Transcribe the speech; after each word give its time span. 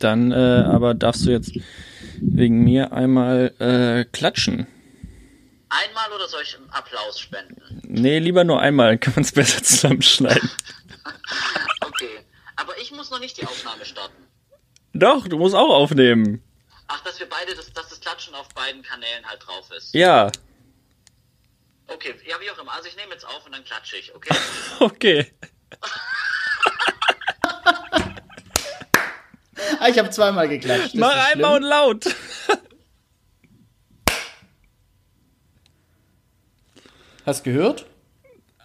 Dann 0.00 0.32
äh, 0.32 0.34
aber 0.34 0.94
darfst 0.94 1.26
du 1.26 1.30
jetzt 1.30 1.52
wegen 2.20 2.64
mir 2.64 2.92
einmal 2.92 3.54
äh, 3.58 4.04
klatschen. 4.10 4.66
Einmal 5.68 6.12
oder 6.12 6.26
soll 6.26 6.42
ich 6.42 6.56
einen 6.56 6.68
Applaus 6.70 7.20
spenden? 7.20 7.80
Nee, 7.84 8.18
lieber 8.18 8.42
nur 8.42 8.60
einmal, 8.60 8.88
dann 8.88 9.00
kann 9.00 9.14
man 9.14 9.24
es 9.24 9.32
besser 9.32 9.62
zusammenschneiden. 9.62 10.50
okay. 11.80 12.24
Aber 12.56 12.76
ich 12.78 12.90
muss 12.92 13.10
noch 13.10 13.20
nicht 13.20 13.40
die 13.40 13.46
Aufnahme 13.46 13.84
starten. 13.84 14.26
Doch, 14.92 15.28
du 15.28 15.38
musst 15.38 15.54
auch 15.54 15.70
aufnehmen. 15.70 16.42
Ach, 16.88 17.00
dass 17.04 17.20
wir 17.20 17.28
beide, 17.28 17.54
das, 17.54 17.72
dass 17.72 17.88
das 17.88 18.00
Klatschen 18.00 18.34
auf 18.34 18.48
beiden 18.48 18.82
Kanälen 18.82 19.24
halt 19.24 19.46
drauf 19.46 19.70
ist. 19.70 19.94
Ja. 19.94 20.32
Okay, 21.86 22.14
ja, 22.26 22.36
wie 22.40 22.50
auch 22.50 22.58
immer. 22.60 22.72
Also 22.72 22.88
ich 22.88 22.96
nehme 22.96 23.12
jetzt 23.12 23.24
auf 23.24 23.46
und 23.46 23.52
dann 23.52 23.64
klatsche 23.64 23.96
ich, 23.96 24.14
okay? 24.14 24.34
Okay. 24.80 25.32
Ah, 29.78 29.88
ich 29.88 29.98
habe 29.98 30.10
zweimal 30.10 30.48
geklatscht. 30.48 30.94
Mach 30.94 31.32
einmal 31.32 31.56
und 31.56 31.62
laut. 31.62 32.04
Hast 37.26 37.44
gehört? 37.44 37.86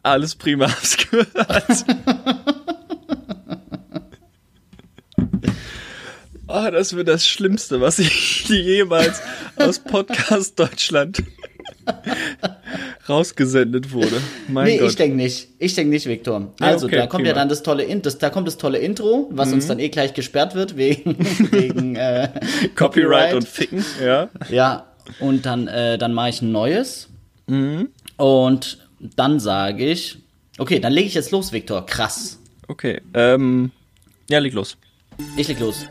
Alles 0.04 0.36
prima, 0.36 0.70
hab's 0.70 0.98
gehört. 0.98 1.86
Ah, 6.48 6.72
das 6.72 6.96
wird 6.96 7.10
das 7.10 7.28
Schlimmste, 7.28 7.82
was 7.82 8.00
ich 8.00 8.46
jemals 8.48 9.22
aus 9.58 9.80
Podcast 9.80 10.58
Deutschland 10.58 11.22
rausgesendet 13.08 13.92
wurde. 13.92 14.22
Mein 14.48 14.66
nee, 14.66 14.78
Gott. 14.78 14.90
ich 14.90 14.96
denke 14.96 15.16
nicht. 15.18 15.48
Ich 15.60 15.76
denke 15.76 15.92
nicht, 15.92 16.06
Viktor. 16.08 16.54
Ja, 16.60 16.68
Also, 16.68 16.88
okay, 16.88 16.96
da 16.98 17.08
kommt 17.08 17.26
ja 17.26 17.32
prima. 17.34 17.42
dann 17.42 17.50
das 17.50 17.64
tolle, 17.64 17.84
In 17.84 18.02
das, 18.02 18.18
da 18.18 18.30
kommt 18.30 18.48
das 18.48 18.58
tolle 18.58 18.80
Intro, 18.80 19.28
was 19.32 19.50
Mhm. 19.50 19.54
uns 19.56 19.68
dann 19.68 19.80
eh 19.80 19.90
gleich 19.90 20.14
gesperrt 20.14 20.56
wird 20.56 20.76
wegen, 20.78 21.18
wegen 21.52 21.96
äh, 21.96 22.30
Copyright 22.76 23.34
und 23.34 23.48
Ficken, 23.48 23.84
ja. 24.04 24.30
Ja, 24.50 24.88
und 25.20 25.46
dann, 25.46 25.68
äh, 25.68 25.98
dann 25.98 26.14
mache 26.14 26.30
ich 26.30 26.42
ein 26.42 26.52
neues. 26.52 27.10
Mhm. 27.48 27.90
Und 28.18 28.80
dann 29.16 29.40
sage 29.40 29.86
ich, 29.86 30.18
okay, 30.58 30.80
dann 30.80 30.94
lege 30.94 31.08
ich 31.08 31.14
jetzt 31.14 31.32
los, 31.32 31.52
Viktor. 31.52 31.86
Krass. 31.86 32.40
Okay, 32.68 33.02
ähm, 33.14 33.72
ja, 34.30 34.40
leg 34.40 34.54
los. 34.54 34.78
Ich 35.38 35.48
leg 35.48 35.60
los. 35.60 35.86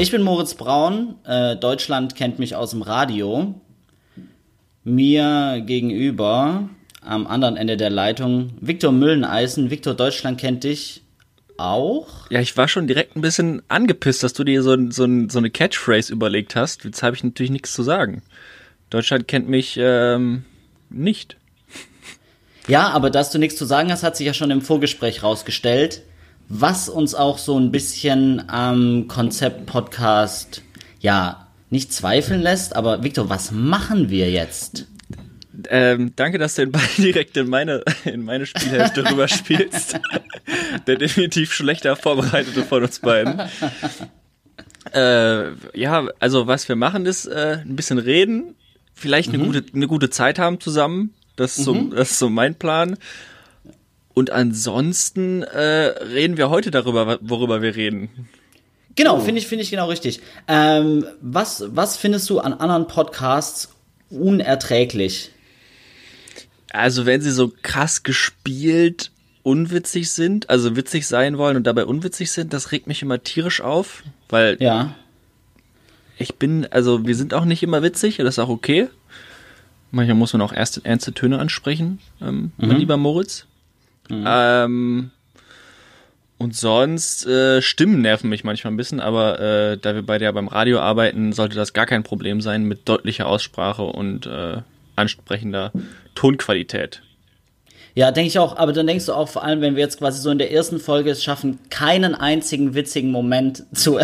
Ich 0.00 0.10
bin 0.10 0.22
Moritz 0.22 0.54
Braun. 0.54 1.16
Äh, 1.26 1.56
Deutschland 1.56 2.16
kennt 2.16 2.38
mich 2.38 2.56
aus 2.56 2.70
dem 2.70 2.80
Radio. 2.80 3.54
Mir 4.82 5.62
gegenüber 5.66 6.70
am 7.02 7.26
anderen 7.26 7.58
Ende 7.58 7.76
der 7.76 7.90
Leitung 7.90 8.54
Viktor 8.62 8.92
Mülleneisen. 8.92 9.68
Viktor, 9.68 9.92
Deutschland 9.92 10.40
kennt 10.40 10.64
dich 10.64 11.02
auch. 11.58 12.30
Ja, 12.30 12.40
ich 12.40 12.56
war 12.56 12.66
schon 12.66 12.86
direkt 12.86 13.14
ein 13.14 13.20
bisschen 13.20 13.60
angepisst, 13.68 14.22
dass 14.22 14.32
du 14.32 14.42
dir 14.42 14.62
so, 14.62 14.74
so, 14.90 15.06
so 15.28 15.38
eine 15.38 15.50
Catchphrase 15.50 16.14
überlegt 16.14 16.56
hast. 16.56 16.84
Jetzt 16.84 17.02
habe 17.02 17.14
ich 17.14 17.22
natürlich 17.22 17.52
nichts 17.52 17.74
zu 17.74 17.82
sagen. 17.82 18.22
Deutschland 18.88 19.28
kennt 19.28 19.50
mich 19.50 19.76
ähm, 19.78 20.46
nicht. 20.88 21.36
Ja, 22.68 22.88
aber 22.88 23.10
dass 23.10 23.32
du 23.32 23.38
nichts 23.38 23.58
zu 23.58 23.66
sagen 23.66 23.92
hast, 23.92 24.02
hat 24.02 24.16
sich 24.16 24.26
ja 24.26 24.32
schon 24.32 24.50
im 24.50 24.62
Vorgespräch 24.62 25.22
rausgestellt, 25.22 26.04
was 26.50 26.88
uns 26.88 27.14
auch 27.14 27.38
so 27.38 27.56
ein 27.58 27.70
bisschen 27.70 28.50
am 28.50 29.06
Konzept 29.06 29.66
Podcast, 29.66 30.62
ja, 30.98 31.46
nicht 31.70 31.92
zweifeln 31.92 32.42
lässt. 32.42 32.74
Aber 32.74 33.04
Viktor, 33.04 33.30
was 33.30 33.52
machen 33.52 34.10
wir 34.10 34.30
jetzt? 34.30 34.88
Ähm, 35.68 36.12
danke, 36.16 36.38
dass 36.38 36.56
du 36.56 36.62
den 36.62 36.72
Ball 36.72 36.82
direkt 36.98 37.36
in 37.36 37.48
meine, 37.48 37.84
in 38.04 38.24
meine 38.24 38.46
Spielhälfte 38.46 39.08
rüber 39.08 39.28
spielst. 39.28 40.00
Der 40.88 40.96
definitiv 40.96 41.52
schlechter 41.52 41.94
Vorbereitete 41.94 42.64
von 42.64 42.82
uns 42.82 42.98
beiden. 42.98 43.40
Äh, 44.92 45.52
ja, 45.78 46.08
also 46.18 46.48
was 46.48 46.68
wir 46.68 46.76
machen 46.76 47.06
ist 47.06 47.26
äh, 47.26 47.58
ein 47.64 47.76
bisschen 47.76 47.98
reden, 47.98 48.56
vielleicht 48.94 49.28
eine, 49.32 49.44
gute, 49.44 49.64
eine 49.72 49.86
gute 49.86 50.10
Zeit 50.10 50.40
haben 50.40 50.58
zusammen. 50.58 51.14
Das 51.36 51.58
ist, 51.58 51.64
so, 51.64 51.74
das 51.74 52.12
ist 52.12 52.18
so 52.18 52.28
mein 52.28 52.56
Plan. 52.56 52.96
Und 54.20 54.28
ansonsten 54.28 55.42
äh, 55.44 55.58
reden 56.12 56.36
wir 56.36 56.50
heute 56.50 56.70
darüber, 56.70 57.18
worüber 57.22 57.62
wir 57.62 57.74
reden. 57.74 58.10
Genau, 58.94 59.18
finde 59.18 59.40
ich, 59.40 59.46
finde 59.46 59.62
ich 59.62 59.70
genau 59.70 59.88
richtig. 59.88 60.20
Ähm, 60.46 61.06
was, 61.22 61.64
was 61.68 61.96
findest 61.96 62.28
du 62.28 62.38
an 62.38 62.52
anderen 62.52 62.86
Podcasts 62.86 63.70
unerträglich? 64.10 65.30
Also 66.70 67.06
wenn 67.06 67.22
sie 67.22 67.30
so 67.30 67.50
krass 67.62 68.02
gespielt 68.02 69.10
unwitzig 69.42 70.10
sind, 70.10 70.50
also 70.50 70.76
witzig 70.76 71.06
sein 71.06 71.38
wollen 71.38 71.56
und 71.56 71.66
dabei 71.66 71.86
unwitzig 71.86 72.30
sind, 72.30 72.52
das 72.52 72.72
regt 72.72 72.88
mich 72.88 73.00
immer 73.00 73.22
tierisch 73.22 73.62
auf, 73.62 74.02
weil 74.28 74.58
Ja. 74.60 74.94
ich 76.18 76.34
bin, 76.34 76.66
also 76.70 77.06
wir 77.06 77.16
sind 77.16 77.32
auch 77.32 77.46
nicht 77.46 77.62
immer 77.62 77.82
witzig, 77.82 78.18
das 78.18 78.34
ist 78.34 78.38
auch 78.38 78.50
okay. 78.50 78.88
Manchmal 79.92 80.16
muss 80.16 80.34
man 80.34 80.42
auch 80.42 80.52
erste 80.52 80.84
ernste 80.84 81.14
Töne 81.14 81.38
ansprechen, 81.38 82.00
ähm, 82.20 82.52
mein 82.58 82.76
lieber 82.76 82.98
Moritz. 82.98 83.46
Ähm, 84.10 85.10
und 86.38 86.56
sonst, 86.56 87.26
äh, 87.26 87.60
Stimmen 87.60 88.00
nerven 88.00 88.30
mich 88.30 88.44
manchmal 88.44 88.72
ein 88.72 88.76
bisschen, 88.76 88.98
aber 89.00 89.40
äh, 89.40 89.76
da 89.76 89.94
wir 89.94 90.02
beide 90.02 90.24
ja 90.24 90.32
beim 90.32 90.48
Radio 90.48 90.80
arbeiten, 90.80 91.32
sollte 91.32 91.56
das 91.56 91.74
gar 91.74 91.86
kein 91.86 92.02
Problem 92.02 92.40
sein 92.40 92.64
mit 92.64 92.88
deutlicher 92.88 93.26
Aussprache 93.26 93.82
und 93.82 94.26
äh, 94.26 94.62
ansprechender 94.96 95.70
Tonqualität. 96.14 97.02
Ja, 97.94 98.12
denke 98.12 98.28
ich 98.28 98.38
auch, 98.38 98.56
aber 98.56 98.72
dann 98.72 98.86
denkst 98.86 99.06
du 99.06 99.12
auch 99.12 99.28
vor 99.28 99.42
allem, 99.42 99.60
wenn 99.60 99.74
wir 99.74 99.82
jetzt 99.82 99.98
quasi 99.98 100.20
so 100.20 100.30
in 100.30 100.38
der 100.38 100.52
ersten 100.52 100.78
Folge 100.78 101.10
es 101.10 101.24
schaffen, 101.24 101.58
keinen 101.70 102.14
einzigen 102.14 102.74
witzigen 102.74 103.10
Moment 103.10 103.64
zu 103.74 103.98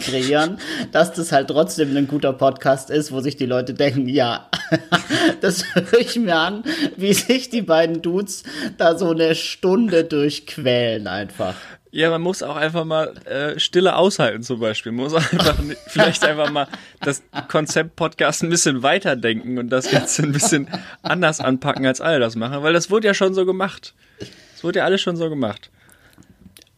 kreieren, 0.00 0.58
dass 0.92 1.12
das 1.12 1.32
halt 1.32 1.48
trotzdem 1.48 1.96
ein 1.96 2.06
guter 2.06 2.32
Podcast 2.32 2.90
ist, 2.90 3.12
wo 3.12 3.20
sich 3.20 3.36
die 3.36 3.46
Leute 3.46 3.74
denken, 3.74 4.08
ja, 4.08 4.50
das 5.40 5.64
höre 5.74 6.00
ich 6.00 6.16
mir 6.16 6.36
an, 6.36 6.64
wie 6.96 7.14
sich 7.14 7.48
die 7.48 7.62
beiden 7.62 8.02
Dudes 8.02 8.42
da 8.76 8.98
so 8.98 9.10
eine 9.10 9.34
Stunde 9.34 10.04
durchquälen 10.04 11.06
einfach. 11.06 11.54
Ja, 11.92 12.10
man 12.10 12.22
muss 12.22 12.42
auch 12.42 12.54
einfach 12.54 12.84
mal 12.84 13.14
äh, 13.24 13.58
Stille 13.58 13.96
aushalten 13.96 14.42
zum 14.42 14.60
Beispiel. 14.60 14.92
Man 14.92 15.04
muss 15.04 15.14
einfach 15.14 15.56
vielleicht 15.88 16.24
einfach 16.24 16.50
mal 16.50 16.68
das 17.00 17.22
Konzept 17.48 17.96
Podcast 17.96 18.44
ein 18.44 18.50
bisschen 18.50 18.82
weiterdenken 18.84 19.58
und 19.58 19.70
das 19.70 19.90
Ganze 19.90 20.22
ein 20.22 20.32
bisschen 20.32 20.68
anders 21.02 21.40
anpacken, 21.40 21.86
als 21.86 22.00
alle 22.00 22.20
das 22.20 22.36
machen, 22.36 22.62
weil 22.62 22.72
das 22.72 22.90
wurde 22.90 23.08
ja 23.08 23.14
schon 23.14 23.34
so 23.34 23.44
gemacht. 23.44 23.94
Das 24.18 24.62
wurde 24.62 24.78
ja 24.78 24.84
alles 24.84 25.00
schon 25.00 25.16
so 25.16 25.28
gemacht. 25.28 25.70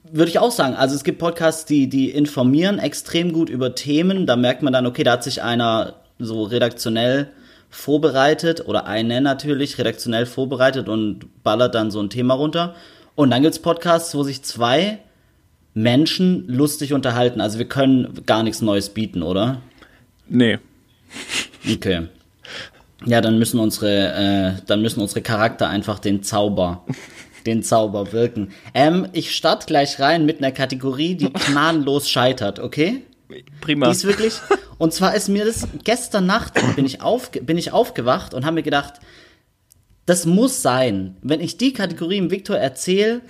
Würde 0.04 0.30
ich 0.30 0.38
auch 0.38 0.50
sagen. 0.50 0.74
Also 0.74 0.94
es 0.94 1.04
gibt 1.04 1.18
Podcasts, 1.18 1.66
die, 1.66 1.88
die 1.88 2.10
informieren 2.10 2.78
extrem 2.78 3.32
gut 3.32 3.50
über 3.50 3.74
Themen. 3.74 4.26
Da 4.26 4.36
merkt 4.36 4.62
man 4.62 4.72
dann, 4.72 4.86
okay, 4.86 5.04
da 5.04 5.12
hat 5.12 5.24
sich 5.24 5.42
einer 5.42 5.96
so 6.18 6.42
redaktionell 6.42 7.28
vorbereitet 7.70 8.66
oder 8.66 8.86
eine 8.86 9.20
natürlich 9.20 9.78
redaktionell 9.78 10.26
vorbereitet 10.26 10.88
und 10.88 11.42
ballert 11.42 11.74
dann 11.74 11.90
so 11.90 12.00
ein 12.00 12.10
Thema 12.10 12.34
runter. 12.34 12.74
Und 13.14 13.30
dann 13.30 13.42
gibt's 13.42 13.58
Podcasts, 13.58 14.14
wo 14.14 14.22
sich 14.22 14.42
zwei 14.42 14.98
Menschen 15.74 16.46
lustig 16.48 16.92
unterhalten. 16.92 17.40
Also 17.40 17.58
wir 17.58 17.68
können 17.68 18.22
gar 18.26 18.42
nichts 18.42 18.62
Neues 18.62 18.90
bieten, 18.90 19.22
oder? 19.22 19.62
Nee. 20.28 20.58
Okay. 21.70 22.08
Ja, 23.04 23.20
dann 23.20 23.38
müssen 23.38 23.58
unsere, 23.58 24.56
äh, 24.58 24.62
dann 24.66 24.82
müssen 24.82 25.00
unsere 25.00 25.22
Charakter 25.22 25.68
einfach 25.68 25.98
den 25.98 26.22
Zauber, 26.22 26.84
den 27.46 27.62
Zauber 27.62 28.12
wirken. 28.12 28.52
Ähm, 28.74 29.08
ich 29.12 29.34
starte 29.34 29.66
gleich 29.66 29.98
rein 29.98 30.24
mit 30.24 30.38
einer 30.38 30.52
Kategorie, 30.52 31.16
die 31.16 31.32
gnadenlos 31.46 32.08
scheitert, 32.08 32.60
okay? 32.60 33.02
Prima. 33.60 33.86
Die 33.86 33.92
ist 33.92 34.04
wirklich, 34.04 34.34
und 34.78 34.92
zwar 34.92 35.14
ist 35.14 35.28
mir 35.28 35.44
das, 35.44 35.66
gestern 35.84 36.26
Nacht 36.26 36.54
bin 36.76 36.84
ich, 36.84 37.00
aufge, 37.00 37.42
bin 37.42 37.56
ich 37.56 37.72
aufgewacht 37.72 38.34
und 38.34 38.44
habe 38.44 38.56
mir 38.56 38.62
gedacht, 38.62 38.94
das 40.06 40.26
muss 40.26 40.62
sein. 40.62 41.16
Wenn 41.22 41.40
ich 41.40 41.56
die 41.56 41.72
Kategorie 41.72 42.18
im 42.18 42.30
Viktor 42.30 42.56
erzähle, 42.56 43.20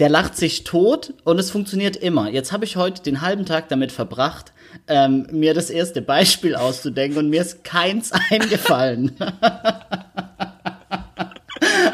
der 0.00 0.08
lacht 0.08 0.36
sich 0.36 0.64
tot 0.64 1.14
und 1.24 1.38
es 1.38 1.50
funktioniert 1.50 1.96
immer. 1.96 2.30
Jetzt 2.30 2.52
habe 2.52 2.64
ich 2.64 2.76
heute 2.76 3.02
den 3.02 3.20
halben 3.20 3.44
Tag 3.44 3.68
damit 3.68 3.92
verbracht, 3.92 4.52
ähm, 4.88 5.26
mir 5.30 5.52
das 5.52 5.68
erste 5.68 6.00
Beispiel 6.00 6.54
auszudenken 6.54 7.18
und 7.18 7.28
mir 7.28 7.42
ist 7.42 7.64
keins 7.64 8.12
eingefallen. 8.30 9.14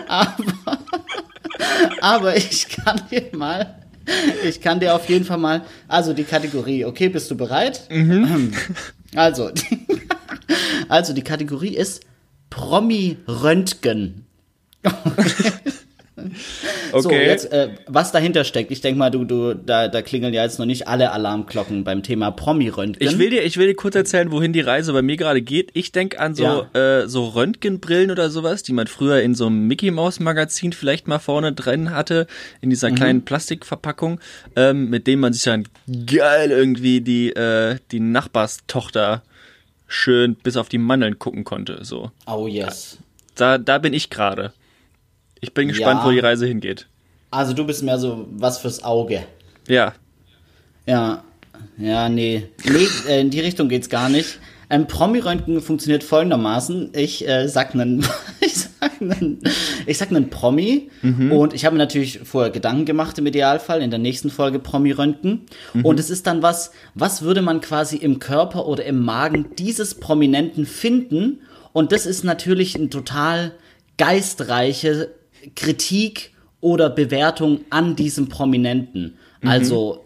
aber, 0.06 0.79
aber 2.00 2.37
ich 2.37 2.69
kann 2.69 3.00
dir 3.11 3.25
mal, 3.32 3.75
ich 4.44 4.61
kann 4.61 4.79
dir 4.79 4.94
auf 4.94 5.08
jeden 5.08 5.25
Fall 5.25 5.38
mal, 5.38 5.62
also 5.88 6.12
die 6.12 6.25
Kategorie, 6.25 6.85
okay, 6.85 7.08
bist 7.08 7.29
du 7.31 7.37
bereit? 7.37 7.88
Also, 9.14 9.50
die, 9.50 9.87
also 10.88 11.12
die 11.12 11.23
Kategorie 11.23 11.76
ist 11.76 12.02
Promi-Röntgen. 12.50 14.27
Okay. 16.90 17.02
So, 17.02 17.10
jetzt, 17.10 17.52
äh, 17.52 17.70
was 17.86 18.12
dahinter 18.12 18.44
steckt. 18.44 18.70
Ich 18.70 18.80
denke 18.80 18.98
mal, 18.98 19.10
du, 19.10 19.25
du, 19.25 19.54
da, 19.54 19.88
da 19.88 20.02
klingeln 20.02 20.34
ja 20.34 20.42
jetzt 20.42 20.58
noch 20.58 20.66
nicht 20.66 20.88
alle 20.88 21.12
Alarmglocken 21.12 21.84
beim 21.84 22.02
Thema 22.02 22.30
Promi-Röntgen. 22.30 23.06
Ich 23.06 23.19
will 23.19 23.30
dir, 23.30 23.44
ich 23.44 23.56
will 23.56 23.66
dir 23.66 23.75
kurz 23.75 23.94
erzählen, 23.94 24.30
wohin 24.30 24.52
die 24.52 24.60
Reise 24.60 24.92
bei 24.92 25.02
mir 25.02 25.16
gerade 25.16 25.42
geht. 25.42 25.70
Ich 25.75 25.92
denk 25.92 26.19
an 26.19 26.34
so, 26.34 26.66
äh, 26.72 27.06
so 27.06 27.26
Röntgenbrillen 27.28 28.10
oder 28.10 28.30
sowas, 28.30 28.62
die 28.62 28.72
man 28.72 28.86
früher 28.86 29.20
in 29.22 29.34
so 29.34 29.46
einem 29.46 29.66
Mickey 29.66 29.90
Mouse 29.90 30.20
Magazin 30.20 30.72
vielleicht 30.72 31.08
mal 31.08 31.19
vorne 31.19 31.52
drin 31.52 31.90
hatte, 31.90 32.26
in 32.60 32.70
dieser 32.70 32.90
kleinen 32.90 33.25
Plastikverpackung, 33.25 34.20
ähm, 34.56 34.90
mit 34.90 35.06
dem 35.06 35.20
man 35.20 35.32
sich 35.32 35.42
dann 35.44 35.69
geil 36.06 36.50
irgendwie 36.50 37.00
die, 37.00 37.30
äh, 37.30 37.76
die 37.92 38.00
Nachbarstochter 38.00 39.22
schön 39.86 40.34
bis 40.34 40.56
auf 40.56 40.69
die 40.69 40.78
Mandeln 40.78 41.19
gucken 41.19 41.44
konnte. 41.44 41.84
So, 41.84 42.10
Oh 42.26 42.46
yes. 42.46 42.98
da, 43.34 43.58
da 43.58 43.78
bin 43.78 43.92
ich 43.92 44.10
gerade. 44.10 44.52
Ich 45.40 45.55
bin 45.55 45.69
gespannt, 45.69 46.00
Ja. 46.00 46.06
wo 46.06 46.11
die 46.11 46.19
Reise 46.19 46.46
hingeht. 46.46 46.87
Also 47.31 47.52
du 47.52 47.64
bist 47.67 47.82
mehr 47.82 47.99
so 47.99 48.26
was 48.31 48.58
fürs 48.58 48.82
Auge. 48.82 49.25
Ja, 49.69 49.94
Ja. 50.87 51.23
Ja, 51.76 52.08
nee. 52.08 52.44
Nee, 52.64 52.87
äh, 53.08 53.20
in 53.20 53.31
die 53.31 53.40
Richtung 53.40 53.69
geht's 53.69 53.88
gar 53.88 54.08
nicht. 54.08 54.38
Ein 54.69 54.87
Promi-Röntgen 54.87 55.61
funktioniert 55.61 56.05
folgendermaßen. 56.05 56.90
Ich 56.94 57.26
äh, 57.26 57.49
sag 57.49 57.75
nen, 57.75 58.05
ich 58.40 58.55
sag 58.55 59.00
nen, 59.00 59.40
ich 59.87 59.99
sag 59.99 60.11
nen 60.12 60.29
Promi 60.31 60.90
und 61.31 61.55
ich 61.55 61.64
habe 61.64 61.75
mir 61.75 61.79
natürlich 61.82 62.20
vorher 62.25 62.50
Gedanken 62.52 62.85
gemacht 62.85 63.19
im 63.19 63.26
Idealfall 63.26 63.81
in 63.82 63.90
der 63.90 63.99
nächsten 63.99 64.31
Folge 64.31 64.58
Promi-Röntgen 64.61 65.46
und 65.82 65.99
es 65.99 66.11
ist 66.11 66.26
dann 66.26 66.43
was, 66.43 66.70
was 66.94 67.23
würde 67.23 67.43
man 67.43 67.61
quasi 67.61 67.96
im 67.96 68.19
Körper 68.20 68.67
oder 68.67 68.85
im 68.85 69.05
Magen 69.05 69.46
dieses 69.58 69.94
Prominenten 69.94 70.64
finden 70.67 71.40
und 71.73 71.90
das 71.93 72.06
ist 72.06 72.25
natürlich 72.25 72.76
ein 72.76 72.90
total 72.90 73.52
geistreiche 73.96 75.11
Kritik 75.56 76.32
oder 76.61 76.90
Bewertung 76.90 77.61
an 77.70 77.96
diesem 77.96 78.29
Prominenten. 78.29 79.17
Also 79.43 80.05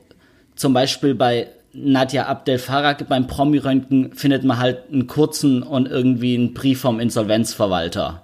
zum 0.55 0.75
Beispiel 0.75 1.15
bei 1.15 1.49
Nadja 1.73 2.27
Abdel 2.27 2.59
Farag 2.59 3.09
beim 3.09 3.27
Promi-Röntgen 3.27 4.15
findet 4.15 4.45
man 4.45 4.59
halt 4.59 4.91
einen 4.93 5.07
kurzen 5.07 5.63
und 5.63 5.89
irgendwie 5.89 6.35
einen 6.35 6.53
Brief 6.53 6.81
vom 6.81 7.01
Insolvenzverwalter. 7.01 8.23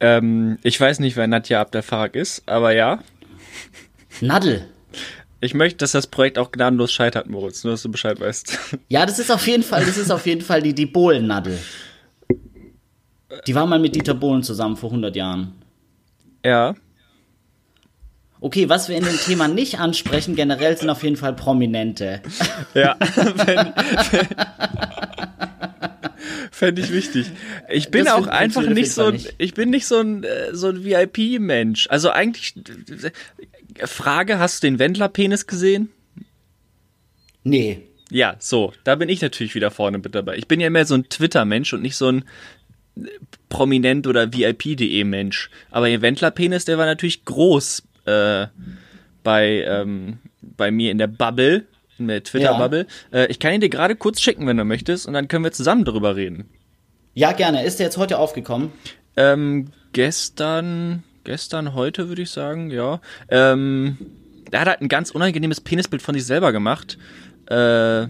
ähm, 0.00 0.58
ich 0.62 0.80
weiß 0.80 1.00
nicht, 1.00 1.16
wer 1.16 1.26
Nadja 1.26 1.60
Abdel 1.60 1.82
Farag 1.82 2.16
ist, 2.16 2.42
aber 2.46 2.72
ja. 2.72 3.00
Nadel. 4.20 4.66
Ich 5.40 5.54
möchte, 5.54 5.78
dass 5.78 5.92
das 5.92 6.06
Projekt 6.06 6.38
auch 6.38 6.52
gnadenlos 6.52 6.92
scheitert, 6.92 7.28
Moritz, 7.28 7.64
nur 7.64 7.74
dass 7.74 7.82
du 7.82 7.90
Bescheid 7.90 8.18
weißt. 8.20 8.58
Ja, 8.88 9.04
das 9.04 9.18
ist 9.18 9.30
auf 9.30 9.46
jeden 9.46 9.64
Fall, 9.64 9.84
das 9.84 9.98
ist 9.98 10.10
auf 10.10 10.24
jeden 10.26 10.40
Fall 10.40 10.62
die, 10.62 10.74
die 10.74 10.86
Bohlen-Nadel. 10.86 11.58
Die 13.46 13.54
war 13.54 13.66
mal 13.66 13.78
mit 13.78 13.94
Dieter 13.94 14.14
Bohlen 14.14 14.42
zusammen 14.42 14.76
vor 14.76 14.90
100 14.90 15.14
Jahren. 15.16 15.52
ja. 16.44 16.74
Okay, 18.44 18.68
was 18.68 18.88
wir 18.88 18.96
in 18.96 19.04
dem 19.04 19.16
Thema 19.16 19.46
nicht 19.46 19.78
ansprechen, 19.78 20.34
generell 20.34 20.76
sind 20.76 20.90
auf 20.90 21.04
jeden 21.04 21.14
Fall 21.16 21.32
Prominente. 21.32 22.20
Ja. 22.74 22.96
Fände 26.50 26.82
ich 26.82 26.92
wichtig. 26.92 27.26
Ich 27.70 27.90
bin 27.90 28.04
Das 28.04 28.14
auch 28.14 28.26
einfach 28.26 28.66
nicht 28.66 28.92
so 28.92 29.10
nicht. 29.10 29.34
ich 29.38 29.54
bin 29.54 29.70
nicht 29.70 29.86
so 29.86 29.98
ein, 30.00 30.24
äh, 30.24 30.54
so 30.54 30.68
ein 30.68 30.84
VIP-Mensch. 30.84 31.86
Also 31.90 32.10
eigentlich, 32.10 32.54
Frage, 33.84 34.38
hast 34.38 34.62
du 34.62 34.66
den 34.66 34.78
Wendler-Penis 34.78 35.46
gesehen? 35.46 35.88
Nee. 37.44 37.82
Ja, 38.10 38.36
so, 38.38 38.72
da 38.84 38.94
bin 38.96 39.08
ich 39.08 39.22
natürlich 39.22 39.54
wieder 39.54 39.70
vorne 39.70 39.98
mit 39.98 40.14
dabei. 40.14 40.36
Ich 40.36 40.46
bin 40.48 40.60
ja 40.60 40.68
mehr 40.68 40.84
so 40.84 40.94
ein 40.94 41.08
Twitter-Mensch 41.08 41.72
und 41.72 41.82
nicht 41.82 41.96
so 41.96 42.08
ein 42.08 42.24
Prominent- 43.48 44.06
oder 44.06 44.32
VIP.de-Mensch. 44.32 45.50
Aber 45.70 45.88
ihr 45.88 46.02
Wendler-Penis, 46.02 46.64
der 46.64 46.78
war 46.78 46.86
natürlich 46.86 47.24
groß 47.24 47.82
äh, 48.06 48.46
bei, 49.22 49.64
ähm, 49.66 50.18
bei 50.40 50.70
mir 50.70 50.90
in 50.90 50.98
der 50.98 51.06
Bubble, 51.06 51.66
in 51.98 52.08
der 52.08 52.22
Twitter-Bubble. 52.22 52.86
Äh, 53.12 53.26
ich 53.26 53.38
kann 53.38 53.54
ihn 53.54 53.60
dir 53.60 53.68
gerade 53.68 53.96
kurz 53.96 54.20
schicken, 54.20 54.46
wenn 54.46 54.56
du 54.56 54.64
möchtest, 54.64 55.06
und 55.06 55.14
dann 55.14 55.28
können 55.28 55.44
wir 55.44 55.52
zusammen 55.52 55.84
darüber 55.84 56.16
reden. 56.16 56.48
Ja, 57.14 57.32
gerne. 57.32 57.64
Ist 57.64 57.78
der 57.78 57.86
jetzt 57.86 57.98
heute 57.98 58.18
aufgekommen? 58.18 58.72
Ähm, 59.16 59.68
gestern, 59.92 61.02
gestern, 61.24 61.74
heute 61.74 62.08
würde 62.08 62.22
ich 62.22 62.30
sagen, 62.30 62.70
ja. 62.70 63.00
Ähm, 63.28 63.98
er 64.50 64.60
hat 64.60 64.68
halt 64.68 64.80
ein 64.80 64.88
ganz 64.88 65.10
unangenehmes 65.10 65.60
Penisbild 65.60 66.02
von 66.02 66.14
sich 66.14 66.24
selber 66.24 66.52
gemacht. 66.52 66.98
Äh, 67.48 68.06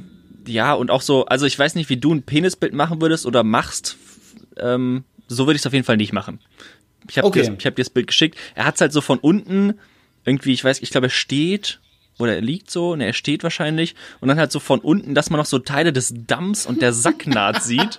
ja, 0.47 0.75
und 0.75 0.91
auch 0.91 1.03
so, 1.03 1.25
also 1.27 1.47
ich 1.47 1.59
weiß 1.59 1.75
nicht, 1.75 1.89
wie 1.89 1.97
du 1.97 2.15
ein 2.15 2.23
Penisbild 2.23 2.75
machen 2.75 3.01
würdest 3.01 3.27
oder 3.27 3.43
machst. 3.45 3.97
Ähm, 4.59 5.05
so 5.29 5.47
würde 5.47 5.57
ich 5.57 5.63
es 5.63 5.67
auf 5.67 5.73
jeden 5.73 5.85
Fall 5.85 5.97
nicht 5.97 6.13
machen. 6.13 6.41
Ich 7.09 7.19
habe 7.19 7.27
Okay. 7.29 7.43
dir, 7.43 7.55
ich 7.59 7.67
hab 7.67 7.75
dir 7.77 7.83
das 7.83 7.91
Bild 7.91 8.07
geschickt. 8.07 8.37
Er 8.55 8.65
hat 8.65 8.77
es 8.77 8.81
halt 8.81 8.93
so 8.93 9.01
von 9.01 9.19
unten, 9.19 9.75
irgendwie, 10.25 10.53
ich 10.53 10.63
weiß, 10.65 10.81
ich 10.83 10.91
glaube, 10.91 11.07
er 11.07 11.11
steht 11.11 11.81
oder 12.19 12.35
er 12.37 12.41
liegt 12.43 12.71
so, 12.71 12.95
ne, 12.95 13.07
er 13.07 13.13
steht 13.15 13.43
wahrscheinlich 13.43 13.95
und 14.21 14.29
dann 14.29 14.39
halt 14.39 14.53
so 14.53 14.61
von 14.61 14.79
unten, 14.81 15.15
dass 15.15 15.31
man 15.31 15.39
noch 15.39 15.47
so 15.47 15.59
Teile 15.59 15.93
des 15.93 16.13
Damms 16.15 16.67
und 16.67 16.83
der 16.83 16.93
Sacknaht 16.93 17.63
sieht. 17.63 17.99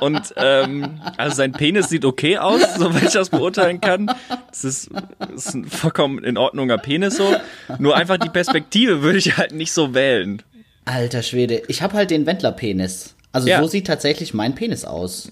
Und 0.00 0.32
ähm, 0.36 1.00
also 1.18 1.36
sein 1.36 1.52
Penis 1.52 1.88
sieht 1.88 2.04
okay 2.04 2.38
aus, 2.38 2.60
soweit 2.76 3.02
ich 3.04 3.12
das 3.12 3.28
beurteilen 3.30 3.80
kann. 3.80 4.10
Es 4.50 4.64
ist, 4.64 4.90
ist 5.34 5.54
ein 5.54 5.66
vollkommen 5.66 6.24
in 6.24 6.38
Ordnunger 6.38 6.78
Penis 6.78 7.16
so. 7.18 7.36
Nur 7.78 7.94
einfach 7.96 8.16
die 8.16 8.30
Perspektive 8.30 9.02
würde 9.02 9.18
ich 9.18 9.36
halt 9.36 9.52
nicht 9.52 9.72
so 9.72 9.94
wählen. 9.94 10.42
Alter 10.84 11.22
Schwede, 11.22 11.62
ich 11.68 11.82
habe 11.82 11.92
halt 11.94 12.10
den 12.10 12.26
Wendler-Penis. 12.26 13.14
Also 13.30 13.48
Ja. 13.48 13.60
so 13.60 13.68
sieht 13.68 13.86
tatsächlich 13.86 14.34
mein 14.34 14.54
Penis 14.56 14.84
aus. 14.84 15.30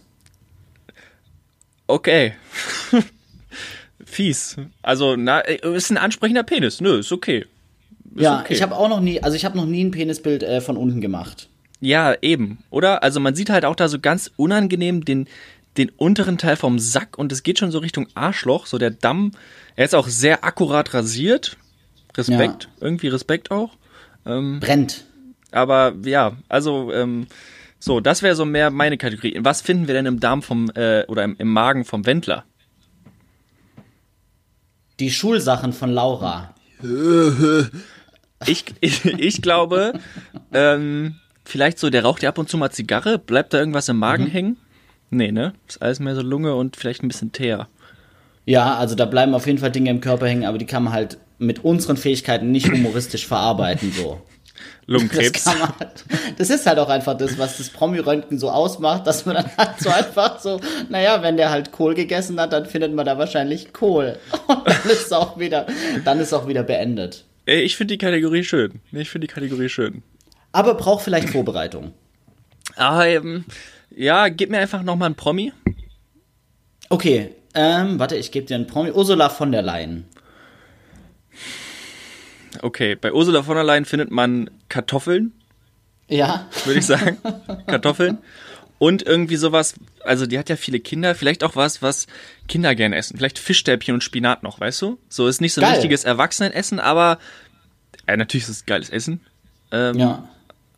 Okay. 1.91 2.35
Fies. 4.05 4.57
Also, 4.83 5.17
na, 5.17 5.41
äh, 5.41 5.77
ist 5.77 5.91
ein 5.91 5.99
ansprechender 5.99 6.43
Penis. 6.43 6.81
Nö, 6.81 7.01
ist 7.01 7.13
okay. 7.13 7.47
Ist 8.15 8.23
ja, 8.23 8.41
okay. 8.41 8.55
ich 8.55 8.63
habe 8.63 8.77
auch 8.77 8.89
noch 8.89 9.01
nie, 9.01 9.23
also 9.23 9.37
ich 9.37 9.45
habe 9.45 9.57
noch 9.57 9.67
nie 9.67 9.85
ein 9.85 9.91
Penisbild 9.91 10.43
äh, 10.43 10.61
von 10.61 10.77
unten 10.77 11.01
gemacht. 11.01 11.49
Ja, 11.81 12.15
eben, 12.21 12.59
oder? 12.71 13.03
Also 13.03 13.21
man 13.21 13.35
sieht 13.35 13.51
halt 13.51 13.65
auch 13.65 13.77
da 13.77 13.89
so 13.89 13.99
ganz 13.99 14.31
unangenehm 14.37 15.05
den, 15.05 15.27
den 15.77 15.91
unteren 15.91 16.39
Teil 16.39 16.57
vom 16.57 16.79
Sack 16.79 17.19
und 17.19 17.33
es 17.33 17.43
geht 17.43 17.59
schon 17.59 17.71
so 17.71 17.79
Richtung 17.79 18.09
Arschloch, 18.15 18.67
so 18.67 18.79
der 18.79 18.91
Damm. 18.91 19.33
Er 19.77 19.85
ist 19.87 19.95
auch 19.95 20.09
sehr 20.09 20.45
akkurat 20.45 20.93
rasiert. 20.93 21.57
Respekt, 22.17 22.69
irgendwie 22.81 23.09
Respekt 23.09 23.51
auch. 23.51 23.71
Brennt. 24.25 25.07
Aber 25.53 25.95
ja, 26.05 26.37
also 26.49 26.93
ähm, 26.93 27.27
so, 27.81 27.99
das 28.01 28.23
wäre 28.23 28.37
so 28.37 28.45
mehr 28.45 28.71
meine 28.71 28.99
Kategorie. 28.99 29.39
Was 29.41 29.63
finden 29.63 29.89
wir 29.89 29.95
denn 29.95 30.07
im 30.07 30.21
Darm 30.21 30.43
vom 30.43 30.71
äh, 30.75 31.05
oder 31.07 31.25
im, 31.25 31.35
im 31.39 31.49
Magen 31.49 31.85
vom 31.85 32.07
Wendler? 32.07 32.45
Die 35.01 35.11
Schulsachen 35.11 35.73
von 35.73 35.91
Laura. 35.91 36.55
Ich, 38.47 38.65
ich, 38.81 39.05
ich 39.05 39.43
glaube, 39.43 39.93
ähm, 40.55 41.17
vielleicht 41.45 41.79
so, 41.79 41.91
der 41.91 42.05
raucht 42.05 42.23
ja 42.23 42.31
ab 42.31 42.39
und 42.39 42.49
zu 42.49 42.57
mal 42.57 42.71
Zigarre, 42.71 43.19
bleibt 43.19 43.53
da 43.53 43.59
irgendwas 43.59 43.91
im 43.91 43.99
Magen 43.99 44.27
hängen? 44.27 44.57
Nee, 45.11 45.31
ne? 45.31 45.53
Ist 45.69 45.83
alles 45.83 46.01
mehr 46.01 46.15
so 46.15 46.23
Lunge 46.23 46.55
und 46.55 46.77
vielleicht 46.77 47.03
ein 47.03 47.09
bisschen 47.09 47.33
Teer. 47.33 47.69
Ja, 48.47 48.77
also 48.77 48.95
da 48.95 49.05
bleiben 49.05 49.35
auf 49.35 49.47
jeden 49.47 49.59
Fall 49.59 49.71
Dinge 49.71 49.91
im 49.91 50.01
Körper 50.01 50.27
hängen, 50.27 50.47
aber 50.47 50.57
die 50.57 50.65
kann 50.65 50.85
man 50.85 50.93
halt 50.95 51.19
mit 51.39 51.65
unseren 51.65 51.99
Fähigkeiten 51.99 52.51
nicht 52.51 52.71
humoristisch 52.73 53.27
verarbeiten, 53.27 53.93
so. 53.93 54.23
Das, 54.87 55.03
Lungenkrebs. 55.03 55.45
kann 55.45 55.59
man 55.59 55.79
halt, 55.79 56.05
das 56.39 56.51
ist 56.51 56.67
halt 56.67 56.79
auch 56.79 56.89
einfach 56.89 57.17
das, 57.17 57.39
was 57.39 57.59
das 57.59 57.71
Promi-Röntgen 57.71 58.39
so 58.39 58.51
ausmacht, 58.51 59.07
dass 59.07 59.25
man 59.27 59.37
dann 59.37 59.51
halt 59.57 59.79
so 59.81 59.91
einfach 59.91 60.41
so, 60.41 60.61
naja, 60.89 61.23
wenn 61.23 61.37
der 61.37 61.51
halt 61.51 61.73
Kohl 61.73 61.95
gegessen 61.95 62.41
hat, 62.41 62.53
dann 62.53 62.67
findet 62.67 62.95
man 62.95 63.07
da 63.07 63.19
wahrscheinlich 63.19 63.73
Kohl. 63.73 64.19
Und 64.47 64.67
dann 64.67 64.91
ist 64.91 65.13
auch 65.13 65.39
wieder, 65.39 65.67
dann 66.05 66.21
ist 66.21 66.33
auch 66.33 66.49
wieder 66.49 66.63
beendet. 66.63 67.25
Ey, 67.47 67.63
ich 67.63 67.77
finde 67.77 67.95
die 67.95 67.99
Kategorie 67.99 68.45
schön. 68.45 68.81
Ich 68.93 69.11
finde 69.11 69.27
die 69.27 69.33
Kategorie 69.33 69.69
schön. 69.69 70.03
Aber 70.53 70.75
braucht 70.75 71.05
vielleicht 71.05 71.31
Vorbereitung. 71.31 71.93
Ah, 72.77 73.05
ähm, 73.05 73.45
ja, 73.95 74.29
gib 74.29 74.51
mir 74.51 74.59
einfach 74.59 74.83
nochmal 74.83 75.07
einen 75.07 75.15
Promi. 75.15 75.53
Okay, 76.89 77.35
ähm, 77.55 77.99
warte, 77.99 78.17
ich 78.17 78.33
gebe 78.33 78.47
dir 78.47 78.57
einen 78.57 78.67
Promi. 78.67 78.91
Ursula 78.91 79.29
von 79.29 79.53
der 79.53 79.63
Leyen. 79.63 80.07
Okay, 82.63 82.97
bei 82.97 83.13
Ursula 83.13 83.43
von 83.43 83.55
der 83.55 83.65
Leyen 83.65 83.85
findet 83.85 84.11
man 84.11 84.51
Kartoffeln, 84.69 85.33
Ja, 86.09 86.49
würde 86.65 86.81
ich 86.81 86.87
sagen. 86.87 87.19
Kartoffeln. 87.67 88.19
Und 88.79 89.03
irgendwie 89.03 89.37
sowas, 89.37 89.75
also 90.05 90.27
die 90.27 90.39
hat 90.39 90.49
ja 90.49 90.57
viele 90.57 90.81
Kinder, 90.81 91.15
vielleicht 91.15 91.45
auch 91.45 91.55
was, 91.55 91.83
was 91.83 92.07
Kinder 92.49 92.75
gerne 92.75 92.97
essen. 92.97 93.19
Vielleicht 93.19 93.39
Fischstäbchen 93.39 93.95
und 93.95 94.03
Spinat 94.03 94.43
noch, 94.43 94.59
weißt 94.59 94.81
du? 94.81 94.99
So 95.11 95.29
ist 95.29 95.43
nicht 95.43 95.53
so 95.53 95.61
ein 95.61 95.67
Geil. 95.67 95.75
richtiges 95.75 96.05
Erwachsenenessen, 96.05 96.81
aber 96.81 97.19
äh, 98.07 98.17
natürlich 98.17 98.45
ist 98.45 98.51
es 98.51 98.67
geiles 98.67 98.89
Essen. 98.89 99.21
Ähm, 99.71 99.99
ja. 99.99 100.29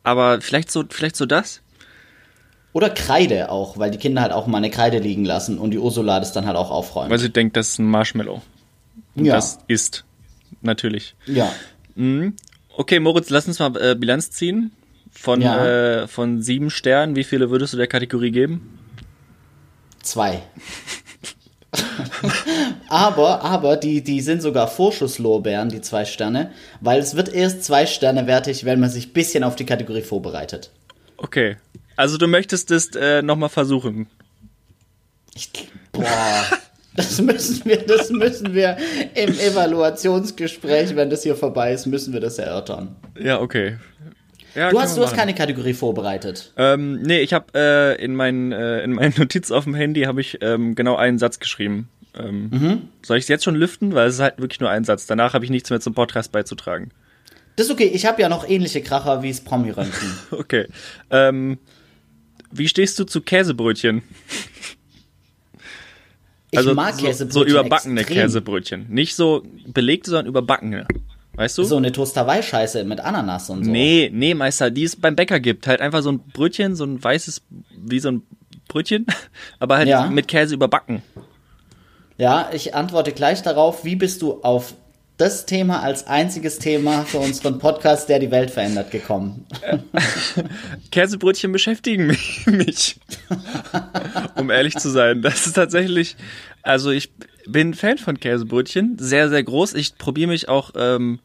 Aber 0.03 0.41
vielleicht 0.41 0.69
so, 0.69 0.83
vielleicht 0.89 1.15
so 1.15 1.25
das? 1.25 1.61
Oder 2.73 2.89
Kreide 2.89 3.49
auch, 3.49 3.77
weil 3.77 3.89
die 3.91 3.97
Kinder 3.97 4.21
halt 4.21 4.33
auch 4.33 4.47
mal 4.47 4.57
eine 4.57 4.69
Kreide 4.69 4.99
liegen 4.99 5.23
lassen 5.23 5.57
und 5.57 5.71
die 5.71 5.77
Ursula 5.79 6.19
das 6.19 6.33
dann 6.33 6.45
halt 6.45 6.57
auch 6.57 6.71
aufräumt. 6.71 7.09
Weil 7.09 7.19
sie 7.19 7.29
denkt, 7.29 7.55
das 7.55 7.69
ist 7.69 7.79
ein 7.79 7.85
Marshmallow. 7.85 8.41
Und 9.15 9.25
ja. 9.25 9.35
das 9.35 9.59
ist 9.67 10.03
natürlich. 10.61 11.15
ja. 11.25 11.51
Okay, 12.75 12.99
Moritz, 12.99 13.29
lass 13.29 13.47
uns 13.47 13.59
mal 13.59 13.75
äh, 13.79 13.93
Bilanz 13.95 14.31
ziehen. 14.31 14.71
Von, 15.11 15.41
Ja. 15.41 15.65
äh, 16.03 16.07
von 16.07 16.41
sieben 16.41 16.71
Sternen, 16.71 17.15
wie 17.15 17.23
viele 17.23 17.51
würdest 17.51 17.73
du 17.73 17.77
der 17.77 17.85
Kategorie 17.85 18.31
geben? 18.31 18.79
Zwei. 20.01 20.41
aber, 22.89 23.43
aber 23.43 23.77
die, 23.77 24.03
die 24.03 24.21
sind 24.21 24.41
sogar 24.41 24.67
Vorschusslorbeeren, 24.67 25.69
die 25.69 25.81
zwei 25.81 26.05
Sterne, 26.05 26.51
weil 26.81 26.99
es 26.99 27.15
wird 27.15 27.33
erst 27.33 27.63
zwei 27.63 27.85
Sterne 27.85 28.25
wertig, 28.27 28.65
wenn 28.65 28.79
man 28.79 28.89
sich 28.89 29.07
ein 29.09 29.13
bisschen 29.13 29.43
auf 29.43 29.55
die 29.55 29.65
Kategorie 29.65 30.01
vorbereitet. 30.01 30.71
Okay. 31.17 31.57
Also 31.95 32.17
du 32.17 32.27
möchtest 32.27 32.71
es 32.71 32.89
äh, 32.95 33.21
nochmal 33.21 33.49
versuchen. 33.49 34.07
Ich, 35.35 35.49
boah. 35.91 36.03
Das 36.95 37.19
müssen 37.21 37.65
wir, 37.65 37.77
das 37.77 38.09
müssen 38.11 38.53
wir 38.53 38.77
im 39.15 39.29
Evaluationsgespräch, 39.39 40.95
wenn 40.95 41.09
das 41.09 41.23
hier 41.23 41.35
vorbei 41.35 41.73
ist, 41.73 41.85
müssen 41.85 42.13
wir 42.13 42.19
das 42.19 42.37
erörtern. 42.37 42.95
Ja, 43.19 43.39
okay. 43.41 43.77
Ja, 44.55 44.69
Du 44.69 44.79
hast, 44.79 44.95
du 44.97 45.01
hast 45.03 45.15
keine 45.15 45.33
Kategorie 45.33 45.73
vorbereitet. 45.73 46.53
Ähm, 46.57 47.01
nee, 47.01 47.21
ich 47.21 47.33
habe 47.33 47.47
äh, 47.55 48.03
in, 48.03 48.13
meinen, 48.13 48.51
äh, 48.51 48.83
in 48.83 48.91
meinen 48.93 49.13
Notiz 49.17 49.49
auf 49.49 49.63
dem 49.63 49.73
Handy 49.73 50.03
habe 50.03 50.21
ich 50.21 50.37
ähm, 50.41 50.75
genau 50.75 50.95
einen 50.95 51.17
Satz 51.17 51.39
geschrieben. 51.39 51.89
Ähm, 52.15 52.49
Mhm. 52.51 52.81
Soll 53.03 53.17
ich 53.17 53.23
es 53.23 53.27
jetzt 53.29 53.43
schon 53.43 53.55
lüften? 53.55 53.95
Weil 53.95 54.07
es 54.07 54.15
ist 54.15 54.21
halt 54.21 54.37
wirklich 54.39 54.59
nur 54.59 54.69
ein 54.69 54.83
Satz. 54.83 55.07
Danach 55.07 55.33
habe 55.33 55.43
ich 55.45 55.49
nichts 55.51 55.71
mehr 55.71 55.79
zum 55.79 55.95
Podcast 55.95 56.31
beizutragen. 56.31 56.91
Das 57.55 57.65
ist 57.67 57.71
okay, 57.71 57.89
ich 57.91 58.05
habe 58.05 58.21
ja 58.21 58.29
noch 58.29 58.47
ähnliche 58.47 58.81
Kracher 58.81 59.23
wie 59.23 59.29
das 59.29 59.41
Promi-Röntgen. 59.41 60.09
Okay. 60.31 60.67
Ähm, 61.09 61.57
wie 62.51 62.67
stehst 62.67 62.99
du 62.99 63.03
zu 63.05 63.21
Käsebrötchen? 63.21 64.03
Ich 66.53 66.57
also 66.59 66.73
mag 66.75 66.93
so, 66.93 67.05
Käsebrötchen 67.05 67.31
so 67.31 67.45
überbackene 67.45 68.01
extrem. 68.01 68.17
Käsebrötchen. 68.21 68.85
Nicht 68.89 69.15
so 69.15 69.43
belegte, 69.67 70.11
sondern 70.11 70.27
überbackene. 70.27 70.87
Weißt 71.35 71.57
du? 71.57 71.63
So 71.63 71.77
eine 71.77 71.91
Toast-Hawaii-Scheiße 71.91 72.83
mit 72.83 72.99
Ananas 72.99 73.49
und 73.49 73.63
so. 73.65 73.71
Nee, 73.71 74.11
nee, 74.13 74.35
Meister, 74.35 74.69
die 74.69 74.83
es 74.83 74.95
beim 74.95 75.15
Bäcker 75.15 75.39
gibt. 75.39 75.65
Halt 75.65 75.81
einfach 75.81 76.03
so 76.03 76.11
ein 76.11 76.19
Brötchen, 76.19 76.75
so 76.75 76.83
ein 76.83 77.03
weißes, 77.03 77.41
wie 77.75 77.99
so 77.99 78.09
ein 78.11 78.21
Brötchen, 78.67 79.07
aber 79.59 79.77
halt 79.77 79.87
Ja. 79.87 80.05
mit 80.07 80.27
Käse 80.27 80.53
überbacken. 80.53 81.01
Ja, 82.19 82.49
ich 82.53 82.75
antworte 82.75 83.11
gleich 83.13 83.41
darauf. 83.41 83.83
Wie 83.83 83.95
bist 83.95 84.21
du 84.21 84.41
auf 84.43 84.75
das 85.17 85.45
Thema 85.45 85.81
als 85.81 86.07
einziges 86.07 86.59
Thema 86.59 87.03
für 87.03 87.19
unseren 87.19 87.59
Podcast, 87.59 88.09
der 88.09 88.19
die 88.19 88.31
Welt 88.31 88.51
verändert, 88.51 88.91
gekommen? 88.91 89.45
Käsebrötchen 90.91 91.51
beschäftigen 91.51 92.07
mich, 92.07 92.43
mich. 92.47 92.99
um 94.35 94.49
ehrlich 94.49 94.75
zu 94.75 94.89
sein. 94.89 95.21
Das 95.21 95.45
ist 95.45 95.53
tatsächlich, 95.53 96.15
also 96.63 96.89
ich 96.89 97.11
bin 97.45 97.73
Fan 97.73 97.97
von 97.97 98.19
Käsebrötchen, 98.19 98.97
sehr, 98.99 99.29
sehr 99.29 99.43
groß. 99.43 99.75
Ich 99.75 99.97
probiere 99.97 100.29
mich 100.29 100.49
auch 100.49 100.71
ähm, 100.75 101.19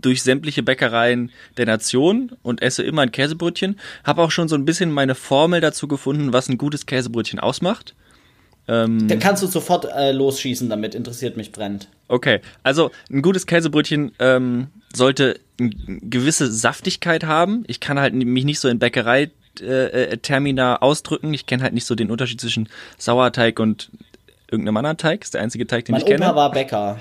durch 0.00 0.22
sämtliche 0.22 0.62
Bäckereien 0.62 1.30
der 1.56 1.66
Nation 1.66 2.32
und 2.42 2.62
esse 2.62 2.82
immer 2.82 3.02
ein 3.02 3.12
Käsebrötchen. 3.12 3.78
Habe 4.02 4.22
auch 4.22 4.30
schon 4.30 4.48
so 4.48 4.56
ein 4.56 4.64
bisschen 4.64 4.90
meine 4.90 5.14
Formel 5.14 5.60
dazu 5.60 5.86
gefunden, 5.86 6.32
was 6.32 6.48
ein 6.48 6.58
gutes 6.58 6.86
Käsebrötchen 6.86 7.38
ausmacht. 7.38 7.94
Dann 8.66 9.18
kannst 9.18 9.42
du 9.42 9.46
sofort 9.46 9.84
äh, 9.84 10.12
losschießen 10.12 10.70
damit, 10.70 10.94
interessiert 10.94 11.36
mich 11.36 11.52
brennt. 11.52 11.88
Okay, 12.08 12.40
also 12.62 12.90
ein 13.10 13.22
gutes 13.22 13.46
Käsebrötchen 13.46 14.12
ähm, 14.18 14.68
sollte 14.94 15.38
eine 15.60 15.70
gewisse 16.00 16.50
Saftigkeit 16.50 17.24
haben. 17.24 17.64
Ich 17.66 17.80
kann 17.80 17.98
halt 17.98 18.14
mich 18.14 18.44
nicht 18.44 18.60
so 18.60 18.68
in 18.68 18.78
Bäckerei 18.78 19.30
äh, 19.60 19.64
äh, 19.64 20.16
Termina 20.16 20.80
ausdrücken. 20.80 21.32
Ich 21.34 21.46
kenne 21.46 21.62
halt 21.62 21.74
nicht 21.74 21.84
so 21.86 21.94
den 21.94 22.10
Unterschied 22.10 22.40
zwischen 22.40 22.68
Sauerteig 22.98 23.60
und 23.60 23.90
irgendeinem 24.50 24.78
anderen 24.78 24.96
Teig. 24.96 25.22
Ist 25.22 25.34
der 25.34 25.42
einzige 25.42 25.66
Teig, 25.66 25.84
den 25.84 25.92
Mein 25.92 26.00
ich 26.00 26.06
kenne. 26.06 26.24
Opa 26.24 26.36
war 26.36 26.50
Bäcker. 26.50 26.98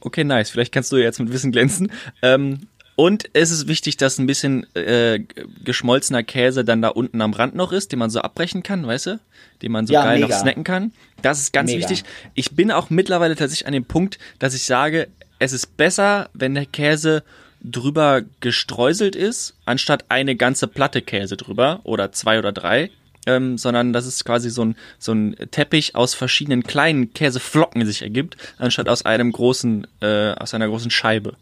Okay, 0.00 0.24
nice. 0.24 0.50
Vielleicht 0.50 0.72
kannst 0.72 0.92
du 0.92 0.96
jetzt 0.96 1.18
mit 1.18 1.32
Wissen 1.32 1.52
glänzen. 1.52 1.92
Ähm, 2.22 2.68
und 3.00 3.30
es 3.32 3.50
ist 3.50 3.66
wichtig, 3.66 3.96
dass 3.96 4.18
ein 4.18 4.26
bisschen 4.26 4.66
äh, 4.76 5.20
geschmolzener 5.64 6.22
Käse 6.22 6.66
dann 6.66 6.82
da 6.82 6.88
unten 6.88 7.22
am 7.22 7.32
Rand 7.32 7.54
noch 7.54 7.72
ist, 7.72 7.92
den 7.92 7.98
man 7.98 8.10
so 8.10 8.20
abbrechen 8.20 8.62
kann, 8.62 8.86
weißt 8.86 9.06
du? 9.06 9.20
Den 9.62 9.72
man 9.72 9.86
so 9.86 9.94
Ja, 9.94 10.04
geil 10.04 10.20
mega. 10.20 10.28
noch 10.28 10.38
snacken 10.38 10.64
kann. 10.64 10.92
Das 11.22 11.40
ist 11.40 11.54
ganz 11.54 11.70
Mega. 11.70 11.80
wichtig. 11.88 12.04
Ich 12.34 12.50
bin 12.50 12.70
auch 12.70 12.90
mittlerweile 12.90 13.36
tatsächlich 13.36 13.66
an 13.66 13.72
dem 13.72 13.86
Punkt, 13.86 14.18
dass 14.38 14.52
ich 14.52 14.66
sage, 14.66 15.08
es 15.38 15.54
ist 15.54 15.78
besser, 15.78 16.28
wenn 16.34 16.54
der 16.54 16.66
Käse 16.66 17.22
drüber 17.64 18.20
gestreuselt 18.40 19.16
ist, 19.16 19.54
anstatt 19.64 20.04
eine 20.10 20.36
ganze 20.36 20.66
Platte 20.66 21.00
Käse 21.00 21.38
drüber 21.38 21.80
oder 21.84 22.12
zwei 22.12 22.38
oder 22.38 22.52
drei. 22.52 22.90
Ähm, 23.26 23.56
sondern 23.56 23.94
dass 23.94 24.04
es 24.06 24.24
quasi 24.24 24.50
so 24.50 24.64
ein, 24.64 24.76
so 24.98 25.12
ein 25.12 25.36
Teppich 25.50 25.94
aus 25.94 26.12
verschiedenen 26.14 26.62
kleinen 26.64 27.14
Käseflocken 27.14 27.84
sich 27.86 28.00
ergibt, 28.02 28.36
anstatt 28.58 28.88
aus 28.90 29.04
einem 29.06 29.30
großen, 29.32 29.86
äh, 30.00 30.32
aus 30.32 30.52
einer 30.54 30.66
großen 30.68 30.90
Scheibe. 30.90 31.36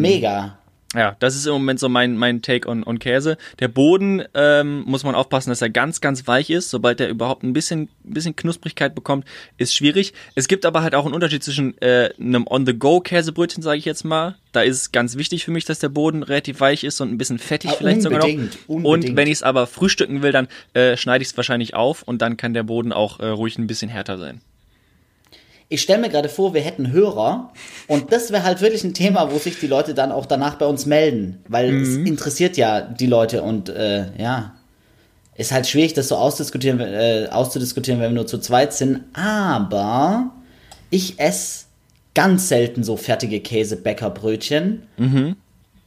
Mega. 0.00 0.58
Ja, 0.94 1.16
das 1.20 1.34
ist 1.34 1.46
im 1.46 1.54
Moment 1.54 1.80
so 1.80 1.88
mein, 1.88 2.18
mein 2.18 2.42
Take 2.42 2.68
on, 2.68 2.84
on 2.84 2.98
Käse. 2.98 3.38
Der 3.60 3.68
Boden 3.68 4.22
ähm, 4.34 4.82
muss 4.86 5.04
man 5.04 5.14
aufpassen, 5.14 5.48
dass 5.48 5.62
er 5.62 5.70
ganz, 5.70 6.02
ganz 6.02 6.26
weich 6.26 6.50
ist. 6.50 6.68
Sobald 6.68 7.00
er 7.00 7.08
überhaupt 7.08 7.42
ein 7.44 7.54
bisschen, 7.54 7.88
ein 8.04 8.12
bisschen 8.12 8.36
Knusprigkeit 8.36 8.94
bekommt, 8.94 9.24
ist 9.56 9.74
schwierig. 9.74 10.12
Es 10.34 10.48
gibt 10.48 10.66
aber 10.66 10.82
halt 10.82 10.94
auch 10.94 11.06
einen 11.06 11.14
Unterschied 11.14 11.42
zwischen 11.42 11.80
äh, 11.80 12.10
einem 12.20 12.46
On-the-Go-Käsebrötchen, 12.46 13.62
sage 13.62 13.78
ich 13.78 13.86
jetzt 13.86 14.04
mal. 14.04 14.36
Da 14.52 14.60
ist 14.60 14.76
es 14.76 14.92
ganz 14.92 15.16
wichtig 15.16 15.46
für 15.46 15.50
mich, 15.50 15.64
dass 15.64 15.78
der 15.78 15.88
Boden 15.88 16.22
relativ 16.22 16.60
weich 16.60 16.84
ist 16.84 17.00
und 17.00 17.10
ein 17.10 17.16
bisschen 17.16 17.38
fettig 17.38 17.70
Ah, 17.70 17.74
vielleicht 17.78 18.02
sogar 18.02 18.18
noch. 18.18 18.26
unbedingt, 18.26 18.58
Und 18.68 19.16
wenn 19.16 19.28
ich 19.28 19.34
es 19.34 19.42
aber 19.42 19.66
frühstücken 19.66 20.20
will, 20.22 20.32
dann 20.32 20.46
äh, 20.74 20.98
schneide 20.98 21.22
ich 21.22 21.28
es 21.28 21.36
wahrscheinlich 21.38 21.74
auf 21.74 22.02
und 22.02 22.20
dann 22.20 22.36
kann 22.36 22.52
der 22.52 22.64
Boden 22.64 22.92
auch 22.92 23.18
äh, 23.18 23.28
ruhig 23.28 23.56
ein 23.56 23.66
bisschen 23.66 23.88
härter 23.88 24.18
sein. 24.18 24.42
Ich 25.72 25.80
stelle 25.80 26.02
mir 26.02 26.10
gerade 26.10 26.28
vor, 26.28 26.52
wir 26.52 26.60
hätten 26.60 26.92
Hörer 26.92 27.50
und 27.86 28.12
das 28.12 28.30
wäre 28.30 28.42
halt 28.42 28.60
wirklich 28.60 28.84
ein 28.84 28.92
Thema, 28.92 29.32
wo 29.32 29.38
sich 29.38 29.58
die 29.58 29.66
Leute 29.66 29.94
dann 29.94 30.12
auch 30.12 30.26
danach 30.26 30.56
bei 30.56 30.66
uns 30.66 30.84
melden, 30.84 31.38
weil 31.48 31.74
es 31.74 31.96
interessiert 31.96 32.58
ja 32.58 32.82
die 32.82 33.06
Leute 33.06 33.42
und 33.42 33.70
äh, 33.70 34.04
ja, 34.18 34.52
ist 35.34 35.50
halt 35.50 35.66
schwierig, 35.66 35.94
das 35.94 36.08
so 36.08 36.16
ausdiskutieren, 36.16 36.78
äh, 36.78 37.28
auszudiskutieren, 37.30 38.02
wenn 38.02 38.10
wir 38.10 38.16
nur 38.16 38.26
zu 38.26 38.36
zweit 38.36 38.74
sind, 38.74 39.00
aber 39.14 40.32
ich 40.90 41.18
esse 41.18 41.64
ganz 42.14 42.50
selten 42.50 42.84
so 42.84 42.98
fertige 42.98 43.40
Käsebäckerbrötchen. 43.40 44.82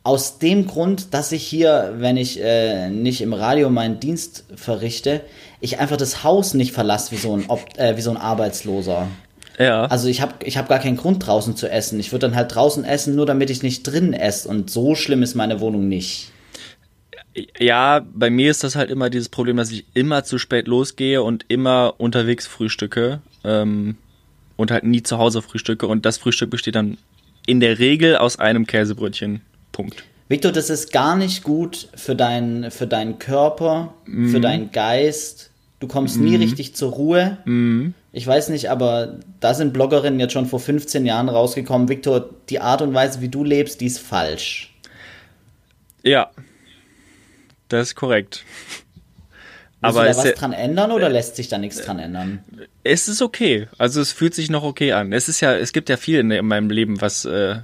Aus 0.01 0.39
dem 0.39 0.65
Grund, 0.65 1.13
dass 1.13 1.32
ich 1.32 1.44
hier, 1.44 1.94
wenn 1.98 2.18
ich 2.18 2.42
äh, 2.42 2.89
nicht 2.89 3.22
im 3.22 3.34
Radio 3.34 3.70
meinen 3.70 4.00
Dienst 4.00 4.46
verrichte, 4.56 5.22
ich 5.62 5.80
einfach 5.80 5.98
das 5.98 6.24
Haus 6.24 6.56
nicht 6.56 6.72
verlasse 6.72 7.12
wie 7.12 7.18
so 7.18 7.38
ein, 7.38 7.46
Ob 7.50 7.77
äh, 7.77 7.98
wie 7.98 8.01
so 8.01 8.10
ein 8.10 8.18
Arbeitsloser. 8.18 9.08
Ja. 9.59 9.85
Also 9.85 10.07
ich 10.07 10.21
habe 10.21 10.33
ich 10.43 10.57
hab 10.57 10.67
gar 10.67 10.79
keinen 10.79 10.97
Grund 10.97 11.25
draußen 11.25 11.55
zu 11.55 11.69
essen. 11.69 12.00
Ich 12.00 12.12
würde 12.12 12.27
dann 12.27 12.35
halt 12.35 12.53
draußen 12.53 12.83
essen, 12.83 13.15
nur 13.15 13.25
damit 13.25 13.50
ich 13.50 13.63
nicht 13.63 13.83
drin 13.83 14.13
esse. 14.13 14.50
Und 14.50 14.69
so 14.69 14.95
schlimm 14.95 15.24
ist 15.24 15.35
meine 15.35 15.59
Wohnung 15.59 15.88
nicht. 15.88 16.31
Ja, 17.59 18.05
bei 18.13 18.29
mir 18.29 18.50
ist 18.50 18.63
das 18.63 18.75
halt 18.75 18.89
immer 18.89 19.09
dieses 19.09 19.29
Problem, 19.29 19.57
dass 19.57 19.71
ich 19.71 19.85
immer 19.93 20.24
zu 20.24 20.38
spät 20.38 20.67
losgehe 20.67 21.21
und 21.21 21.45
immer 21.50 21.95
unterwegs 21.97 22.47
frühstücke 22.47 23.19
ähm, 23.43 23.97
und 24.55 24.71
halt 24.71 24.85
nie 24.85 25.03
zu 25.03 25.17
Hause 25.17 25.41
frühstücke 25.41 25.85
und 25.85 26.05
das 26.05 26.17
Frühstück 26.17 26.50
besteht 26.50 26.75
dann 26.75 26.97
in 27.45 27.59
der 27.59 27.79
Regel 27.79 28.15
aus 28.15 28.39
einem 28.39 28.65
Käsebrötchen. 28.65 29.41
Punkt. 29.74 30.05
Victor, 30.29 30.51
das 30.51 30.69
ist 30.69 30.91
gar 30.91 31.15
nicht 31.15 31.43
gut 31.43 31.89
für, 31.93 32.15
dein, 32.15 32.71
für 32.71 32.88
deinen 32.88 33.19
Körper, 33.19 33.93
für 34.31 34.39
deinen 34.39 34.71
Geist. 34.71 35.51
Du 35.79 35.88
kommst 35.88 36.17
nie 36.17 36.35
richtig 36.35 36.74
zur 36.74 36.93
Ruhe. 36.93 37.38
Ich 38.15 38.25
weiß 38.25 38.48
nicht, 38.48 38.69
aber 38.69 39.19
da 39.41 39.53
sind 39.53 39.74
Bloggerinnen 39.74 40.22
jetzt 40.22 40.31
schon 40.31 40.45
vor 40.45 40.62
15 40.62 41.05
Jahren 41.05 41.27
rausgekommen. 41.27 41.89
Victor, 41.89 42.29
die 42.48 42.62
Art 42.62 42.81
und 42.81 42.93
Weise, 42.93 43.19
wie 43.19 43.27
du 43.27 43.43
lebst, 43.43 43.81
die 43.81 43.88
ist 43.88 44.00
falsch. 44.00 44.74
Ja, 46.01 46.29
das 47.67 47.89
ist 47.89 47.95
korrekt. 47.95 48.45
Willst 49.81 49.98
Aber 49.98 50.07
du 50.07 50.13
da 50.13 50.17
was 50.17 50.34
dran 50.36 50.53
ändern 50.53 50.93
oder 50.93 51.10
lässt 51.10 51.36
sich 51.36 51.50
da 51.50 51.57
nichts 51.57 51.81
dran 51.81 52.00
ändern? 52.00 52.39
es 52.86 53.10
ist 53.10 53.22
okay. 53.22 53.67
Also 53.77 54.00
es 54.00 54.13
fühlt 54.13 54.34
sich 54.34 54.50
noch 54.50 54.63
okay 54.63 54.93
an. 54.93 55.12
Es 55.12 55.27
ist 55.27 55.41
ja, 55.41 55.53
es 55.53 55.74
gibt 55.74 55.89
ja 55.89 55.98
viel 55.98 56.19
in, 56.19 56.31
in 56.31 56.45
meinem 56.45 56.69
Leben, 56.69 57.01
was, 57.01 57.25
äh, 57.25 57.57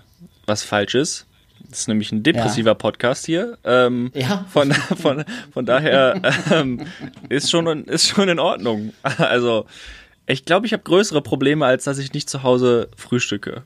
was 0.48 0.64
falsch 0.64 0.96
ist. 0.96 1.28
Das 1.70 1.80
ist 1.80 1.88
nämlich 1.88 2.12
ein 2.12 2.24
depressiver 2.24 2.76
Podcast 2.76 3.26
hier. 3.26 3.58
Ähm, 3.64 4.12
Ja. 4.14 4.46
Von, 4.52 4.74
von, 4.74 5.24
von 5.54 5.66
daher 5.66 6.22
ähm, 6.52 6.86
ist, 7.30 7.50
schon, 7.50 7.86
ist 7.86 8.10
schon 8.10 8.28
in 8.28 8.40
Ordnung. 8.40 8.92
Also 9.04 9.66
ich 10.32 10.46
glaube, 10.46 10.66
ich 10.66 10.74
habe 10.74 10.84
größere 10.84 11.22
Probleme, 11.22 11.66
als 11.66 11.84
dass 11.84 11.98
ich 11.98 12.14
nicht 12.14 12.30
zu 12.30 12.44
Hause 12.44 12.90
frühstücke. 12.96 13.64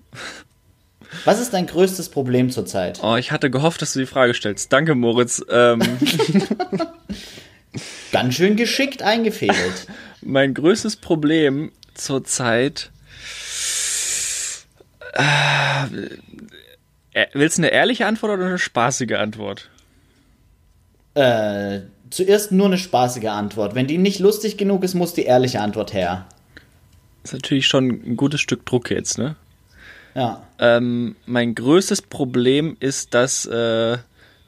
Was 1.23 1.39
ist 1.39 1.53
dein 1.53 1.67
größtes 1.67 2.09
Problem 2.09 2.49
zurzeit? 2.49 2.99
Oh, 3.01 3.15
ich 3.15 3.31
hatte 3.31 3.49
gehofft, 3.49 3.81
dass 3.81 3.93
du 3.93 3.99
die 3.99 4.05
Frage 4.05 4.33
stellst. 4.33 4.73
Danke, 4.73 4.95
Moritz. 4.95 5.43
Ähm, 5.49 5.81
Ganz 8.11 8.35
schön 8.35 8.55
geschickt 8.55 9.01
eingefädelt. 9.01 9.87
mein 10.21 10.53
größtes 10.53 10.97
Problem 10.97 11.71
zurzeit. 11.93 12.91
Äh, 15.13 15.87
willst 17.33 17.57
du 17.57 17.61
eine 17.61 17.71
ehrliche 17.71 18.05
Antwort 18.05 18.33
oder 18.33 18.45
eine 18.45 18.59
spaßige 18.59 19.13
Antwort? 19.13 19.69
Äh, 21.13 21.81
zuerst 22.09 22.51
nur 22.51 22.67
eine 22.67 22.77
spaßige 22.77 23.27
Antwort. 23.27 23.75
Wenn 23.75 23.87
die 23.87 23.97
nicht 23.97 24.19
lustig 24.19 24.57
genug 24.57 24.83
ist, 24.83 24.93
muss 24.93 25.13
die 25.13 25.23
ehrliche 25.23 25.61
Antwort 25.61 25.93
her. 25.93 26.25
Ist 27.25 27.33
natürlich 27.33 27.67
schon 27.67 27.89
ein 27.89 28.15
gutes 28.17 28.39
Stück 28.39 28.65
Druck 28.65 28.89
jetzt, 28.91 29.17
ne? 29.17 29.35
Ja. 30.13 30.43
Ähm, 30.59 31.15
mein 31.25 31.55
größtes 31.55 32.03
Problem 32.03 32.77
ist, 32.79 33.13
dass 33.13 33.45
äh, 33.45 33.97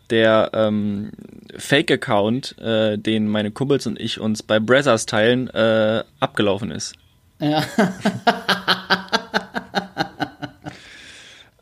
der 0.09 0.51
ähm, 0.53 1.11
Fake-Account, 1.57 2.57
äh, 2.59 2.97
den 2.97 3.27
meine 3.27 3.51
Kumpels 3.51 3.85
und 3.87 3.99
ich 3.99 4.21
uns 4.21 4.43
bei 4.43 4.59
Brazzers 4.59 5.05
teilen, 5.05 5.49
äh, 5.49 6.05
abgelaufen 6.19 6.71
ist. 6.71 6.95
Ja. 7.39 7.63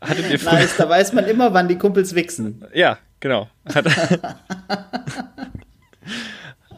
Hattet 0.00 0.30
ihr 0.30 0.40
Nice, 0.44 0.76
da 0.76 0.88
weiß 0.88 1.12
man 1.14 1.24
immer, 1.24 1.52
wann 1.52 1.66
die 1.66 1.78
Kumpels 1.78 2.14
wichsen. 2.14 2.64
Ja, 2.72 2.98
genau. 3.18 3.48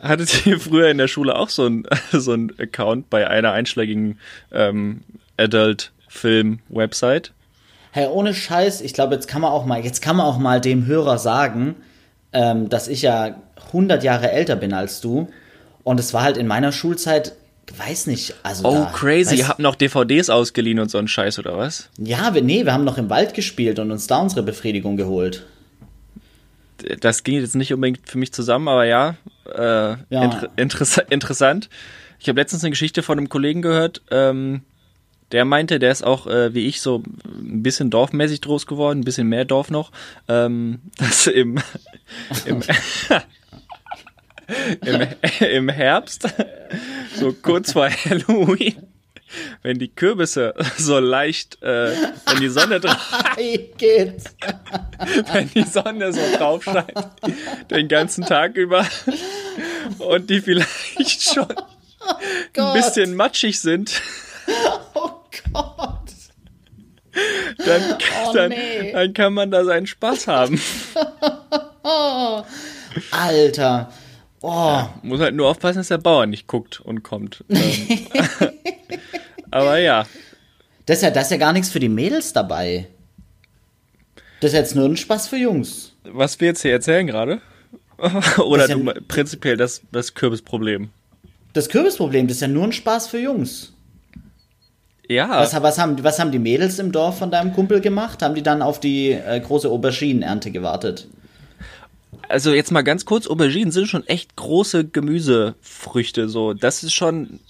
Hat, 0.01 0.11
hattet 0.11 0.47
ihr 0.47 0.61
früher 0.61 0.91
in 0.91 0.99
der 0.99 1.09
Schule 1.09 1.37
auch 1.37 1.49
so 1.49 1.67
ein 1.67 1.87
so 2.13 2.33
ein 2.33 2.53
Account 2.59 3.11
bei 3.11 3.29
einer 3.29 3.53
einschlägigen 3.53 4.19
ähm, 4.53 5.03
Adult-Film-Website? 5.37 7.33
Hey, 7.93 8.07
ohne 8.07 8.35
Scheiß, 8.35 8.81
ich 8.83 8.93
glaube, 8.93 9.15
jetzt 9.15 9.29
kann 9.29 9.41
man 9.41 9.51
auch 9.51 9.65
mal, 9.65 9.83
jetzt 9.83 10.03
kann 10.03 10.17
man 10.17 10.27
auch 10.27 10.39
mal 10.39 10.61
dem 10.61 10.87
Hörer 10.87 11.19
sagen, 11.19 11.77
ähm, 12.33 12.69
dass 12.69 12.89
ich 12.89 13.03
ja 13.03 13.37
100 13.69 14.03
Jahre 14.05 14.31
älter 14.31 14.57
bin 14.57 14.73
als 14.73 15.01
du. 15.01 15.29
Und 15.85 15.99
es 15.99 16.13
war 16.13 16.23
halt 16.23 16.37
in 16.37 16.47
meiner 16.47 16.73
Schulzeit, 16.73 17.33
weiß 17.77 18.07
nicht, 18.09 18.35
also. 18.43 18.69
Oh, 18.69 18.75
da, 18.75 18.93
crazy. 18.95 19.37
Ihr 19.37 19.49
habt 19.49 19.59
noch 19.59 19.75
DVDs 19.75 20.29
ausgeliehen 20.29 20.79
und 20.79 20.91
so 20.91 20.99
einen 20.99 21.09
Scheiß, 21.09 21.39
oder 21.39 21.57
was? 21.57 21.89
Ja, 21.99 22.35
wir, 22.35 22.43
nee, 22.43 22.65
wir 22.65 22.73
haben 22.73 22.85
noch 22.85 22.99
im 22.99 23.09
Wald 23.11 23.35
gespielt 23.35 23.79
und 23.79 23.91
uns 23.91 24.07
da 24.07 24.19
unsere 24.19 24.43
Befriedigung 24.43 24.97
geholt. 24.97 25.47
Das 27.01 27.25
ging 27.25 27.41
jetzt 27.41 27.57
nicht 27.57 27.73
unbedingt 27.73 28.09
für 28.09 28.19
mich 28.19 28.33
zusammen, 28.33 28.69
aber 28.69 28.85
ja, 28.85 29.17
äh, 29.55 29.97
Ja. 30.15 30.25
Inter 30.25 30.49
interessa 30.57 31.03
interessant. 31.03 31.69
Ich 32.19 32.29
habe 32.29 32.41
letztens 32.41 32.65
eine 32.65 32.71
Geschichte 32.71 33.03
von 33.03 33.19
einem 33.19 33.29
Kollegen 33.29 33.63
gehört, 33.63 34.03
ähm, 34.11 34.63
der 35.33 35.45
meinte, 35.45 35.79
der 35.79 35.93
ist 35.93 36.03
auch 36.03 36.27
äh, 36.27 36.55
wie 36.55 36.67
ich 36.67 36.81
so 36.81 37.03
ein 37.27 37.63
bisschen 37.63 37.91
dorfmäßig 37.91 38.41
groß 38.41 38.67
geworden, 38.67 39.01
ein 39.01 39.05
bisschen 39.05 39.29
mehr 39.29 39.45
Dorf 39.45 39.71
noch, 39.71 39.93
ähm, 40.29 40.81
dass 40.97 41.27
im, 41.27 41.61
im, 42.47 42.63
im, 44.87 45.07
im 45.41 45.69
Herbst, 45.69 46.29
so 47.15 47.33
kurz 47.33 47.73
vor 47.73 47.89
Halloween, 47.91 48.77
wenn 49.63 49.79
die 49.79 49.89
Kürbisse 49.89 50.55
so 50.77 50.99
leicht, 50.99 51.63
äh, 51.63 51.93
wenn 52.27 52.41
die 52.41 52.49
Sonne 52.49 52.81
drauf 52.81 52.97
wenn 55.33 55.51
die 55.55 55.65
Sonne 55.65 56.13
so 56.13 56.21
drauf 56.37 56.65
scheint, 56.65 56.93
den 57.71 57.89
ganzen 57.89 58.25
Tag 58.25 58.57
über 58.57 58.87
und 59.99 60.31
die 60.31 60.41
vielleicht 60.41 61.23
schon 61.35 61.47
ein 61.49 62.73
bisschen 62.73 63.15
matschig 63.15 63.61
sind, 63.61 64.01
Oh 64.95 65.11
Gott. 65.53 65.99
dann, 67.65 67.83
Oh, 68.27 68.33
dann, 68.33 68.49
nee. 68.51 68.93
dann 68.93 69.13
kann 69.13 69.35
man 69.35 69.51
da 69.51 69.65
seinen 69.65 69.87
Spaß 69.87 70.27
haben. 70.27 70.61
Alter. 73.11 73.93
Oh, 74.41 74.83
Muss 75.03 75.21
halt 75.21 75.35
nur 75.35 75.49
aufpassen, 75.49 75.79
dass 75.79 75.89
der 75.89 75.99
Bauer 75.99 76.27
nicht 76.27 76.47
guckt 76.47 76.81
und 76.81 77.03
kommt. 77.03 77.45
Ähm, 79.51 79.51
Aber 79.51 79.79
ja, 79.79 80.05
das 80.85 80.99
ist, 80.99 81.03
ja, 81.05 81.11
das 81.11 81.25
ist 81.25 81.31
ja 81.31 81.37
gar 81.39 81.53
nichts 81.55 81.71
für 81.71 81.81
die 81.81 81.89
Mädels 81.89 82.35
dabei. 82.35 82.87
Das 84.41 84.53
ist 84.53 84.59
jetzt 84.59 84.77
nur 84.77 84.85
ein 84.85 84.97
Spaß 84.99 85.29
für 85.29 85.37
Jungs. 85.39 85.95
was 86.05 86.39
wir 86.39 86.49
jetzt 86.49 86.61
hier 86.63 86.73
erzählen 86.73 87.07
gerade? 87.07 87.41
Oder 88.39 88.69
ja- 88.69 88.75
du, 88.77 88.85
prinzipiell 89.09 89.57
das, 89.57 89.81
das 89.91 90.13
Kürbisproblem. 90.15 90.91
Das 91.55 91.69
Kürbisproblem, 91.71 92.27
das 92.29 92.37
ist 92.37 92.41
ja 92.43 92.49
nur 92.49 92.65
ein 92.65 92.73
Spaß 92.73 93.09
für 93.09 93.19
Jungs. 93.19 93.73
Ja, 95.09 95.31
Was, 95.41 95.55
was, 95.63 95.79
haben, 95.79 96.05
was 96.05 96.19
haben 96.19 96.31
die 96.31 96.39
Mädels 96.39 96.79
im 96.79 96.93
Dorf 96.93 97.19
von 97.19 97.31
deinem 97.31 97.55
Kumpel 97.55 97.81
gemacht? 97.81 98.23
Haben 98.23 98.35
die 98.35 98.43
dann 98.43 98.61
auf 98.61 98.79
die 98.79 99.13
äh, 99.13 99.41
große 99.41 99.69
Auberginenernte 99.69 100.51
gewartet? 100.51 101.09
Also 102.29 102.53
jetzt 102.53 102.71
mal 102.73 102.83
ganz 102.83 103.05
kurz, 103.05 103.27
Auberginen 103.27 103.73
sind 103.73 103.87
schon 103.87 104.07
echt 104.07 104.37
große 104.37 104.87
Gemüsefrüchte, 104.87 106.29
so. 106.29 106.55
Das 106.55 106.83
ist 106.83 106.93
schon, 106.93 107.41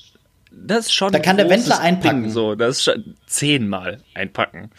das 0.50 0.86
ist 0.86 0.92
schon 0.92 1.12
Da 1.12 1.18
kann 1.18 1.36
der 1.36 1.50
Wendler 1.50 1.80
einpacken. 1.80 2.24
Ding, 2.24 2.32
so. 2.32 2.54
Das 2.54 2.78
ist 2.78 2.84
schon 2.84 3.14
zehnmal 3.26 4.02
einpacken. 4.14 4.70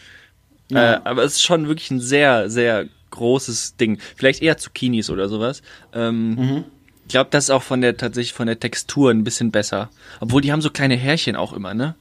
Äh, 0.72 1.00
aber 1.04 1.24
es 1.24 1.34
ist 1.34 1.44
schon 1.44 1.68
wirklich 1.68 1.90
ein 1.92 2.00
sehr, 2.00 2.50
sehr 2.50 2.86
großes 3.12 3.76
Ding. 3.78 4.00
Vielleicht 4.16 4.42
eher 4.42 4.58
Zucchinis 4.58 5.10
oder 5.10 5.28
sowas. 5.28 5.62
Ähm, 5.94 6.36
Mhm. 6.36 6.64
Ich 7.06 7.14
glaube, 7.14 7.32
das 7.32 7.46
ist 7.46 7.50
auch 7.50 7.64
von 7.64 7.82
der, 7.82 7.98
tatsächlich 7.98 8.34
von 8.34 8.46
der 8.46 8.60
Textur 8.60 9.10
ein 9.10 9.24
bisschen 9.24 9.50
besser. 9.50 9.90
Obwohl 10.20 10.44
die 10.44 10.52
haben 10.52 10.62
so 10.62 10.70
kleine 10.70 10.96
Härchen 10.96 11.36
auch 11.36 11.54
immer, 11.54 11.74
ne? 11.74 11.96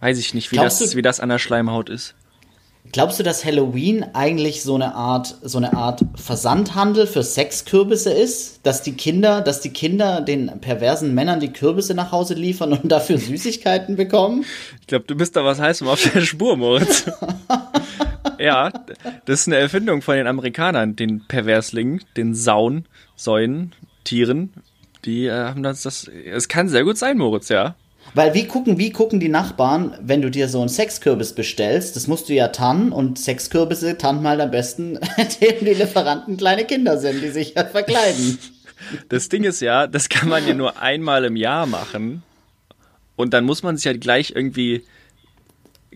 Weiß 0.00 0.18
ich 0.18 0.32
nicht, 0.32 0.50
wie 0.50 0.56
Glaubst 0.56 0.80
das, 0.80 0.96
wie 0.96 1.02
das 1.02 1.20
an 1.20 1.28
der 1.28 1.38
Schleimhaut 1.38 1.90
ist. 1.90 2.14
Glaubst 2.92 3.18
du, 3.18 3.22
dass 3.22 3.44
Halloween 3.44 4.04
eigentlich 4.14 4.62
so 4.62 4.74
eine 4.74 4.94
Art, 4.94 5.36
so 5.42 5.58
eine 5.58 5.74
Art 5.74 6.04
Versandhandel 6.14 7.06
für 7.06 7.22
Sexkürbisse 7.22 8.12
ist? 8.12 8.60
Dass 8.64 8.82
die 8.82 8.92
Kinder, 8.92 9.40
dass 9.40 9.60
die 9.60 9.70
Kinder 9.70 10.20
den 10.20 10.60
perversen 10.60 11.14
Männern 11.14 11.40
die 11.40 11.52
Kürbisse 11.52 11.94
nach 11.94 12.12
Hause 12.12 12.34
liefern 12.34 12.72
und 12.72 12.90
dafür 12.90 13.18
Süßigkeiten 13.18 13.96
bekommen? 13.96 14.44
Ich 14.80 14.86
glaube, 14.86 15.04
du 15.06 15.14
bist 15.14 15.36
da 15.36 15.44
was 15.44 15.60
heißem 15.60 15.86
auf 15.86 16.02
der 16.02 16.22
Spur, 16.22 16.56
Moritz. 16.56 17.10
ja, 18.38 18.70
das 19.26 19.40
ist 19.40 19.48
eine 19.48 19.56
Erfindung 19.56 20.02
von 20.02 20.16
den 20.16 20.26
Amerikanern, 20.26 20.96
den 20.96 21.26
Perverslingen, 21.26 22.02
den 22.16 22.34
Sauen, 22.34 22.86
Säuen, 23.16 23.74
Tieren. 24.04 24.52
Die 25.04 25.26
äh, 25.26 25.32
haben 25.32 25.62
das, 25.62 25.82
das. 25.82 26.08
Es 26.08 26.48
kann 26.48 26.68
sehr 26.68 26.84
gut 26.84 26.98
sein, 26.98 27.18
Moritz, 27.18 27.48
ja. 27.48 27.74
Weil 28.14 28.34
wie 28.34 28.46
gucken, 28.46 28.78
wie 28.78 28.90
gucken 28.90 29.20
die 29.20 29.28
Nachbarn, 29.28 29.96
wenn 30.00 30.22
du 30.22 30.30
dir 30.30 30.48
so 30.48 30.60
einen 30.60 30.68
Sexkürbis 30.68 31.34
bestellst? 31.34 31.96
Das 31.96 32.06
musst 32.06 32.28
du 32.28 32.34
ja 32.34 32.48
tannen 32.48 32.92
und 32.92 33.18
Sexkürbisse 33.18 33.98
tannen 33.98 34.22
mal 34.22 34.40
am 34.40 34.50
besten, 34.50 34.98
indem 35.16 35.64
die 35.64 35.74
Lieferanten 35.74 36.36
kleine 36.36 36.64
Kinder 36.64 36.98
sind, 36.98 37.22
die 37.22 37.30
sich 37.30 37.54
halt 37.56 37.70
verkleiden. 37.70 38.38
Das 39.08 39.28
Ding 39.28 39.44
ist 39.44 39.60
ja, 39.60 39.86
das 39.86 40.08
kann 40.08 40.28
man 40.28 40.46
ja 40.46 40.54
nur 40.54 40.80
einmal 40.80 41.24
im 41.24 41.36
Jahr 41.36 41.66
machen. 41.66 42.22
Und 43.16 43.34
dann 43.34 43.44
muss 43.44 43.62
man 43.62 43.76
sich 43.76 43.86
halt 43.86 44.00
gleich 44.00 44.32
irgendwie 44.34 44.84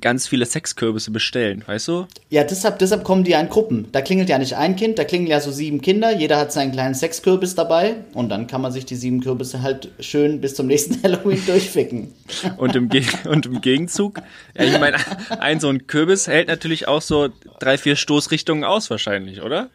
ganz 0.03 0.29
viele 0.29 0.45
Sexkürbisse 0.45 1.11
bestellen, 1.11 1.63
weißt 1.67 1.89
du? 1.89 2.07
Ja, 2.29 2.45
deshalb, 2.45 2.79
deshalb 2.79 3.05
kommen 3.05 3.25
die 3.25 3.31
ja 3.31 3.41
in 3.41 3.49
Gruppen. 3.49 3.89
Da 3.93 4.03
klingelt 4.03 4.29
ja 4.29 4.37
nicht 4.37 4.57
ein 4.57 4.77
Kind, 4.77 4.99
da 4.99 5.05
klingeln 5.05 5.31
ja 5.31 5.41
so 5.41 5.51
sieben 5.51 5.81
Kinder. 5.81 6.15
Jeder 6.15 6.37
hat 6.39 6.53
seinen 6.53 6.73
kleinen 6.73 6.95
Sexkürbis 6.95 7.55
dabei. 7.55 7.97
Und 8.13 8.29
dann 8.29 8.47
kann 8.47 8.61
man 8.61 8.73
sich 8.73 8.85
die 8.85 8.97
sieben 8.97 9.21
Kürbisse 9.21 9.63
halt 9.63 9.89
schön 10.01 10.41
bis 10.41 10.55
zum 10.55 10.67
nächsten 10.67 11.03
Halloween 11.03 11.41
durchficken. 11.47 12.13
Und 12.59 12.77
im, 12.77 12.91
Ge 12.91 13.05
und 13.29 13.47
im 13.47 13.63
Gegenzug, 13.63 14.21
ja, 14.55 14.65
ich 14.65 14.79
meine, 14.79 14.99
ein 15.41 15.61
so 15.61 15.69
ein 15.69 15.87
Kürbis 15.87 16.27
hält 16.27 16.49
natürlich 16.49 16.89
auch 16.89 17.01
so 17.01 17.31
drei, 17.61 17.79
vier 17.79 17.97
Stoßrichtungen 17.97 18.65
aus 18.65 18.91
wahrscheinlich, 18.91 19.41
oder? 19.41 19.71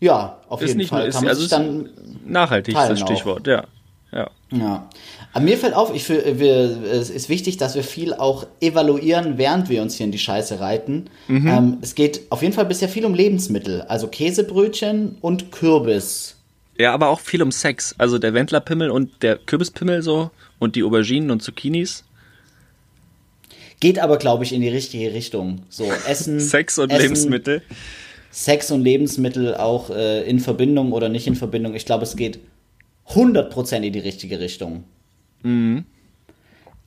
Ja, 0.00 0.40
auf 0.48 0.62
Ist 0.62 0.68
jeden 0.68 0.78
nicht 0.78 0.88
Fall. 0.88 1.00
nur, 1.00 1.08
ist, 1.08 1.14
kann 1.14 1.24
man 1.24 1.28
also 1.28 1.42
sich 1.42 1.52
ist 1.52 1.52
dann 1.52 1.90
nachhaltig 2.26 2.74
ist 2.74 2.80
das 2.80 2.88
teilen 2.88 3.02
auch. 3.02 3.06
Stichwort, 3.06 3.46
ja. 3.46 3.64
Ja. 4.12 4.30
Ja. 4.50 4.88
Aber 5.32 5.44
mir 5.44 5.58
fällt 5.58 5.74
auf, 5.74 5.94
ich, 5.94 6.04
für, 6.04 6.40
wir, 6.40 6.82
es 6.90 7.08
ist 7.08 7.28
wichtig, 7.28 7.56
dass 7.56 7.76
wir 7.76 7.84
viel 7.84 8.14
auch 8.14 8.46
evaluieren, 8.60 9.38
während 9.38 9.68
wir 9.68 9.80
uns 9.80 9.94
hier 9.94 10.06
in 10.06 10.12
die 10.12 10.18
Scheiße 10.18 10.58
reiten. 10.58 11.08
Mhm. 11.28 11.46
Ähm, 11.46 11.78
es 11.82 11.94
geht 11.94 12.22
auf 12.30 12.42
jeden 12.42 12.52
Fall 12.52 12.66
bisher 12.66 12.88
viel 12.88 13.04
um 13.04 13.14
Lebensmittel, 13.14 13.82
also 13.82 14.08
Käsebrötchen 14.08 15.18
und 15.20 15.52
Kürbis. 15.52 16.36
Ja, 16.78 16.92
aber 16.92 17.08
auch 17.08 17.20
viel 17.20 17.42
um 17.42 17.52
Sex. 17.52 17.94
Also 17.98 18.18
der 18.18 18.34
Wendlerpimmel 18.34 18.90
und 18.90 19.22
der 19.22 19.36
Kürbispimmel 19.36 20.02
so 20.02 20.30
und 20.58 20.74
die 20.76 20.82
Auberginen 20.82 21.30
und 21.30 21.42
Zucchinis. 21.42 22.04
Geht 23.78 23.98
aber, 23.98 24.18
glaube 24.18 24.44
ich, 24.44 24.52
in 24.52 24.62
die 24.62 24.68
richtige 24.68 25.12
Richtung. 25.14 25.62
So, 25.68 25.84
Essen. 26.08 26.40
Sex 26.40 26.78
und 26.78 26.90
Essen, 26.90 27.02
Lebensmittel. 27.02 27.62
Sex 28.30 28.70
und 28.70 28.82
Lebensmittel 28.82 29.54
auch 29.54 29.90
äh, 29.90 30.22
in 30.28 30.40
Verbindung 30.40 30.92
oder 30.92 31.08
nicht 31.08 31.26
in 31.26 31.36
Verbindung. 31.36 31.74
Ich 31.74 31.86
glaube, 31.86 32.04
es 32.04 32.16
geht 32.16 32.40
100% 33.08 33.82
in 33.82 33.92
die 33.92 33.98
richtige 33.98 34.40
Richtung. 34.40 34.84
Mhm. 35.42 35.84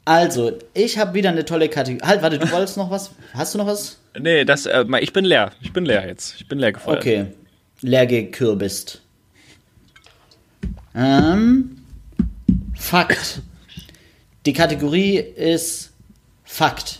Also, 0.05 0.51
ich 0.73 0.97
habe 0.97 1.13
wieder 1.13 1.29
eine 1.29 1.45
tolle 1.45 1.69
Kategorie. 1.69 2.05
Halt, 2.05 2.21
warte, 2.21 2.37
du 2.37 2.51
wolltest 2.51 2.75
noch 2.77 2.91
was? 2.91 3.11
Hast 3.33 3.53
du 3.53 3.57
noch 3.57 3.67
was? 3.67 3.99
Nee, 4.19 4.43
das, 4.43 4.65
äh, 4.65 4.85
ich 4.99 5.13
bin 5.13 5.23
leer. 5.25 5.51
Ich 5.61 5.71
bin 5.71 5.85
leer 5.85 6.05
jetzt. 6.05 6.35
Ich 6.37 6.47
bin 6.47 6.59
leer 6.59 6.73
gefeuert. 6.73 6.99
Okay. 6.99 7.27
Leer 7.81 8.05
gekürbist. 8.05 9.01
Ähm, 10.95 11.77
Fakt. 12.75 13.41
Die 14.45 14.53
Kategorie 14.53 15.17
ist 15.17 15.91
Fakt. 16.43 16.99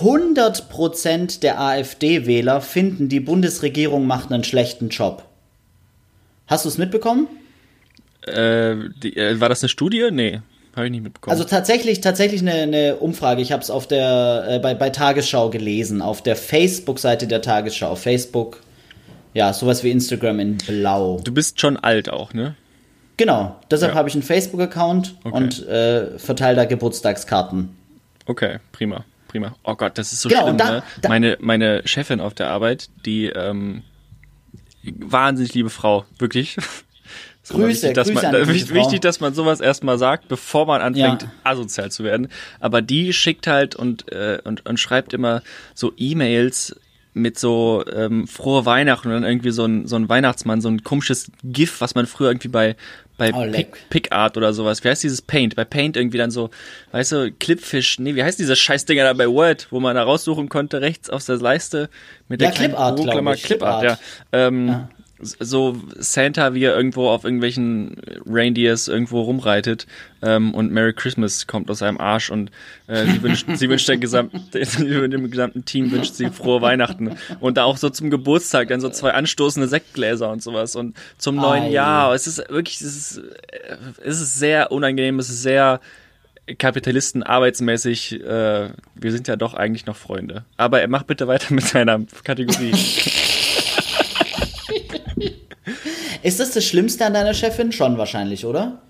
100% 0.00 1.40
der 1.40 1.60
AfD-Wähler 1.60 2.60
finden, 2.60 3.08
die 3.08 3.20
Bundesregierung 3.20 4.06
macht 4.06 4.32
einen 4.32 4.44
schlechten 4.44 4.88
Job. 4.88 5.24
Hast 6.46 6.64
du 6.64 6.68
es 6.68 6.78
mitbekommen? 6.78 7.28
Äh, 8.26 8.76
die, 9.02 9.16
äh, 9.16 9.40
war 9.40 9.48
das 9.48 9.62
eine 9.62 9.68
Studie? 9.68 10.08
Nee, 10.10 10.40
habe 10.76 10.86
ich 10.86 10.90
nicht 10.92 11.02
mitbekommen. 11.02 11.32
Also 11.32 11.44
tatsächlich, 11.44 12.00
tatsächlich 12.00 12.40
eine, 12.40 12.52
eine 12.54 12.96
Umfrage. 12.96 13.42
Ich 13.42 13.52
habe 13.52 13.62
es 13.62 13.70
auf 13.70 13.86
der 13.86 14.46
äh, 14.48 14.58
bei, 14.58 14.74
bei 14.74 14.90
Tagesschau 14.90 15.50
gelesen, 15.50 16.00
auf 16.02 16.22
der 16.22 16.36
Facebook-Seite 16.36 17.26
der 17.26 17.42
Tagesschau. 17.42 17.94
Facebook, 17.96 18.60
ja, 19.34 19.52
sowas 19.52 19.84
wie 19.84 19.90
Instagram 19.90 20.40
in 20.40 20.56
Blau. 20.58 21.20
du 21.22 21.32
bist 21.34 21.60
schon 21.60 21.76
alt 21.76 22.08
auch, 22.08 22.32
ne? 22.32 22.54
Genau, 23.16 23.60
deshalb 23.70 23.92
Ja. 23.92 23.98
habe 23.98 24.08
ich 24.08 24.14
einen 24.14 24.24
Facebook-Account 24.24 25.14
Okay. 25.22 25.36
und 25.36 25.66
äh, 25.68 26.18
verteile 26.18 26.56
da 26.56 26.64
Geburtstagskarten. 26.64 27.76
Okay, 28.26 28.58
prima, 28.72 29.04
prima. 29.28 29.54
Oh 29.62 29.74
Gott, 29.76 29.98
das 29.98 30.12
ist 30.12 30.22
so 30.22 30.28
Genau, 30.28 30.44
schlimm, 30.46 30.56
da- 30.58 30.70
ne? 30.72 30.82
da- 31.00 31.08
meine, 31.10 31.36
meine 31.40 31.82
Chefin 31.84 32.20
auf 32.20 32.34
der 32.34 32.48
Arbeit, 32.50 32.88
die, 33.06 33.26
ähm, 33.26 33.82
wahnsinnig 34.82 35.54
liebe 35.54 35.70
Frau, 35.70 36.04
wirklich. 36.18 36.56
Grüße, 37.48 37.68
wichtig, 37.68 37.94
dass 37.94 38.08
Grüße 38.08 38.22
man, 38.32 38.48
wichtig, 38.74 39.00
dass 39.00 39.20
man 39.20 39.34
sowas 39.34 39.60
erstmal 39.60 39.98
sagt, 39.98 40.28
bevor 40.28 40.66
man 40.66 40.80
anfängt, 40.80 41.22
Ja. 41.22 41.32
asozial 41.44 41.90
zu 41.90 42.04
werden. 42.04 42.28
Aber 42.60 42.80
die 42.82 43.12
schickt 43.12 43.46
halt 43.46 43.74
und, 43.76 44.10
äh, 44.12 44.38
und, 44.44 44.64
und 44.66 44.78
schreibt 44.80 45.12
immer 45.12 45.42
so 45.74 45.92
E-Mails 45.96 46.76
mit 47.16 47.38
so 47.38 47.84
ähm, 47.94 48.26
frohe 48.26 48.66
Weihnachten 48.66 49.06
und 49.08 49.14
dann 49.14 49.22
irgendwie 49.24 49.52
so 49.52 49.64
ein, 49.64 49.86
so 49.86 49.94
ein 49.94 50.08
Weihnachtsmann, 50.08 50.60
so 50.60 50.68
ein 50.68 50.82
komisches 50.82 51.30
GIF, 51.44 51.80
was 51.80 51.94
man 51.94 52.06
früher 52.06 52.28
irgendwie 52.30 52.48
bei 52.48 52.76
bei 53.16 53.32
Oh, 53.32 53.44
leck. 53.44 53.70
Pic, 53.88 54.10
PicArt 54.10 54.36
oder 54.36 54.52
sowas. 54.52 54.82
Wie 54.82 54.88
heißt 54.88 55.04
dieses 55.04 55.22
Paint? 55.22 55.54
Bei 55.54 55.64
Paint 55.64 55.96
irgendwie 55.96 56.18
dann 56.18 56.32
so, 56.32 56.50
weißt 56.90 57.12
du, 57.12 57.30
Clipfish, 57.30 58.00
nee, 58.00 58.16
wie 58.16 58.24
heißt 58.24 58.40
diese 58.40 58.56
Scheißdinger 58.56 59.04
da 59.04 59.12
bei 59.12 59.28
Word, 59.28 59.68
wo 59.70 59.78
man 59.78 59.94
da 59.94 60.02
raussuchen 60.02 60.48
konnte, 60.48 60.80
rechts 60.80 61.08
auf 61.08 61.24
der 61.24 61.36
Leiste 61.36 61.88
mit 62.28 62.40
der 62.40 62.48
Ja, 62.48 62.54
ich, 62.54 62.58
Clipart, 62.58 63.42
Clipart. 63.44 63.84
ja. 63.84 63.98
Ähm, 64.32 64.66
Ja. 64.66 64.88
So 65.24 65.76
Santa, 65.96 66.54
wie 66.54 66.64
er 66.64 66.76
irgendwo 66.76 67.08
auf 67.08 67.24
irgendwelchen 67.24 67.96
Reindeers 68.26 68.88
irgendwo 68.88 69.22
rumreitet 69.22 69.86
ähm, 70.22 70.54
und 70.54 70.72
Merry 70.72 70.92
Christmas 70.92 71.46
kommt 71.46 71.70
aus 71.70 71.78
seinem 71.78 71.98
Arsch 71.98 72.30
und 72.30 72.50
äh, 72.86 73.06
sie 73.06 73.22
wünscht, 73.22 73.46
sie 73.54 73.68
wünscht 73.68 73.88
der 73.88 73.96
gesamten, 73.96 74.42
dem 74.52 75.30
gesamten 75.30 75.64
Team 75.64 75.90
wünscht 75.90 76.14
sie 76.14 76.30
frohe 76.30 76.60
Weihnachten 76.60 77.16
und 77.40 77.56
da 77.56 77.64
auch 77.64 77.76
so 77.76 77.90
zum 77.90 78.10
Geburtstag 78.10 78.68
dann 78.68 78.80
so 78.80 78.88
zwei 78.90 79.12
anstoßende 79.12 79.68
Sektgläser 79.68 80.30
und 80.30 80.42
sowas 80.42 80.76
und 80.76 80.96
zum 81.18 81.36
neuen 81.36 81.64
Ei. 81.64 81.70
Jahr. 81.70 82.14
Es 82.14 82.26
ist 82.26 82.48
wirklich, 82.48 82.80
es 82.80 82.96
ist, 82.96 83.18
äh, 83.18 83.76
es 84.04 84.20
ist 84.20 84.38
sehr 84.38 84.72
unangenehm, 84.72 85.18
es 85.18 85.30
ist 85.30 85.42
sehr 85.42 85.80
Kapitalisten 86.58 87.22
arbeitsmäßig. 87.22 88.20
Äh, 88.22 88.68
wir 88.94 89.12
sind 89.12 89.28
ja 89.28 89.36
doch 89.36 89.54
eigentlich 89.54 89.86
noch 89.86 89.96
Freunde. 89.96 90.44
Aber 90.56 90.80
er 90.80 90.88
macht 90.88 91.06
bitte 91.06 91.26
weiter 91.26 91.54
mit 91.54 91.64
seiner 91.64 92.00
Kategorie. 92.22 92.72
Ist 96.24 96.40
das 96.40 96.52
das 96.52 96.64
Schlimmste 96.64 97.04
an 97.04 97.12
deiner 97.12 97.34
Chefin? 97.34 97.70
Schon 97.70 97.98
wahrscheinlich, 97.98 98.46
oder? 98.46 98.80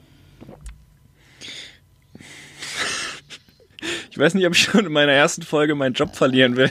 Ich 4.09 4.17
weiß 4.17 4.35
nicht, 4.35 4.47
ob 4.47 4.55
ich 4.55 4.63
schon 4.63 4.87
in 4.87 4.93
meiner 4.93 5.11
ersten 5.11 5.43
Folge 5.43 5.75
meinen 5.75 5.95
Job 5.95 6.15
verlieren 6.15 6.55
will. 6.55 6.71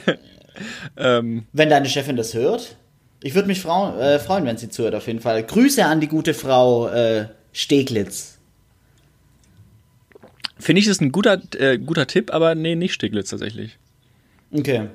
ähm, 0.95 1.45
Wenn 1.51 1.69
deine 1.69 1.89
Chefin 1.89 2.15
das 2.15 2.33
hört? 2.33 2.77
Ich 3.21 3.35
würde 3.35 3.49
mich 3.49 3.59
frau 3.59 3.99
äh, 3.99 4.19
freuen, 4.19 4.45
wenn 4.45 4.55
sie 4.55 4.69
zuhört, 4.69 4.95
auf 4.95 5.07
jeden 5.07 5.19
Fall. 5.19 5.43
Grüße 5.43 5.83
an 5.83 5.99
die 5.99 6.07
gute 6.07 6.33
Frau 6.33 6.87
äh, 6.87 7.27
Steglitz. 7.51 8.39
Finde 10.57 10.79
ich, 10.79 10.87
ist 10.87 11.01
ein 11.01 11.11
guter, 11.11 11.41
äh, 11.57 11.77
guter 11.77 12.07
Tipp, 12.07 12.33
aber 12.33 12.55
nee, 12.55 12.75
nicht 12.75 12.93
Steglitz 12.93 13.31
tatsächlich. 13.31 13.77
Okay. 14.53 14.87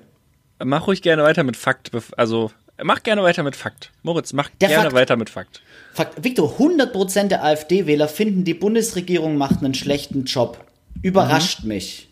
Mach 0.64 0.87
ruhig 0.87 1.02
gerne 1.02 1.24
weiter 1.24 1.44
mit 1.44 1.59
Fakt. 1.59 1.90
Also, 2.16 2.52
mach 2.82 3.02
gerne 3.02 3.22
weiter 3.22 3.42
mit 3.42 3.56
Fakt. 3.56 3.90
Moritz, 4.02 4.32
mach 4.32 4.48
Der 4.60 4.68
gerne 4.68 4.82
Fakt. 4.84 4.94
weiter 4.94 5.16
mit 5.16 5.30
Fakt. 5.30 5.62
Fakt, 5.94 6.22
Victor, 6.24 6.58
100% 6.58 7.28
der 7.28 7.44
AfD-Wähler 7.44 8.08
finden, 8.08 8.44
die 8.44 8.54
Bundesregierung 8.54 9.36
macht 9.36 9.58
einen 9.64 9.74
schlechten 9.74 10.24
Job. 10.24 10.64
Überrascht 11.02 11.64
mich. 11.64 12.08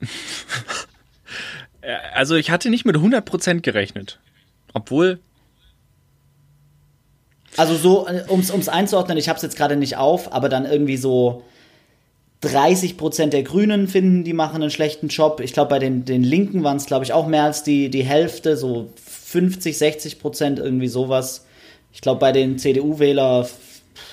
Äh, 1.80 1.96
Also, 2.14 2.34
ich 2.36 2.50
hatte 2.50 2.70
nicht 2.70 2.84
mit 2.86 2.96
100% 2.96 3.60
gerechnet. 3.60 4.18
Obwohl, 4.72 5.18
Also 7.58 7.76
so, 7.76 8.08
äh, 8.08 8.24
ums, 8.30 8.50
ums 8.50 8.68
einzuordnen, 8.68 9.18
ich 9.18 9.28
habe 9.28 9.36
es 9.36 9.42
jetzt 9.42 9.56
gerade 9.56 9.76
nicht 9.76 9.96
auf, 9.96 10.32
aber 10.32 10.48
dann 10.48 10.64
irgendwie 10.64 10.96
so 10.96 11.44
30% 12.42 13.26
der 13.28 13.42
Grünen 13.42 13.88
finden, 13.88 14.24
die 14.24 14.32
machen 14.32 14.62
einen 14.62 14.70
schlechten 14.70 15.08
Job. 15.08 15.40
Ich 15.40 15.52
glaube, 15.52 15.70
bei 15.70 15.78
den, 15.78 16.04
den 16.04 16.22
Linken 16.22 16.62
waren 16.62 16.76
es, 16.76 16.86
glaube 16.86 17.04
ich, 17.04 17.12
auch 17.12 17.26
mehr 17.26 17.44
als 17.44 17.62
die, 17.62 17.90
die 17.90 18.04
Hälfte, 18.04 18.56
so 18.56 18.92
50, 18.96 19.76
60% 19.76 20.58
irgendwie 20.58 20.88
sowas. 20.88 21.46
Ich 21.92 22.00
glaube, 22.00 22.20
bei 22.20 22.32
den 22.32 22.58
CDU-Wähler 22.58 23.48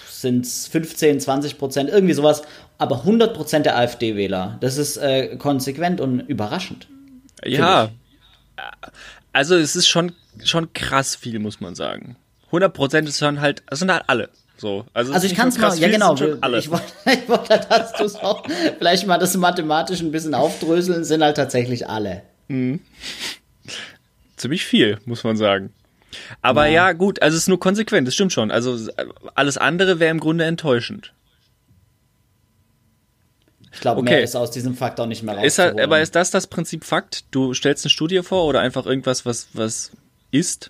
sind 0.10 0.45
es 0.45 0.67
15, 0.67 1.19
20%, 1.19 1.88
irgendwie 1.88 2.13
sowas. 2.13 2.43
Aber 2.77 3.03
100% 3.03 3.60
der 3.60 3.77
AfD-Wähler. 3.77 4.57
Das 4.62 4.77
ist 4.77 4.97
äh, 4.97 5.36
konsequent 5.38 5.99
und 6.01 6.21
überraschend. 6.21 6.88
ja. 7.45 7.89
Also, 9.34 9.55
es 9.55 9.75
ist 9.75 9.88
schon, 9.88 10.13
schon 10.43 10.73
krass 10.73 11.15
viel, 11.15 11.39
muss 11.39 11.60
man 11.60 11.75
sagen. 11.75 12.17
100% 12.51 13.07
ist 13.07 13.19
schon 13.19 13.41
halt, 13.41 13.63
das 13.67 13.79
sind 13.79 13.91
halt 13.91 14.03
alle. 14.07 14.29
So. 14.62 14.86
Also, 14.93 15.12
Also 15.12 15.26
ich 15.26 15.34
kann 15.34 15.50
es 15.50 15.58
mal, 15.58 15.76
ja 15.76 15.88
genau, 15.88 16.15
alle. 16.41 16.60
ich 16.60 16.69
wollte, 16.69 16.86
ich 17.12 17.28
wollte, 17.28 17.60
dass 17.67 17.93
du 17.93 18.04
es 18.04 18.15
auch 18.15 18.43
vielleicht 18.78 19.08
mal 19.08 19.17
das 19.17 19.36
mathematisch 19.36 20.02
ein 20.02 20.12
bisschen 20.12 20.36
aufdröseln, 20.36 21.04
sind 21.04 21.24
halt 21.24 21.36
tatsächlich 21.36 21.89
alle. 21.89 22.21
ziemlich 24.38 24.63
viel, 24.63 25.00
muss 25.06 25.24
man 25.24 25.36
sagen. 25.36 25.74
Aber 26.43 26.67
ja. 26.67 26.91
gut, 26.93 27.24
also 27.24 27.36
es 27.36 27.43
ist 27.43 27.47
nur 27.50 27.60
konsequent, 27.60 28.08
das 28.08 28.13
stimmt 28.13 28.34
schon. 28.34 28.52
Also 28.52 28.78
alles 29.34 29.58
andere 29.58 30.00
wäre 30.00 30.12
im 30.12 30.19
Grunde 30.19 30.45
enttäuschend. 30.45 31.12
Ich 33.74 33.80
glaube, 33.80 34.02
Okay. 34.02 34.12
mehr 34.12 34.24
ist 34.24 34.36
aus 34.36 34.52
diesem 34.52 34.76
Fakt 34.76 35.00
auch 35.00 35.08
nicht 35.08 35.24
mehr 35.24 35.36
halt, 35.38 35.45
rauszuholen. 35.45 35.80
aber 35.80 36.02
ist 36.02 36.13
das 36.13 36.30
das 36.30 36.45
Prinzip 36.45 36.84
Fakt? 36.84 37.24
Du 37.32 37.56
stellst 37.56 37.84
eine 37.84 37.89
Studie 37.89 38.21
vor 38.21 38.45
oder 38.45 38.60
einfach 38.60 38.86
irgendwas, 38.86 39.26
was, 39.26 39.47
was 39.54 39.91
ist? 40.30 40.69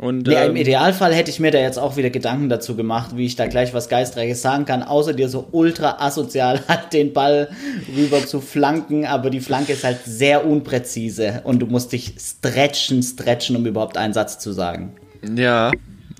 Und, 0.00 0.28
Ja, 0.28 0.44
ähm, 0.44 0.52
im 0.52 0.56
Idealfall 0.56 1.12
hätte 1.12 1.30
ich 1.30 1.40
mir 1.40 1.50
da 1.50 1.58
jetzt 1.58 1.78
auch 1.78 1.98
wieder 1.98 2.08
Gedanken 2.08 2.48
dazu 2.48 2.74
gemacht, 2.74 3.18
wie 3.18 3.26
ich 3.26 3.36
da 3.36 3.46
gleich 3.48 3.74
was 3.74 3.90
Geistreiches 3.90 4.40
sagen 4.40 4.64
kann, 4.64 4.82
außer 4.82 5.12
dir 5.12 5.28
so 5.28 5.46
ultra 5.52 5.98
asozial 6.00 6.62
halt 6.68 6.94
den 6.94 7.12
Ball 7.12 7.50
rüber 7.94 8.26
zu 8.26 8.40
flanken, 8.40 9.04
aber 9.04 9.28
die 9.28 9.40
Flanke 9.40 9.74
ist 9.74 9.84
halt 9.84 9.98
sehr 10.06 10.46
unpräzise 10.46 11.42
und 11.44 11.58
du 11.58 11.66
musst 11.66 11.92
dich 11.92 12.14
stretchen, 12.18 13.02
stretchen, 13.02 13.56
um 13.56 13.66
überhaupt 13.66 13.98
einen 13.98 14.14
Satz 14.14 14.38
zu 14.38 14.52
sagen. 14.52 14.96
ja, 15.36 15.70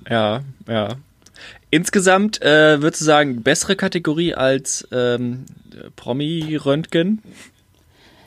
ja, 0.07 0.41
ja. 0.67 0.89
Insgesamt 1.71 2.39
äh, 2.41 2.81
würdest 2.81 3.01
du 3.01 3.05
sagen, 3.05 3.41
bessere 3.41 3.75
Kategorie 3.75 4.35
als 4.35 4.87
ähm, 4.91 5.45
Promi-Röntgen? 5.95 7.21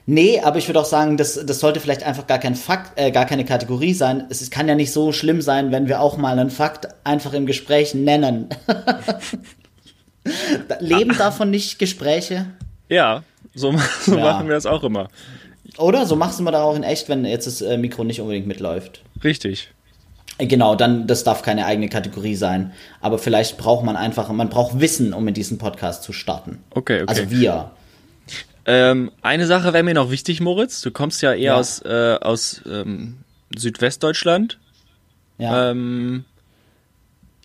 Nee, 0.07 0.41
aber 0.41 0.59
ich 0.59 0.69
würde 0.69 0.81
auch 0.81 0.85
sagen, 0.85 1.17
das, 1.17 1.47
das 1.47 1.61
sollte 1.61 1.81
vielleicht 1.81 2.03
einfach 2.03 2.27
gar 2.27 2.39
kein 2.39 2.57
Fakt, 2.57 2.99
äh, 3.01 3.11
gar 3.11 3.25
keine 3.25 3.47
Kategorie 3.47 3.95
sein. 3.95 4.25
Es 4.29 4.43
ist- 4.43 4.51
kann 4.51 4.69
ja 4.69 4.75
nicht 4.75 4.93
so 4.93 5.13
schlimm 5.13 5.41
sein, 5.41 5.73
wenn 5.73 5.89
wir 5.89 6.01
auch 6.01 6.19
mal 6.19 6.39
einen 6.39 6.51
Fakt 6.51 6.89
einfach 7.05 7.33
im 7.33 7.47
Gespräch 7.47 7.95
nennen. 7.95 8.49
Leben 10.81 11.17
davon 11.17 11.51
nicht 11.51 11.79
Gespräche? 11.79 12.47
Ja, 12.89 13.23
so, 13.55 13.75
so 14.03 14.17
Ja. 14.17 14.25
machen 14.25 14.49
wir 14.49 14.55
das 14.55 14.67
auch 14.67 14.83
immer. 14.85 15.09
Oder? 15.79 16.07
So 16.07 16.17
machst 16.17 16.39
du 16.39 16.43
mal 16.43 16.51
da 16.51 16.63
auch 16.63 16.77
in 16.77 16.83
echt, 16.83 17.09
wenn 17.09 17.25
jetzt 17.25 17.47
das 17.47 17.61
äh, 17.63 17.77
Mikro 17.77 18.05
nicht 18.05 18.21
unbedingt 18.21 18.47
mitläuft. 18.47 19.03
Richtig. 19.23 19.71
Äh, 20.39 20.47
Genau, 20.47 20.75
dann, 20.75 21.07
das 21.07 21.25
darf 21.25 21.43
keine 21.43 21.65
eigene 21.67 21.89
Kategorie 21.89 22.35
sein. 22.35 22.73
Aber 23.01 23.19
vielleicht 23.19 23.57
braucht 23.57 23.85
man 23.85 23.97
einfach, 23.97 24.29
man 24.31 24.49
braucht 24.49 24.81
Wissen, 24.81 25.13
um 25.15 25.27
in 25.29 25.35
diesen 25.35 25.59
Podcast 25.59 26.03
zu 26.03 26.13
starten. 26.13 26.63
Okay, 26.71 27.03
okay. 27.03 27.05
Also 27.07 27.31
wir. 27.31 27.71
Ähm, 28.67 29.11
eine 29.23 29.47
Sache 29.47 29.73
wäre 29.73 29.83
mir 29.85 29.95
noch 29.95 30.11
wichtig, 30.11 30.41
Moritz. 30.41 30.81
Du 30.81 30.91
kommst 30.91 31.21
ja 31.23 31.33
eher 31.33 31.39
Ja. 31.53 31.55
aus, 31.57 31.83
äh, 31.85 32.17
aus 32.21 32.63
ähm, 32.67 33.19
Südwestdeutschland. 33.57 34.59
Ja. 35.39 35.71
Ähm, 35.71 36.25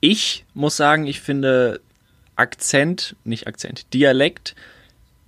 ich 0.02 0.46
muss 0.54 0.78
sagen, 0.78 1.08
ich 1.08 1.20
finde 1.22 1.82
Akzent, 2.36 3.16
nicht 3.26 3.48
Akzent, 3.48 3.94
Dialekt 3.94 4.56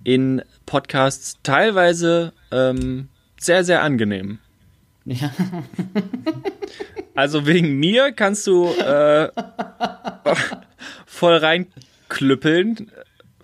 in 0.04 0.42
Podcasts 0.64 1.36
teilweise 1.42 2.32
ähm, 2.50 3.08
sehr, 3.38 3.64
sehr 3.64 3.82
angenehm. 3.82 4.38
ja. 5.04 5.30
Also 7.14 7.46
wegen 7.46 7.78
mir 7.78 8.12
kannst 8.12 8.46
du 8.46 8.68
äh, 8.68 9.28
voll 11.06 11.36
reinklüppeln. 11.36 12.90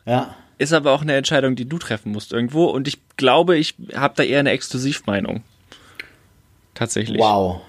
ja. 0.07 0.35
Ist 0.59 0.73
aber 0.73 0.93
auch 0.93 1.03
eine 1.03 1.15
Entscheidung, 1.17 1.55
die 1.57 1.69
du 1.69 1.79
treffen 1.79 2.13
musst 2.13 2.33
irgendwo. 2.33 2.65
Und 2.67 2.89
ich 2.89 2.99
glaube, 3.17 3.57
ich 3.57 3.75
habe 3.95 4.15
da 4.17 4.23
eher 4.25 4.41
eine 4.41 4.51
Exklusivmeinung. 4.51 5.43
Tatsächlich. 6.75 7.21
Wow. 7.21 7.61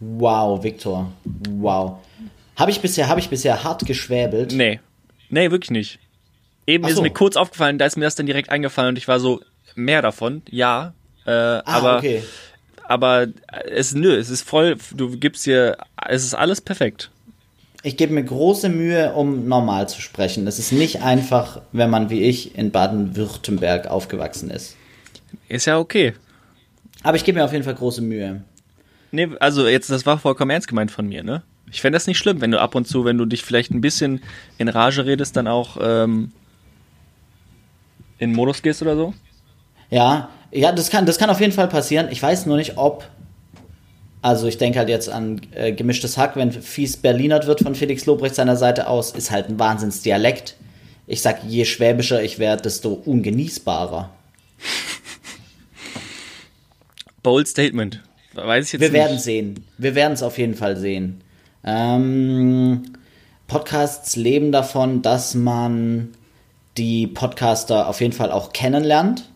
Wow, 0.00 0.62
Viktor. 0.62 1.12
Wow. 1.50 1.98
Habe 2.56 2.70
ich 2.70 2.80
bisher, 2.80 3.08
habe 3.08 3.20
ich 3.20 3.28
bisher 3.28 3.64
hart 3.64 3.84
geschwäbelt. 3.86 4.52
Nee. 4.52 4.80
Nee, 5.28 5.50
wirklich 5.50 5.70
nicht. 5.70 5.98
Eben 6.66 6.84
Ach 6.84 6.88
ist 6.90 6.96
so. 6.96 7.02
mir 7.02 7.10
kurz 7.10 7.36
aufgefallen, 7.36 7.78
da 7.78 7.86
ist 7.86 7.96
mir 7.96 8.04
das 8.04 8.14
dann 8.14 8.26
direkt 8.26 8.50
eingefallen 8.50 8.90
und 8.90 8.96
ich 8.98 9.08
war 9.08 9.20
so, 9.20 9.40
mehr 9.74 10.02
davon, 10.02 10.42
ja. 10.48 10.94
Äh, 11.26 11.30
Ah, 11.30 11.62
aber 11.64 11.96
okay. 11.98 12.22
aber 12.84 13.26
es 13.70 13.94
nö, 13.94 14.14
es 14.14 14.30
ist 14.30 14.42
voll, 14.42 14.76
du 14.94 15.16
gibst 15.18 15.46
dir, 15.46 15.76
es 16.08 16.24
ist 16.24 16.34
alles 16.34 16.60
perfekt. 16.60 17.10
Ich 17.84 17.98
gebe 17.98 18.14
mir 18.14 18.24
große 18.24 18.70
Mühe, 18.70 19.12
um 19.12 19.46
normal 19.46 19.88
zu 19.90 20.00
sprechen. 20.00 20.46
Es 20.46 20.58
ist 20.58 20.72
nicht 20.72 21.02
einfach, 21.02 21.60
wenn 21.70 21.90
man 21.90 22.08
wie 22.08 22.22
ich 22.22 22.56
in 22.56 22.70
Baden-Württemberg 22.70 23.88
aufgewachsen 23.88 24.48
ist. 24.48 24.74
Ist 25.50 25.66
ja 25.66 25.78
okay. 25.78 26.14
Aber 27.02 27.18
ich 27.18 27.24
gebe 27.24 27.38
mir 27.38 27.44
auf 27.44 27.52
jeden 27.52 27.64
Fall 27.64 27.74
große 27.74 28.00
Mühe. 28.00 28.42
Nee, 29.12 29.28
also 29.38 29.68
jetzt, 29.68 29.90
das 29.90 30.06
war 30.06 30.18
vollkommen 30.18 30.50
ernst 30.50 30.66
gemeint 30.66 30.90
von 30.90 31.06
mir, 31.06 31.22
ne? 31.22 31.42
Ich 31.70 31.82
fände 31.82 31.96
das 31.96 32.06
nicht 32.06 32.16
schlimm, 32.16 32.40
wenn 32.40 32.50
du 32.50 32.58
ab 32.58 32.74
und 32.74 32.88
zu, 32.88 33.04
wenn 33.04 33.18
du 33.18 33.26
dich 33.26 33.42
vielleicht 33.42 33.70
ein 33.70 33.82
bisschen 33.82 34.22
in 34.56 34.68
Rage 34.68 35.04
redest, 35.04 35.36
dann 35.36 35.46
auch 35.46 35.76
ähm, 35.78 36.32
in 38.18 38.32
Modus 38.32 38.62
gehst 38.62 38.80
oder 38.80 38.96
so. 38.96 39.12
Ja, 39.90 40.30
ja, 40.52 40.72
das 40.72 40.88
kann, 40.88 41.04
das 41.04 41.18
kann 41.18 41.28
auf 41.28 41.40
jeden 41.40 41.52
Fall 41.52 41.68
passieren. 41.68 42.08
Ich 42.10 42.22
weiß 42.22 42.46
nur 42.46 42.56
nicht, 42.56 42.78
ob. 42.78 43.04
Also 44.24 44.46
ich 44.46 44.56
denke 44.56 44.78
halt 44.78 44.88
jetzt 44.88 45.10
an 45.10 45.42
äh, 45.54 45.72
gemischtes 45.72 46.16
Hack, 46.16 46.34
wenn 46.34 46.50
fies 46.50 46.96
Berlinert 46.96 47.46
wird 47.46 47.60
von 47.60 47.74
Felix 47.74 48.06
Lobrecht 48.06 48.34
seiner 48.34 48.56
Seite 48.56 48.88
aus, 48.88 49.10
ist 49.10 49.30
halt 49.30 49.50
ein 49.50 49.58
Wahnsinnsdialekt. 49.58 50.56
Ich 51.06 51.20
sag, 51.20 51.44
je 51.46 51.66
schwäbischer 51.66 52.22
ich 52.22 52.38
werde, 52.38 52.62
desto 52.62 52.94
ungenießbarer. 52.94 54.08
Bold 57.22 57.48
Statement. 57.48 58.00
Weiß 58.32 58.68
ich 58.68 58.72
jetzt 58.72 58.80
Wir 58.80 58.88
nicht. 58.88 58.98
werden 58.98 59.18
sehen. 59.18 59.64
Wir 59.76 59.94
werden 59.94 60.14
es 60.14 60.22
auf 60.22 60.38
jeden 60.38 60.54
Fall 60.54 60.78
sehen. 60.78 61.20
Ähm, 61.62 62.94
Podcasts 63.46 64.16
leben 64.16 64.52
davon, 64.52 65.02
dass 65.02 65.34
man 65.34 66.14
die 66.78 67.08
Podcaster 67.08 67.88
auf 67.88 68.00
jeden 68.00 68.14
Fall 68.14 68.32
auch 68.32 68.54
kennenlernt. 68.54 69.28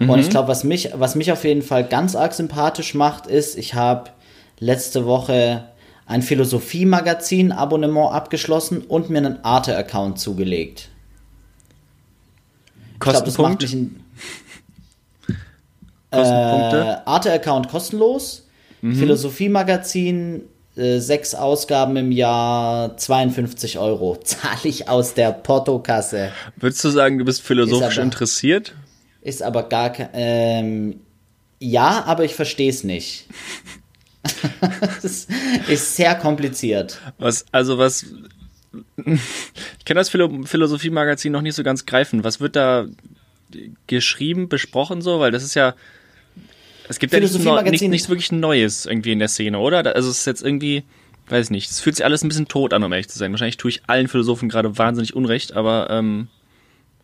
Und 0.00 0.18
ich 0.18 0.30
glaube, 0.30 0.48
was 0.48 0.64
mich, 0.64 0.90
was 0.94 1.14
mich 1.14 1.30
auf 1.30 1.44
jeden 1.44 1.62
Fall 1.62 1.84
ganz 1.84 2.16
arg 2.16 2.34
sympathisch 2.34 2.94
macht, 2.94 3.28
ist, 3.28 3.56
ich 3.56 3.74
habe 3.74 4.10
letzte 4.62 5.04
Woche 5.06 5.64
ein 6.06 6.22
Philosophie-Magazin-Abonnement 6.22 8.12
abgeschlossen 8.12 8.82
und 8.82 9.10
mir 9.10 9.18
einen 9.18 9.44
Arte-Account 9.44 10.18
zugelegt. 10.18 10.88
Ich 12.94 13.00
glaube, 13.00 13.24
das 13.24 13.38
macht 13.38 13.58
Kostenpunkt. 13.60 13.62
mich 13.62 13.72
ein, 13.74 14.04
Kostenpunkte. 16.10 16.76
äh, 16.80 17.08
Arte-Account 17.08 17.68
kostenlos. 17.68 18.46
Philosophie-Magazin, 18.82 20.42
äh, 20.76 20.98
sechs 20.98 21.36
Ausgaben 21.36 21.96
im 21.96 22.10
Jahr, 22.10 22.96
52 22.96 23.78
Euro. 23.78 24.16
Zahle 24.24 24.58
ich 24.64 24.88
aus 24.88 25.14
der 25.14 25.30
Portokasse. 25.32 26.32
Würdest 26.56 26.82
du 26.82 26.90
sagen, 26.90 27.18
du 27.18 27.24
bist 27.24 27.42
philosophisch 27.42 27.88
Ist 27.92 27.98
aber- 27.98 28.04
interessiert? 28.04 28.74
Ist 29.20 29.42
aber 29.42 29.62
gar 29.68 29.90
kein. 29.90 30.08
Ähm, 30.14 31.00
ja, 31.60 32.02
aber 32.06 32.24
ich 32.24 32.34
verstehe 32.34 32.70
es 32.70 32.82
nicht. 32.82 33.26
das 35.02 35.26
ist 35.68 35.96
sehr 35.96 36.14
kompliziert. 36.14 37.00
Was, 37.18 37.44
also 37.52 37.78
was. 37.78 38.06
Ich 39.78 39.84
kann 39.84 39.96
das 39.96 40.08
Philo 40.08 40.42
Philosophie-Magazin 40.44 41.32
noch 41.32 41.42
nicht 41.42 41.54
so 41.54 41.62
ganz 41.62 41.84
greifen. 41.86 42.24
Was 42.24 42.40
wird 42.40 42.56
da 42.56 42.86
geschrieben, 43.86 44.48
besprochen 44.48 45.02
so? 45.02 45.20
Weil 45.20 45.30
das 45.30 45.42
ist 45.42 45.54
ja. 45.54 45.74
Es 46.88 46.98
gibt 46.98 47.12
ja 47.12 47.20
nichts, 47.20 47.34
Neu- 47.36 47.42
Philosophie-Magazin- 47.42 47.70
nicht, 47.70 47.88
nichts 47.90 48.08
wirklich 48.08 48.32
Neues 48.32 48.86
irgendwie 48.86 49.12
in 49.12 49.18
der 49.18 49.28
Szene, 49.28 49.58
oder? 49.58 49.94
Also 49.94 50.10
es 50.10 50.18
ist 50.20 50.26
jetzt 50.26 50.42
irgendwie. 50.42 50.84
Weiß 51.28 51.50
nicht. 51.50 51.70
Es 51.70 51.80
fühlt 51.80 51.96
sich 51.96 52.04
alles 52.04 52.24
ein 52.24 52.28
bisschen 52.28 52.48
tot 52.48 52.72
an, 52.74 52.82
um 52.82 52.92
ehrlich 52.92 53.08
zu 53.08 53.16
sein. 53.18 53.30
Wahrscheinlich 53.32 53.56
tue 53.56 53.70
ich 53.70 53.82
allen 53.86 54.08
Philosophen 54.08 54.48
gerade 54.48 54.76
wahnsinnig 54.76 55.14
Unrecht, 55.14 55.52
aber 55.52 55.88
ähm, 55.90 56.28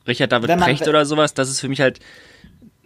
Richard 0.06 0.32
David 0.32 0.48
man- 0.50 0.60
Precht 0.60 0.88
oder 0.88 1.06
sowas, 1.06 1.34
das 1.34 1.48
ist 1.48 1.60
für 1.60 1.68
mich 1.68 1.80
halt 1.80 2.00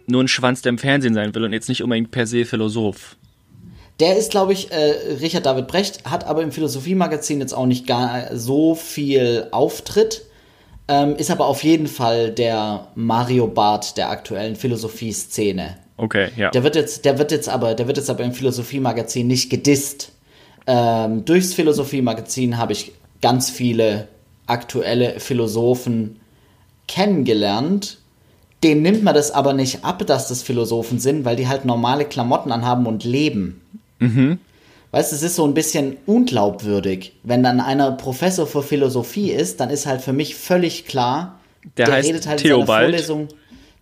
nur 0.05 0.23
ein 0.23 0.27
Schwanz, 0.27 0.61
der 0.61 0.69
im 0.71 0.77
Fernsehen 0.77 1.13
sein 1.15 1.33
will 1.33 1.43
und 1.43 1.51
jetzt 1.53 1.69
nicht 1.69 1.81
unbedingt 1.83 2.11
per 2.11 2.27
se 2.27 2.45
Philosoph. 2.45 3.15
Der 4.03 4.17
ist, 4.17 4.31
glaube 4.31 4.51
ich, 4.51 4.69
äh, 4.69 5.15
Richard 5.21 5.45
David 5.45 5.67
Brecht, 5.67 6.03
hat 6.03 6.27
aber 6.27 6.41
im 6.41 6.51
Philosophie-Magazin 6.51 7.39
jetzt 7.39 7.53
auch 7.53 7.65
nicht 7.65 7.87
gar 7.87 8.35
so 8.35 8.75
viel 8.75 9.47
Auftritt. 9.51 10.23
Ähm, 10.89 11.15
ist 11.15 11.31
aber 11.31 11.45
auf 11.45 11.63
jeden 11.63 11.87
Fall 11.87 12.29
der 12.29 12.89
Mario 12.95 13.47
Barth 13.47 13.95
der 13.95 14.09
aktuellen 14.09 14.57
Philosophie-Szene. 14.57 15.77
Okay, 15.95 16.31
ja. 16.35 16.51
Der 16.51 16.65
wird 16.65 16.75
jetzt, 16.75 17.05
der 17.05 17.17
wird 17.17 17.31
jetzt 17.31 17.47
aber, 17.47 17.75
der 17.75 17.87
wird 17.87 17.95
jetzt 17.95 18.09
aber 18.09 18.25
im 18.25 18.33
Philosophie-Magazin 18.33 19.25
nicht 19.25 19.49
gedisst. 19.49 20.11
Ähm, 20.67 21.23
durchs 21.23 21.53
Philosophie-Magazin 21.53 22.57
habe 22.57 22.73
ich 22.73 22.91
ganz 23.21 23.49
viele 23.49 24.09
aktuelle 24.47 25.21
Philosophen 25.21 26.19
kennengelernt. 26.89 27.99
Dem 28.65 28.81
nimmt 28.81 29.01
man 29.01 29.15
das 29.15 29.31
aber 29.31 29.53
nicht 29.53 29.85
ab, 29.85 30.05
dass 30.05 30.27
das 30.27 30.41
Philosophen 30.41 30.99
sind, 30.99 31.23
weil 31.23 31.37
die 31.37 31.47
halt 31.47 31.63
normale 31.63 32.03
Klamotten 32.03 32.51
anhaben 32.51 32.85
und 32.85 33.05
leben. 33.05 33.61
Weißt 34.91 35.11
du, 35.11 35.15
es 35.15 35.23
ist 35.23 35.35
so 35.35 35.45
ein 35.45 35.53
bisschen 35.55 35.97
unglaubwürdig. 36.05 37.13
Wenn 37.23 37.41
dann 37.41 37.59
einer 37.59 37.91
Professor 37.93 38.45
für 38.45 38.61
Philosophie 38.61 39.31
ist, 39.31 39.59
dann 39.59 39.69
ist 39.71 39.85
halt 39.87 40.01
für 40.01 40.13
mich 40.13 40.35
völlig 40.35 40.85
klar, 40.85 41.39
Der 41.77 41.91
heißt 41.91 42.09
in 42.09 42.21
seiner 42.21 42.37
Theobald. 42.37 42.89
Vorlesung. 42.91 43.27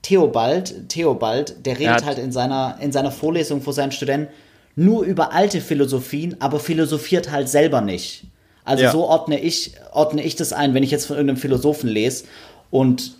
Theobald, 0.01 0.89
Theobald, 0.89 1.65
der 1.65 1.77
redet 1.79 2.05
halt 2.05 2.17
in 2.17 2.31
seiner, 2.31 2.77
in 2.81 2.91
seiner 2.91 3.11
Vorlesung 3.11 3.61
vor 3.61 3.73
seinen 3.73 3.91
Studenten 3.91 4.31
nur 4.75 5.03
über 5.03 5.33
alte 5.33 5.59
Philosophien, 5.61 6.37
aber 6.39 6.59
philosophiert 6.59 7.29
halt 7.29 7.49
selber 7.49 7.81
nicht. 7.81 8.23
Also 8.63 8.83
Ja. 8.83 8.91
so 8.91 9.03
ordne 9.03 9.39
ich, 9.39 9.73
ordne 9.91 10.23
ich 10.23 10.35
das 10.35 10.53
ein, 10.53 10.73
wenn 10.73 10.81
ich 10.83 10.91
jetzt 10.91 11.05
von 11.05 11.17
irgendeinem 11.17 11.37
Philosophen 11.37 11.89
lese. 11.89 12.23
Und 12.71 13.15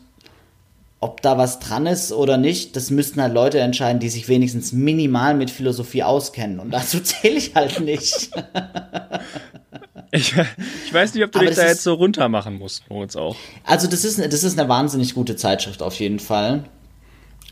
ob 1.03 1.21
da 1.21 1.37
was 1.37 1.59
dran 1.59 1.87
ist 1.87 2.13
oder 2.13 2.37
nicht, 2.37 2.75
das 2.75 2.91
müssten 2.91 3.21
halt 3.21 3.33
Leute 3.33 3.59
entscheiden, 3.59 3.99
die 3.99 4.07
sich 4.09 4.27
wenigstens 4.29 4.71
minimal 4.71 5.33
mit 5.35 5.49
Philosophie 5.49 6.03
auskennen. 6.03 6.59
Und 6.59 6.71
dazu 6.71 6.99
zähle 7.03 7.35
ich 7.37 7.55
halt 7.55 7.79
nicht. 7.81 8.29
Ich, 10.11 10.33
ich 10.85 10.93
weiß 10.93 11.13
nicht, 11.13 11.23
ob 11.23 11.31
du 11.31 11.39
Aber 11.39 11.47
dich 11.47 11.55
da 11.55 11.63
ist- 11.63 11.69
jetzt 11.69 11.83
so 11.83 11.93
runter 11.93 12.27
machen 12.29 12.57
musst, 12.57 12.89
Moritz 12.89 13.15
auch. 13.15 13.35
Also 13.63 13.87
das 13.87 14.03
ist, 14.03 14.19
das 14.19 14.43
ist 14.43 14.59
eine 14.59 14.67
wahnsinnig 14.69 15.13
gute 15.15 15.35
Zeitschrift 15.35 15.81
auf 15.81 15.95
jeden 15.99 16.19
Fall. 16.19 16.63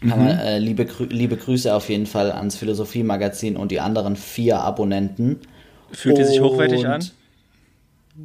Kann 0.02 0.10
man, 0.26 0.38
äh, 0.40 0.60
liebe, 0.60 0.88
liebe 1.10 1.36
Grüße 1.36 1.74
auf 1.74 1.90
jeden 1.90 2.06
Fall 2.06 2.32
ans 2.32 2.56
Philosophie-Magazin 2.56 3.58
und 3.58 3.72
die 3.72 3.82
anderen 3.82 4.16
vier 4.16 4.62
Abonnenten. 4.62 5.40
Fühlt 5.92 6.18
die 6.18 6.24
sich 6.24 6.40
hochwertig 6.40 6.86
an? 6.88 7.04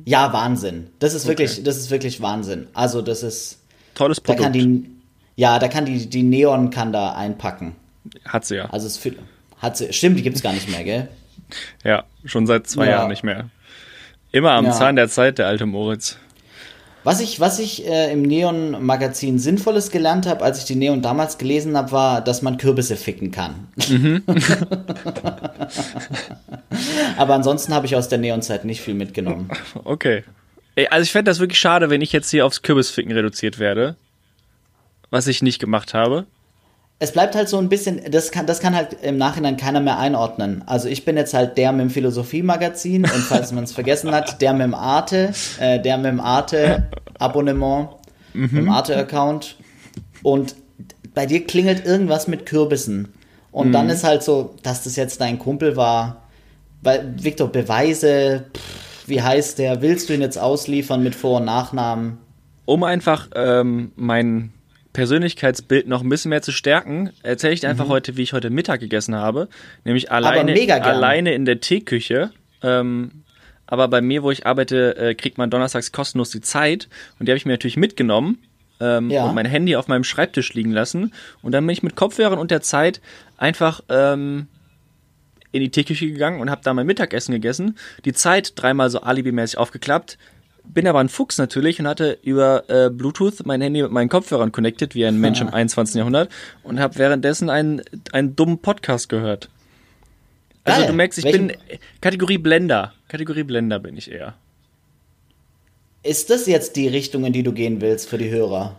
Ja, 0.04 0.32
Wahnsinn. 0.32 0.88
Das 1.00 1.14
ist 1.14 1.26
wirklich, 1.26 1.62
das 1.64 1.76
ist 1.78 1.90
wirklich 1.90 2.20
Wahnsinn. 2.20 2.68
Also 2.74 3.02
das 3.02 3.22
ist, 3.24 3.58
Tolles 3.94 4.18
da 4.18 4.34
Produkt. 4.34 4.42
kann 4.42 4.52
die, 4.52 4.90
ja, 5.37 5.59
da 5.59 5.68
kann 5.68 5.85
die, 5.85 6.09
die 6.09 6.23
Neon 6.23 6.70
kann 6.70 6.92
da 6.92 7.12
einpacken. 7.14 7.75
Hat 8.27 8.44
sie 8.44 8.57
ja. 8.57 8.66
Also 8.70 8.87
es 8.87 9.01
hat 9.59 9.77
sie, 9.77 9.92
stimmt, 9.92 10.18
die 10.18 10.23
gibt's 10.23 10.42
gar 10.42 10.53
nicht 10.53 10.68
mehr, 10.68 10.85
gell? 10.85 11.09
Ja, 11.85 12.05
schon 12.25 12.47
seit 12.47 12.66
zwei 12.66 12.87
Ja. 12.87 12.92
Jahren 12.92 13.09
nicht 13.09 13.25
mehr. 13.25 13.49
Immer 14.33 14.53
am 14.53 14.66
Ja. 14.66 14.73
Zahn 14.73 14.97
der 14.97 15.09
Zeit, 15.09 15.38
der 15.38 15.47
alte 15.47 15.66
Moritz. 15.66 16.18
Was 17.05 17.20
ich, 17.20 17.38
was 17.38 17.59
ich 17.59 17.87
äh, 17.87 18.11
im 18.12 18.23
Neon-Magazin 18.23 19.38
Sinnvolles 19.38 19.90
gelernt 19.90 20.27
habe, 20.27 20.42
als 20.42 20.59
ich 20.61 20.64
die 20.64 20.75
Neon 20.75 21.03
damals 21.03 21.37
gelesen 21.37 21.77
habe, 21.77 21.92
war, 21.92 22.20
dass 22.23 22.40
man 22.40 22.57
Kürbisse 22.57 22.97
ficken 22.97 23.31
kann. 23.31 23.68
Aber 27.18 27.35
ansonsten 27.35 27.75
habe 27.75 27.87
ich 27.87 27.94
aus 27.97 28.09
der 28.09 28.18
Neon-Zeit 28.18 28.64
nicht 28.64 28.81
viel 28.81 28.94
mitgenommen. 28.94 29.51
Okay. 29.85 30.25
Ey, 30.77 30.88
also 30.88 31.03
ich 31.05 31.12
fände 31.12 31.31
das 31.31 31.38
wirklich 31.40 31.59
schade, 31.59 31.90
wenn 31.90 32.01
ich 32.01 32.12
jetzt 32.12 32.31
hier 32.31 32.47
aufs 32.47 32.62
Kürbisficken 32.62 33.12
reduziert 33.12 33.59
werde. 33.59 33.97
Was 35.14 35.29
ich 35.29 35.42
nicht 35.42 35.61
gemacht 35.61 35.94
habe. 35.94 36.27
Es 36.98 37.12
bleibt 37.12 37.37
halt 37.37 37.48
so 37.48 37.59
ein 37.59 37.68
bisschen, 37.68 38.00
das 38.11 38.33
kann, 38.33 38.48
das 38.48 38.59
kann 38.59 38.74
halt 38.74 38.96
im 39.00 39.16
Nachhinein 39.16 39.57
keiner 39.57 39.79
mehr 39.79 39.96
einordnen. 39.96 40.64
Also 40.66 40.88
ich 40.88 41.05
bin 41.05 41.16
jetzt 41.16 41.35
halt 41.35 41.57
der 41.57 41.70
mit 41.70 41.83
dem 41.83 41.90
Philosophie-Magazin 41.90 43.05
und 43.05 43.20
falls 43.29 43.53
man 43.53 43.62
es 43.62 43.70
vergessen 43.70 44.11
hat, 44.11 44.42
der 44.42 44.55
mit 44.55 44.62
dem 44.62 44.74
Arte, 44.74 45.33
äh, 45.61 45.79
der 45.79 45.98
mit 45.98 46.07
dem 46.07 46.18
Arte-Abonnement, 46.18 47.90
mit 48.33 48.50
dem 48.50 48.68
Arte-Account. 48.68 49.55
Und 50.24 50.57
bei 51.14 51.27
dir 51.27 51.46
klingelt 51.46 51.87
irgendwas 51.87 52.27
mit 52.27 52.44
Kürbissen. 52.44 53.14
Und 53.53 53.70
dann 53.70 53.90
ist 53.90 54.03
halt 54.03 54.24
so, 54.24 54.57
dass 54.64 54.83
das 54.83 54.96
jetzt 54.96 55.20
dein 55.20 55.38
Kumpel 55.38 55.77
war. 55.77 56.24
Weil, 56.83 57.14
Victor, 57.22 57.53
Beweise, 57.53 58.46
pff, 58.53 59.07
wie 59.07 59.22
heißt 59.22 59.61
der? 59.61 59.81
Willst 59.81 60.09
du 60.09 60.14
ihn 60.14 60.22
jetzt 60.22 60.38
ausliefern 60.38 61.05
mit 61.05 61.14
Vor- 61.14 61.37
und 61.37 61.44
Nachnamen? 61.44 62.18
Um 62.64 62.83
einfach 62.83 63.29
ähm, 63.37 63.92
mein 63.94 64.53
Persönlichkeitsbild 64.94 65.87
noch 65.87 66.02
ein 66.02 66.09
bisschen 66.09 66.30
mehr 66.30 66.40
zu 66.40 66.52
stärken, 66.52 67.11
erzähle 67.22 67.52
ich 67.52 67.61
dir 67.61 67.68
einfach 67.68 67.88
heute, 67.88 68.16
wie 68.16 68.22
ich 68.22 68.33
heute 68.33 68.48
Mittag 68.48 68.80
gegessen 68.80 69.14
habe. 69.14 69.48
Nämlich 69.85 70.11
alleine, 70.11 70.52
alleine 70.83 71.35
in 71.35 71.44
der 71.44 71.61
Teeküche. 71.61 72.30
Ähm, 72.62 73.11
aber 73.66 73.88
bei 73.88 74.00
mir, 74.00 74.22
wo 74.22 74.30
ich 74.30 74.46
arbeite, 74.46 74.96
äh, 74.96 75.14
kriegt 75.14 75.37
man 75.37 75.50
donnerstags 75.50 75.92
kostenlos 75.92 76.30
die 76.30 76.40
Zeit. 76.40 76.88
Und 77.18 77.26
die 77.26 77.33
habe 77.33 77.37
ich 77.37 77.44
mir 77.44 77.52
natürlich 77.52 77.76
mitgenommen 77.76 78.38
ähm, 78.80 79.11
Ja. 79.11 79.24
und 79.24 79.35
mein 79.35 79.46
Handy 79.46 79.76
auf 79.76 79.88
meinem 79.88 80.04
Schreibtisch 80.04 80.54
liegen 80.54 80.70
lassen. 80.72 81.12
Und 81.42 81.52
dann 81.52 81.66
bin 81.66 81.72
ich 81.72 81.83
mit 81.83 81.96
Kopfhörern 81.96 82.38
und 82.38 82.50
der 82.50 82.61
Zeit 82.62 83.00
einfach 83.37 83.83
ähm, 83.88 84.46
in 85.50 85.61
die 85.61 85.70
Teeküche 85.70 86.07
gegangen 86.07 86.40
und 86.40 86.50
habe 86.50 86.61
da 86.64 86.72
mein 86.72 86.87
Mittagessen 86.87 87.33
gegessen. 87.33 87.76
Die 88.04 88.12
Zeit 88.12 88.52
dreimal 88.57 88.90
so 88.90 89.00
alibimäßig 89.00 89.59
aufgeklappt. 89.59 90.18
Bin 90.66 90.87
aber 90.88 90.98
ein 91.00 91.09
Fuchs 91.09 91.38
natürlich 91.38 91.79
und 91.79 91.87
hatte 91.87 92.18
über 92.22 92.68
äh, 92.68 92.90
Bluetooth 92.90 93.44
mein 93.46 93.61
Handy 93.61 93.83
mit 93.83 93.92
meinen 93.92 94.09
Kopfhörern 94.09 94.50
connected, 94.50 94.94
wie 94.94 95.05
ein 95.07 95.20
Mensch 95.20 95.40
im 95.40 95.48
21. 95.53 95.96
Jahrhundert 95.96 96.31
und 96.62 96.81
habe 96.81 96.96
währenddessen 96.98 97.50
einen, 97.50 97.83
einen 98.12 98.35
dummen 98.35 98.59
Podcast 98.59 99.09
gehört. 99.09 99.50
Also 100.64 100.81
Geil. 100.81 100.88
du 100.90 100.94
merkst, 100.94 101.18
ich 101.18 101.24
Welchen- 101.27 101.48
bin 101.48 101.57
Kategorie 102.00 102.38
Blender. 102.38 102.92
Kategorie 103.09 103.42
Blender 103.44 103.79
bin 103.79 103.96
ich 103.96 104.11
eher. 104.11 104.35
Ist 106.03 106.31
das 106.31 106.46
jetzt 106.46 106.77
die 106.77 106.88
Richtung, 106.88 107.24
in 107.24 107.33
die 107.33 107.42
du 107.42 107.53
gehen 107.53 107.81
willst 107.81 108.09
für 108.09 108.18
die 108.18 108.31
Hörer? 108.31 108.74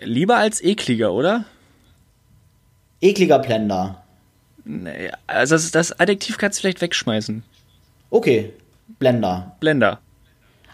Lieber 0.00 0.36
als 0.36 0.62
ekliger, 0.62 1.12
oder? 1.12 1.44
Ekliger 3.00 3.38
Blender. 3.40 4.02
Nee, 4.64 5.10
also 5.26 5.54
das, 5.56 5.70
das 5.70 5.98
Adjektiv 5.98 6.38
kannst 6.38 6.58
du 6.58 6.62
vielleicht 6.62 6.80
wegschmeißen. 6.80 7.42
Okay, 8.10 8.52
Blender. 8.98 9.56
Blender. 9.60 10.00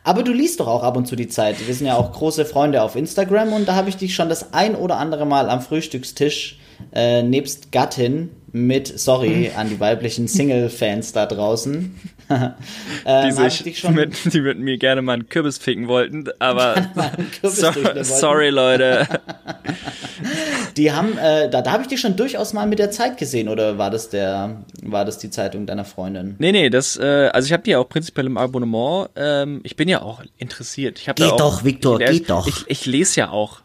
Aber 0.05 0.23
du 0.23 0.33
liest 0.33 0.61
doch 0.61 0.69
auch 0.69 0.83
ab 0.83 0.97
und 0.97 1.07
zu 1.07 1.17
die 1.17 1.29
Zeit. 1.29 1.67
Wir 1.67 1.75
sind 1.75 1.87
ja 1.87 1.97
auch 1.97 2.13
große 2.13 2.45
Freunde 2.45 2.83
auf 2.83 2.95
Instagram 2.95 3.53
und 3.55 3.67
da 3.67 3.75
habe 3.75 3.89
ich 3.89 3.97
dich 3.97 4.15
schon 4.15 4.29
das 4.29 4.53
ein 4.53 4.77
oder 4.77 4.99
andere 4.99 5.27
Mal 5.27 5.49
am 5.49 5.63
Frühstückstisch 5.63 6.59
äh, 6.93 7.23
nebst 7.23 7.73
Gattin 7.73 8.31
mit, 8.53 8.87
sorry 8.99 9.51
an 9.57 9.69
die 9.69 9.81
weiblichen 9.81 10.29
Single-Fans 10.29 11.13
da 11.13 11.27
draußen, 11.27 11.99
ähm, 13.05 13.35
die, 13.37 13.51
sich 13.51 13.79
schon 13.79 13.95
mit, 13.95 14.33
die 14.33 14.41
mit 14.41 14.59
mir 14.59 14.79
gerne 14.79 15.03
mal 15.03 15.15
einen 15.15 15.29
Kürbis 15.29 15.59
ficken 15.59 15.89
wollten, 15.89 16.27
aber 16.39 16.91
so, 17.43 17.73
sorry 18.03 18.51
Leute. 18.51 19.09
Die 20.77 20.91
haben, 20.93 21.17
äh, 21.19 21.49
da, 21.51 21.63
da 21.63 21.73
habe 21.73 21.83
ich 21.83 21.89
dich 21.89 22.01
schon 22.01 22.17
durchaus 22.17 22.53
mal 22.53 22.67
mit 22.67 22.79
der 22.79 22.91
Zeit 22.91 23.17
gesehen, 23.19 23.49
oder 23.49 23.79
war 23.79 23.91
das 23.91 24.09
der, 24.11 24.65
war 24.83 25.05
das 25.05 25.19
die 25.19 25.31
Zeitung 25.31 25.67
deiner 25.67 25.85
Freundin? 25.85 26.35
Nee, 26.39 26.53
nee, 26.53 26.71
das, 26.71 26.97
äh, 26.97 27.31
also 27.33 27.47
ich 27.47 27.53
habe 27.53 27.63
die 27.63 27.71
ja 27.71 27.79
auch 27.79 27.89
prinzipiell 27.89 28.27
im 28.27 28.37
Abonnement. 28.37 29.11
Ähm, 29.17 29.61
ich 29.63 29.77
bin 29.77 29.89
ja 29.89 30.03
auch 30.03 30.23
interessiert. 30.39 30.99
Ich 30.99 31.09
hab 31.09 31.17
Geht 31.17 31.27
da 31.29 31.33
auch, 31.33 31.39
doch, 31.39 31.65
Viktor, 31.65 32.01
ich, 32.01 32.11
geht 32.11 32.31
doch. 32.31 32.47
Ich, 32.47 32.65
ich 32.67 32.87
lese 32.87 33.21
ja 33.21 33.31
auch. 33.31 33.61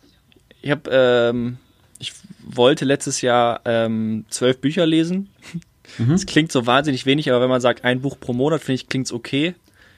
Ich 0.62 0.72
habe, 0.72 0.90
ähm, 0.92 1.58
ich 2.00 2.14
wollte 2.44 2.86
letztes 2.86 3.22
Jahr 3.22 3.62
ähm, 3.66 4.26
zwölf 4.30 4.60
Bücher 4.60 4.86
lesen. 4.86 5.30
Mhm. 5.98 6.12
Das 6.12 6.26
klingt 6.26 6.52
so 6.52 6.66
wahnsinnig 6.68 7.06
wenig, 7.06 7.30
aber 7.32 7.42
wenn 7.42 7.50
man 7.50 7.62
sagt, 7.62 7.84
ein 7.86 8.02
Buch 8.02 8.18
pro 8.20 8.34
Monat, 8.34 8.62
finde 8.62 8.76
ich, 8.76 8.88
klingt's 8.88 9.12
okay. 9.12 9.56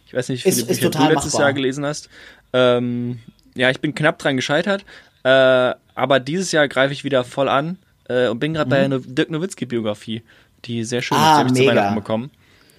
Ich 0.08 0.14
weiß 0.14 0.30
nicht, 0.30 0.46
wie 0.46 0.52
viele 0.52 0.64
Ist- 0.64 0.70
ist 0.72 0.78
Bücher 0.80 0.92
total 0.92 1.10
du 1.10 1.14
letztes 1.16 1.34
machbar. 1.34 1.48
Jahr 1.48 1.54
gelesen 1.54 1.86
hast. 1.86 2.10
Ähm, 2.54 3.20
ja, 3.56 3.70
ich 3.70 3.80
bin 3.82 3.94
knapp 3.96 4.18
dran 4.20 4.36
gescheitert, 4.38 4.86
äh, 5.24 5.74
aber 5.96 6.20
dieses 6.20 6.52
Jahr 6.52 6.68
greife 6.68 6.94
ich 6.94 7.04
wieder 7.04 7.24
voll 7.24 7.50
an 7.50 7.78
äh, 8.10 8.28
und 8.28 8.40
bin 8.40 8.54
gerade 8.54 8.70
bei 8.70 8.84
einer 8.84 9.00
Dirk 9.00 9.30
Nowitzki-Biografie, 9.30 10.22
die 10.66 10.84
sehr 10.84 11.02
schön 11.02 11.18
Mhm. 11.18 11.24
Ah, 11.24 11.28
ist, 11.28 11.36
die 11.36 11.40
habe 11.40 11.50
ich 11.50 11.56
zu. 11.66 11.68
Weihnachten 11.68 11.96
bekommen. 11.96 12.32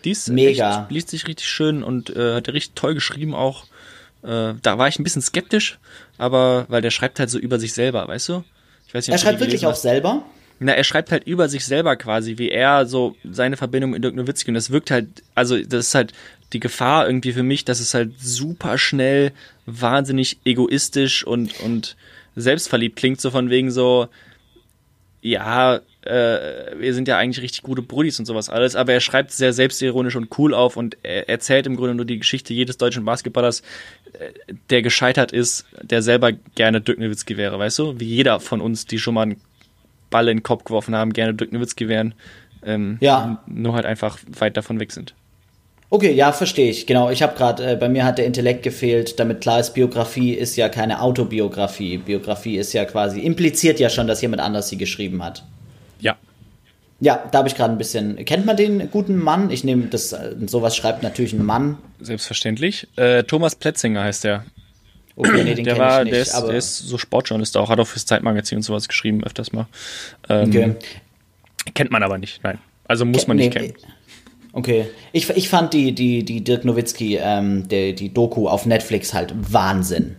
Die 0.04 0.10
ist 0.10 0.28
Mega. 0.28 0.82
Echt, 0.82 0.90
liest 0.90 1.10
sich 1.10 1.26
richtig 1.28 1.46
schön 1.48 1.82
und 1.82 2.10
äh, 2.10 2.34
hat 2.34 2.48
er 2.48 2.54
richtig 2.54 2.74
toll 2.74 2.94
geschrieben 2.94 3.34
auch. 3.34 3.64
Äh, 4.22 4.54
da 4.62 4.78
war 4.78 4.88
ich 4.88 4.98
ein 4.98 5.04
bisschen 5.04 5.22
skeptisch, 5.22 5.78
aber 6.18 6.66
weil 6.68 6.82
der 6.82 6.90
schreibt 6.90 7.18
halt 7.20 7.30
so 7.30 7.38
über 7.38 7.58
sich 7.58 7.72
selber, 7.72 8.06
weißt 8.08 8.28
du? 8.30 8.44
Ich 8.88 8.94
weiß 8.94 9.06
nicht, 9.06 9.14
Er 9.14 9.18
schreibt 9.18 9.40
wirklich 9.40 9.66
auch 9.66 9.74
selber? 9.76 10.22
Na, 10.58 10.72
er 10.72 10.84
schreibt 10.84 11.10
halt 11.10 11.24
über 11.24 11.48
sich 11.48 11.64
selber 11.64 11.96
quasi, 11.96 12.38
wie 12.38 12.50
er 12.50 12.86
so 12.86 13.16
seine 13.28 13.56
Verbindung 13.56 13.90
mit 13.90 14.04
Dirk 14.04 14.14
Nowitzki 14.14 14.50
und 14.50 14.54
das 14.54 14.70
wirkt 14.70 14.90
halt, 14.90 15.08
also 15.34 15.58
das 15.58 15.86
ist 15.88 15.94
halt 15.94 16.12
die 16.52 16.60
Gefahr 16.60 17.06
irgendwie 17.06 17.32
für 17.32 17.42
mich, 17.42 17.64
dass 17.64 17.80
es 17.80 17.94
halt 17.94 18.12
super 18.20 18.78
schnell 18.78 19.32
wahnsinnig 19.66 20.38
egoistisch 20.44 21.24
und, 21.24 21.58
und 21.60 21.96
selbstverliebt 22.36 22.96
klingt, 22.96 23.20
so 23.20 23.30
von 23.30 23.50
wegen 23.50 23.70
so, 23.70 24.08
ja, 25.20 25.76
äh, 26.02 26.78
wir 26.78 26.94
sind 26.94 27.06
ja 27.06 27.16
eigentlich 27.16 27.42
richtig 27.42 27.62
gute 27.62 27.82
Brudis 27.82 28.18
und 28.18 28.26
sowas 28.26 28.48
alles, 28.48 28.74
aber 28.74 28.92
er 28.92 29.00
schreibt 29.00 29.30
sehr 29.30 29.52
selbstironisch 29.52 30.16
und 30.16 30.36
cool 30.38 30.52
auf 30.52 30.76
und 30.76 30.96
er 31.04 31.28
erzählt 31.28 31.66
im 31.66 31.76
Grunde 31.76 31.94
nur 31.94 32.04
die 32.04 32.18
Geschichte 32.18 32.52
jedes 32.54 32.76
deutschen 32.76 33.04
Basketballers, 33.04 33.62
äh, 34.14 34.32
der 34.70 34.82
gescheitert 34.82 35.30
ist, 35.32 35.64
der 35.82 36.02
selber 36.02 36.32
gerne 36.32 36.80
Dirk 36.80 36.98
Nowitzki 36.98 37.36
wäre, 37.36 37.58
weißt 37.58 37.78
du? 37.78 38.00
Wie 38.00 38.06
jeder 38.06 38.40
von 38.40 38.60
uns, 38.60 38.86
die 38.86 38.98
schon 38.98 39.14
mal 39.14 39.22
einen 39.22 39.40
Ball 40.10 40.28
in 40.28 40.38
den 40.38 40.42
Kopf 40.42 40.64
geworfen 40.64 40.94
haben, 40.96 41.12
gerne 41.12 41.34
Dirk 41.34 41.52
Nowitzki 41.52 41.86
wären, 41.88 42.14
ähm, 42.64 42.98
Ja. 43.00 43.42
nur 43.46 43.74
halt 43.74 43.86
einfach 43.86 44.18
weit 44.38 44.56
davon 44.56 44.80
weg 44.80 44.90
sind. 44.92 45.14
Okay, 45.92 46.12
ja, 46.14 46.32
verstehe 46.32 46.70
ich. 46.70 46.86
Genau, 46.86 47.10
ich 47.10 47.22
habe 47.22 47.36
gerade, 47.36 47.72
äh, 47.72 47.76
bei 47.76 47.86
mir 47.86 48.06
hat 48.06 48.16
der 48.16 48.24
Intellekt 48.24 48.62
gefehlt, 48.62 49.20
damit 49.20 49.42
klar 49.42 49.60
ist, 49.60 49.74
Biografie 49.74 50.32
ist 50.32 50.56
ja 50.56 50.70
keine 50.70 51.02
Autobiografie. 51.02 51.98
Biografie 51.98 52.56
ist 52.56 52.72
ja 52.72 52.86
quasi, 52.86 53.20
impliziert 53.20 53.78
ja 53.78 53.90
schon, 53.90 54.06
dass 54.06 54.22
jemand 54.22 54.40
anders 54.40 54.70
sie 54.70 54.78
geschrieben 54.78 55.22
hat. 55.22 55.44
Ja. 56.00 56.16
Ja, 57.00 57.22
da 57.30 57.40
habe 57.40 57.48
ich 57.48 57.56
gerade 57.56 57.74
ein 57.74 57.76
bisschen. 57.76 58.16
Kennt 58.24 58.46
man 58.46 58.56
den 58.56 58.90
guten 58.90 59.18
Mann? 59.18 59.50
Ich 59.50 59.64
nehme 59.64 59.84
das, 59.88 60.14
äh, 60.14 60.34
sowas 60.46 60.74
schreibt 60.74 61.02
natürlich 61.02 61.34
ein 61.34 61.44
Mann. 61.44 61.76
Selbstverständlich. 62.00 62.88
Äh, 62.96 63.24
Thomas 63.24 63.54
Pletzinger 63.54 64.02
heißt 64.02 64.24
der. 64.24 64.46
Okay, 65.14 65.44
nee, 65.44 65.54
den 65.54 65.64
Der 65.66 65.74
kenne 65.74 65.84
war, 65.86 65.98
ich 65.98 66.04
nicht. 66.04 66.14
der, 66.14 66.22
ist, 66.22 66.32
der 66.40 66.54
ist 66.56 66.78
so 66.78 66.96
Sportjournalist 66.96 67.54
auch, 67.58 67.68
hat 67.68 67.78
auch 67.78 67.86
fürs 67.86 68.06
Zeitmagazin 68.06 68.56
und 68.56 68.62
sowas 68.62 68.88
geschrieben, 68.88 69.22
öfters 69.24 69.52
mal. 69.52 69.66
Ähm, 70.30 70.48
okay. 70.48 70.74
Kennt 71.74 71.90
man 71.90 72.02
aber 72.02 72.16
nicht, 72.16 72.42
nein. 72.42 72.56
Also 72.88 73.04
muss 73.04 73.26
man 73.26 73.36
nicht 73.36 73.54
Nee, 73.54 73.60
kennen. 73.60 73.74
Okay. 74.52 74.86
Ich, 75.12 75.30
ich 75.30 75.48
fand 75.48 75.72
die, 75.72 75.92
die, 75.92 76.24
die 76.24 76.44
Dirk 76.44 76.64
Nowitzki, 76.64 77.18
ähm, 77.20 77.68
die, 77.68 77.94
die 77.94 78.12
Doku 78.12 78.48
auf 78.48 78.66
Netflix 78.66 79.14
halt 79.14 79.34
Wahnsinn. 79.52 80.16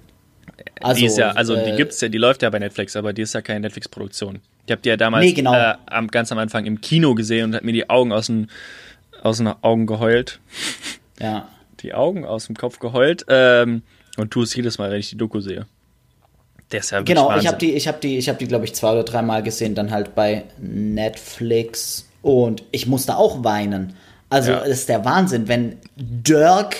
Also, 0.81 0.99
die 0.99 1.05
ist 1.05 1.17
ja, 1.17 1.31
also 1.31 1.55
die 1.55 1.71
äh, 1.71 1.77
gibt's 1.77 2.01
ja, 2.01 2.09
die 2.09 2.17
läuft 2.17 2.41
ja 2.41 2.49
bei 2.49 2.59
Netflix, 2.59 2.95
aber 2.95 3.13
die 3.13 3.21
ist 3.21 3.33
ja 3.33 3.41
keine 3.41 3.61
Netflix-Produktion. 3.61 4.39
Ich 4.65 4.71
habe 4.71 4.81
die 4.81 4.89
ja 4.89 4.97
damals 4.97 5.25
Nee, 5.25 5.33
genau. 5.33 5.53
äh, 5.53 5.75
am, 5.85 6.07
ganz 6.07 6.31
am 6.31 6.37
Anfang 6.37 6.65
im 6.65 6.81
Kino 6.81 7.15
gesehen 7.15 7.45
und 7.45 7.55
hat 7.55 7.63
mir 7.63 7.73
die 7.73 7.89
Augen 7.89 8.11
aus 8.11 8.27
den, 8.27 8.49
aus 9.21 9.37
den 9.37 9.47
Augen 9.47 9.85
geheult. 9.85 10.39
Ja. 11.19 11.47
Die 11.81 11.93
Augen 11.93 12.25
aus 12.25 12.47
dem 12.47 12.55
Kopf 12.55 12.79
geheult. 12.79 13.25
Ähm, 13.29 13.83
und 14.17 14.31
tu 14.31 14.41
es 14.43 14.55
jedes 14.55 14.77
Mal, 14.77 14.89
wenn 14.91 14.99
ich 14.99 15.09
die 15.09 15.17
Doku 15.17 15.39
sehe. 15.41 15.65
Der 16.71 16.79
ist 16.79 16.91
ja 16.91 16.99
wirklich 16.99 17.15
Genau, 17.15 17.27
Wahnsinn. 17.27 17.41
ich 17.41 17.47
habe 17.47 17.57
die, 17.57 17.73
ich 17.73 17.87
habe 17.87 17.99
die, 18.01 18.17
ich 18.17 18.29
habe 18.29 18.39
die, 18.39 18.47
glaube 18.47 18.65
ich, 18.65 18.73
zwei 18.73 18.91
oder 18.93 19.03
dreimal 19.03 19.43
gesehen, 19.43 19.75
dann 19.75 19.91
halt 19.91 20.15
bei 20.15 20.43
Netflix 20.59 22.07
und 22.21 22.63
ich 22.71 22.87
musste 22.87 23.17
auch 23.17 23.43
weinen. 23.43 23.95
Also 24.33 24.51
Ja. 24.51 24.63
es 24.63 24.79
ist 24.79 24.89
der 24.89 25.05
Wahnsinn, 25.05 25.47
wenn 25.47 25.77
Dirk 25.95 26.75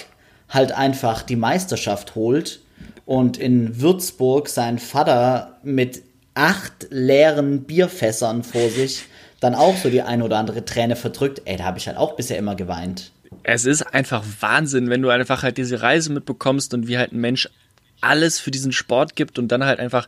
halt 0.49 0.71
einfach 0.71 1.21
die 1.21 1.35
Meisterschaft 1.35 2.15
holt 2.15 2.59
und 3.05 3.37
in 3.37 3.79
Würzburg 3.79 4.49
sein 4.49 4.79
Vater 4.79 5.57
mit 5.61 6.01
acht 6.33 6.87
leeren 6.89 7.63
Bierfässern 7.63 8.43
vor 8.43 8.69
sich 8.69 9.03
dann 9.39 9.53
auch 9.55 9.75
so 9.77 9.89
die 9.89 10.01
ein 10.01 10.21
oder 10.23 10.37
andere 10.37 10.65
Träne 10.65 10.95
verdrückt. 10.95 11.41
Ey, 11.45 11.57
da 11.57 11.65
habe 11.65 11.77
ich 11.77 11.87
halt 11.87 11.97
auch 11.97 12.15
bisher 12.15 12.37
immer 12.37 12.55
geweint. 12.55 13.11
es 13.43 13.65
ist 13.65 13.81
einfach 13.93 14.23
Wahnsinn, 14.39 14.89
wenn 14.89 15.01
du 15.01 15.09
einfach 15.09 15.43
halt 15.43 15.57
diese 15.57 15.81
Reise 15.81 16.11
mitbekommst 16.11 16.73
und 16.73 16.87
wie 16.87 16.97
halt 16.97 17.11
ein 17.11 17.19
Mensch 17.19 17.49
alles 18.01 18.39
für 18.39 18.51
diesen 18.51 18.71
Sport 18.71 19.15
gibt 19.15 19.37
und 19.37 19.49
dann 19.49 19.63
halt 19.65 19.79
einfach 19.79 20.07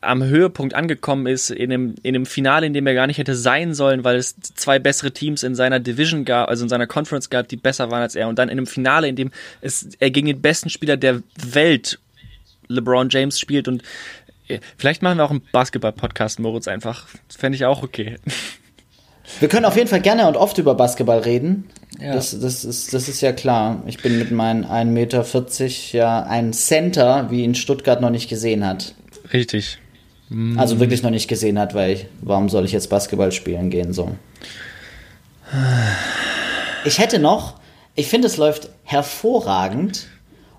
am 0.00 0.22
Höhepunkt 0.22 0.74
angekommen 0.74 1.26
ist, 1.26 1.50
in 1.50 1.72
einem, 1.72 1.94
in 2.02 2.14
einem 2.14 2.26
Finale, 2.26 2.66
in 2.66 2.72
dem 2.72 2.86
er 2.86 2.94
gar 2.94 3.06
nicht 3.06 3.18
hätte 3.18 3.34
sein 3.34 3.74
sollen, 3.74 4.04
weil 4.04 4.16
es 4.16 4.34
zwei 4.40 4.78
bessere 4.78 5.12
Teams 5.12 5.42
in 5.42 5.54
seiner 5.54 5.80
Division 5.80 6.24
gab, 6.24 6.48
also 6.48 6.64
in 6.64 6.68
seiner 6.68 6.86
Conference 6.86 7.30
gab, 7.30 7.48
die 7.48 7.56
besser 7.56 7.90
waren 7.90 8.02
als 8.02 8.14
er. 8.14 8.28
Und 8.28 8.38
dann 8.38 8.48
in 8.48 8.58
einem 8.58 8.66
Finale, 8.66 9.08
in 9.08 9.16
dem 9.16 9.30
es, 9.60 9.88
er 9.98 10.10
gegen 10.10 10.26
den 10.26 10.40
besten 10.40 10.70
Spieler 10.70 10.96
der 10.96 11.22
Welt, 11.36 11.98
LeBron 12.68 13.08
James, 13.10 13.38
spielt. 13.38 13.68
Und 13.68 13.82
äh, 14.48 14.60
vielleicht 14.76 15.02
machen 15.02 15.18
wir 15.18 15.24
auch 15.24 15.30
einen 15.30 15.42
Basketball-Podcast, 15.52 16.40
Moritz, 16.40 16.66
einfach. 16.66 17.06
Das 17.28 17.36
fände 17.36 17.56
ich 17.56 17.64
auch 17.64 17.82
okay. 17.82 18.16
Wir 19.38 19.48
können 19.48 19.64
auf 19.64 19.76
jeden 19.76 19.88
Fall 19.88 20.00
gerne 20.00 20.26
und 20.26 20.36
oft 20.36 20.58
über 20.58 20.74
Basketball 20.74 21.20
reden. 21.20 21.68
Ja. 22.00 22.14
Das, 22.14 22.38
das, 22.38 22.64
ist, 22.64 22.92
das 22.94 23.08
ist 23.08 23.20
ja 23.20 23.32
klar. 23.32 23.82
Ich 23.86 24.02
bin 24.02 24.18
mit 24.18 24.30
meinen 24.30 24.64
1,40 24.64 24.84
Meter 24.86 25.24
ja 25.92 26.22
ein 26.22 26.52
Center, 26.52 27.30
wie 27.30 27.44
ihn 27.44 27.54
Stuttgart 27.54 28.00
noch 28.00 28.10
nicht 28.10 28.28
gesehen 28.28 28.66
hat. 28.66 28.94
Richtig. 29.32 29.78
Also 30.56 30.78
wirklich 30.78 31.02
noch 31.02 31.10
nicht 31.10 31.26
gesehen 31.26 31.58
hat, 31.58 31.74
weil 31.74 31.90
ich, 31.92 32.06
warum 32.20 32.48
soll 32.48 32.64
ich 32.64 32.72
jetzt 32.72 32.88
Basketball 32.88 33.32
spielen 33.32 33.68
gehen 33.68 33.92
so? 33.92 34.16
Ich 36.84 36.98
hätte 36.98 37.18
noch, 37.18 37.54
ich 37.96 38.06
finde 38.06 38.28
es 38.28 38.36
läuft 38.36 38.70
hervorragend 38.84 40.06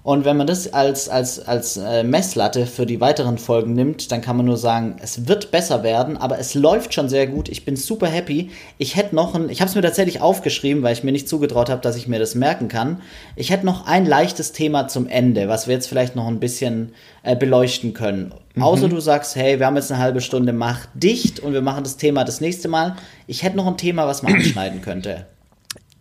und 0.03 0.25
wenn 0.25 0.35
man 0.35 0.47
das 0.47 0.73
als, 0.73 1.09
als, 1.09 1.39
als 1.39 1.77
äh, 1.77 2.03
Messlatte 2.03 2.65
für 2.65 2.87
die 2.87 2.99
weiteren 2.99 3.37
Folgen 3.37 3.73
nimmt, 3.73 4.11
dann 4.11 4.21
kann 4.21 4.35
man 4.35 4.47
nur 4.47 4.57
sagen, 4.57 4.95
es 4.99 5.27
wird 5.27 5.51
besser 5.51 5.83
werden, 5.83 6.17
aber 6.17 6.39
es 6.39 6.55
läuft 6.55 6.95
schon 6.95 7.07
sehr 7.07 7.27
gut. 7.27 7.49
Ich 7.49 7.65
bin 7.65 7.75
super 7.75 8.07
happy. 8.07 8.49
Ich 8.79 8.95
hätte 8.95 9.15
noch 9.15 9.35
ein, 9.35 9.49
ich 9.49 9.61
habe 9.61 9.69
es 9.69 9.75
mir 9.75 9.83
tatsächlich 9.83 10.19
aufgeschrieben, 10.19 10.81
weil 10.81 10.93
ich 10.93 11.03
mir 11.03 11.11
nicht 11.11 11.29
zugetraut 11.29 11.69
habe, 11.69 11.81
dass 11.81 11.97
ich 11.97 12.07
mir 12.07 12.17
das 12.17 12.33
merken 12.33 12.67
kann. 12.67 13.01
Ich 13.35 13.51
hätte 13.51 13.65
noch 13.65 13.85
ein 13.85 14.07
leichtes 14.07 14.53
Thema 14.53 14.87
zum 14.87 15.07
Ende, 15.07 15.47
was 15.47 15.67
wir 15.67 15.75
jetzt 15.75 15.87
vielleicht 15.87 16.15
noch 16.15 16.27
ein 16.27 16.39
bisschen 16.39 16.93
äh, 17.21 17.35
beleuchten 17.35 17.93
können. 17.93 18.33
Außer 18.59 18.89
du 18.89 18.99
sagst, 18.99 19.35
hey, 19.35 19.59
wir 19.59 19.67
haben 19.67 19.75
jetzt 19.75 19.91
eine 19.91 20.01
halbe 20.01 20.19
Stunde, 20.19 20.51
mach 20.51 20.87
dicht 20.95 21.39
und 21.39 21.53
wir 21.53 21.61
machen 21.61 21.83
das 21.83 21.97
Thema 21.97 22.23
das 22.23 22.41
nächste 22.41 22.67
Mal. 22.67 22.95
Ich 23.27 23.43
hätte 23.43 23.55
noch 23.55 23.67
ein 23.67 23.77
Thema, 23.77 24.07
was 24.07 24.23
man 24.23 24.33
anschneiden 24.35 24.81
könnte. 24.81 25.27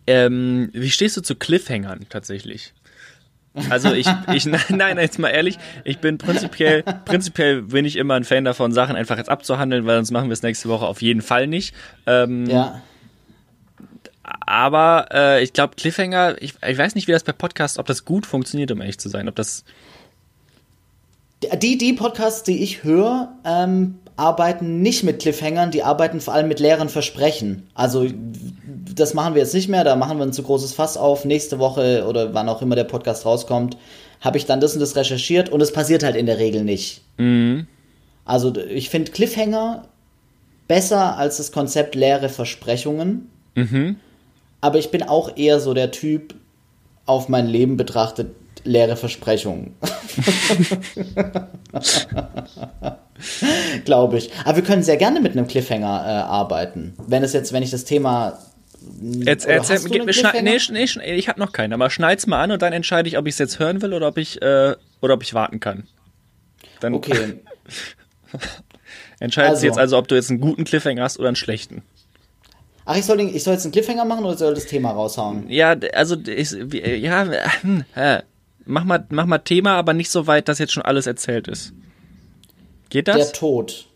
Ähm, 0.06 0.70
wie 0.72 0.90
stehst 0.90 1.18
du 1.18 1.20
zu 1.20 1.36
Cliffhangern 1.36 2.06
tatsächlich? 2.08 2.72
Also 3.68 3.92
ich, 3.92 4.06
ich 4.32 4.46
nein, 4.46 4.60
nein, 4.68 4.98
jetzt 4.98 5.18
mal 5.18 5.28
ehrlich, 5.28 5.58
ich 5.84 5.98
bin 5.98 6.18
prinzipiell, 6.18 6.84
prinzipiell 7.04 7.62
bin 7.62 7.84
ich 7.84 7.96
immer 7.96 8.14
ein 8.14 8.24
Fan 8.24 8.44
davon, 8.44 8.72
Sachen 8.72 8.94
einfach 8.94 9.18
jetzt 9.18 9.28
abzuhandeln, 9.28 9.86
weil 9.86 9.96
sonst 9.96 10.12
machen 10.12 10.28
wir 10.28 10.34
es 10.34 10.42
nächste 10.42 10.68
Woche 10.68 10.86
auf 10.86 11.02
jeden 11.02 11.22
Fall 11.22 11.46
nicht. 11.46 11.74
Ähm, 12.06 12.46
Ja. 12.48 12.82
Aber 14.46 15.08
äh, 15.12 15.42
ich 15.42 15.52
glaube, 15.52 15.74
Cliffhanger, 15.76 16.40
ich, 16.40 16.54
ich 16.66 16.78
weiß 16.78 16.94
nicht, 16.94 17.08
wie 17.08 17.12
das 17.12 17.24
bei 17.24 17.32
Podcasts, 17.32 17.78
ob 17.78 17.86
das 17.86 18.04
gut 18.04 18.26
funktioniert, 18.26 18.70
um 18.70 18.80
ehrlich 18.80 18.98
zu 18.98 19.08
sein. 19.08 19.28
Ob 19.28 19.34
das. 19.34 19.64
Die, 21.60 21.78
die 21.78 21.94
Podcasts, 21.94 22.44
die 22.44 22.62
ich 22.62 22.84
höre, 22.84 23.32
ähm, 23.44 23.98
arbeiten 24.20 24.82
nicht 24.82 25.02
mit 25.02 25.20
Cliffhangern, 25.20 25.70
die 25.70 25.82
arbeiten 25.82 26.20
vor 26.20 26.34
allem 26.34 26.46
mit 26.46 26.60
leeren 26.60 26.88
Versprechen. 26.90 27.68
Also, 27.74 28.06
das 28.94 29.14
machen 29.14 29.34
wir 29.34 29.40
jetzt 29.40 29.54
nicht 29.54 29.68
mehr, 29.68 29.82
da 29.82 29.96
machen 29.96 30.18
wir 30.18 30.26
ein 30.26 30.32
zu 30.32 30.42
großes 30.42 30.74
Fass 30.74 30.96
auf. 30.96 31.24
Nächste 31.24 31.58
Woche 31.58 32.04
oder 32.06 32.34
wann 32.34 32.48
auch 32.48 32.60
immer 32.60 32.76
der 32.76 32.84
Podcast 32.84 33.24
rauskommt, 33.24 33.76
habe 34.20 34.36
ich 34.36 34.44
dann 34.44 34.60
das 34.60 34.74
und 34.74 34.80
das 34.80 34.94
recherchiert 34.94 35.48
und 35.48 35.62
es 35.62 35.72
passiert 35.72 36.02
halt 36.02 36.16
in 36.16 36.26
der 36.26 36.38
Regel 36.38 36.62
nicht. 36.64 37.02
Also, 38.26 38.54
ich 38.56 38.90
finde 38.90 39.10
Cliffhanger 39.10 39.88
besser 40.68 41.16
als 41.16 41.38
das 41.38 41.50
Konzept 41.50 41.94
leere 41.94 42.28
Versprechungen. 42.28 43.30
Aber 44.60 44.78
ich 44.78 44.90
bin 44.90 45.02
auch 45.02 45.36
eher 45.36 45.58
so 45.60 45.72
der 45.72 45.90
Typ, 45.90 46.34
auf 47.06 47.28
mein 47.28 47.48
Leben 47.48 47.76
betrachtet, 47.76 48.34
leere 48.64 48.96
Versprechungen. 48.96 49.74
Glaube 53.84 54.18
ich. 54.18 54.30
Aber 54.44 54.56
wir 54.56 54.64
können 54.64 54.82
sehr 54.82 54.96
gerne 54.96 55.20
mit 55.20 55.32
einem 55.32 55.46
Cliffhanger 55.46 56.04
äh, 56.06 56.10
arbeiten. 56.30 56.94
Wenn 57.06 57.22
es 57.22 57.32
jetzt, 57.32 57.52
wenn 57.52 57.62
ich 57.62 57.70
das 57.70 57.84
Thema. 57.84 58.38
Jetzt, 59.02 59.46
einen 59.46 60.06
mir 60.06 60.12
schneid, 60.14 60.42
nee, 60.42 60.58
nee, 60.70 60.86
schneid- 60.86 61.06
ich 61.18 61.28
habe 61.28 61.38
noch 61.38 61.52
keinen, 61.52 61.74
aber 61.74 61.90
schneid's 61.90 62.26
mal 62.26 62.42
an 62.42 62.50
und 62.50 62.62
dann 62.62 62.72
entscheide 62.72 63.08
ich, 63.08 63.18
ob 63.18 63.26
ich 63.26 63.34
es 63.34 63.38
jetzt 63.38 63.58
hören 63.58 63.82
will 63.82 63.92
oder 63.92 64.08
ob 64.08 64.16
ich 64.16 64.40
äh, 64.40 64.74
oder 65.02 65.14
ob 65.14 65.22
ich 65.22 65.34
warten 65.34 65.60
kann. 65.60 65.86
Dann 66.80 66.94
Okay. 66.94 67.40
entscheidest 69.20 69.56
Also. 69.56 69.60
du 69.62 69.66
jetzt 69.66 69.78
also, 69.78 69.98
ob 69.98 70.08
du 70.08 70.14
jetzt 70.14 70.30
einen 70.30 70.40
guten 70.40 70.64
Cliffhanger 70.64 71.02
hast 71.02 71.18
oder 71.18 71.28
einen 71.28 71.36
schlechten. 71.36 71.82
Ach, 72.86 72.96
ich 72.96 73.04
soll, 73.04 73.18
den, 73.18 73.34
ich 73.34 73.44
soll 73.44 73.52
jetzt 73.52 73.64
einen 73.64 73.72
Cliffhanger 73.72 74.06
machen 74.06 74.24
oder 74.24 74.36
soll 74.36 74.54
das 74.54 74.64
Thema 74.66 74.92
raushauen? 74.92 75.48
Ja, 75.50 75.76
also 75.92 76.16
ich, 76.26 76.50
ja, 76.52 77.26
hm, 77.60 77.84
äh, 77.94 78.22
mach 78.70 78.84
mal, 78.84 79.04
mach 79.10 79.26
mal 79.26 79.38
Thema, 79.38 79.76
aber 79.76 79.92
nicht 79.92 80.10
so 80.10 80.26
weit, 80.26 80.48
dass 80.48 80.58
jetzt 80.58 80.72
schon 80.72 80.82
alles 80.84 81.06
erzählt 81.06 81.48
ist. 81.48 81.72
Geht 82.88 83.06
Der 83.06 83.18
das? 83.18 83.32
Tod. 83.32 83.86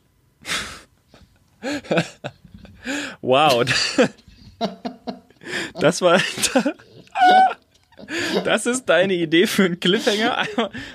Wow. 3.22 3.64
Das 5.80 6.02
war. 6.02 6.20
Das 8.44 8.66
ist 8.66 8.84
deine 8.86 9.14
Idee 9.14 9.46
für 9.46 9.64
einen 9.64 9.80
Cliffhanger? 9.80 10.36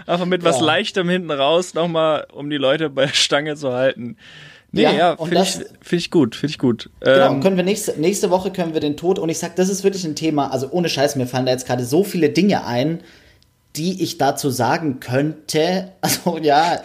Einfach, 0.05 0.25
mit 0.27 0.43
was 0.43 0.59
Ja. 0.59 0.65
Leichtem 0.65 1.09
hinten 1.09 1.32
raus 1.32 1.73
nochmal, 1.73 2.27
um 2.32 2.51
die 2.51 2.57
Leute 2.57 2.91
bei 2.91 3.07
der 3.07 3.13
Stange 3.13 3.55
zu 3.55 3.73
halten. 3.73 4.15
Nee, 4.71 4.84
Ja, 4.84 4.91
ja, 4.91 5.17
finde 5.17 5.41
ich, 5.41 5.53
find 5.82 6.01
ich 6.03 6.11
gut, 6.11 6.36
finde 6.36 6.51
ich 6.51 6.59
gut. 6.59 6.91
Genau, 6.99 7.32
Ähm, 7.32 7.41
können 7.41 7.57
wir 7.57 7.63
nächste, 7.63 7.99
nächste 7.99 8.30
Woche 8.30 8.51
können 8.51 8.75
wir 8.75 8.80
den 8.82 8.95
Tod 8.95 9.17
und 9.17 9.30
ich 9.30 9.39
sag, 9.39 9.55
das 9.55 9.69
ist 9.69 9.84
wirklich 9.84 10.05
ein 10.05 10.15
Thema, 10.15 10.51
also 10.51 10.69
ohne 10.69 10.88
Scheiß, 10.88 11.15
mir 11.15 11.25
fallen 11.25 11.47
da 11.47 11.51
jetzt 11.51 11.65
gerade 11.65 11.84
so 11.84 12.03
viele 12.03 12.30
Dinge 12.30 12.63
ein, 12.65 12.99
die 13.76 14.01
ich 14.03 14.17
dazu 14.17 14.49
sagen 14.49 14.99
könnte. 14.99 15.91
Also 16.01 16.38
ja, 16.41 16.82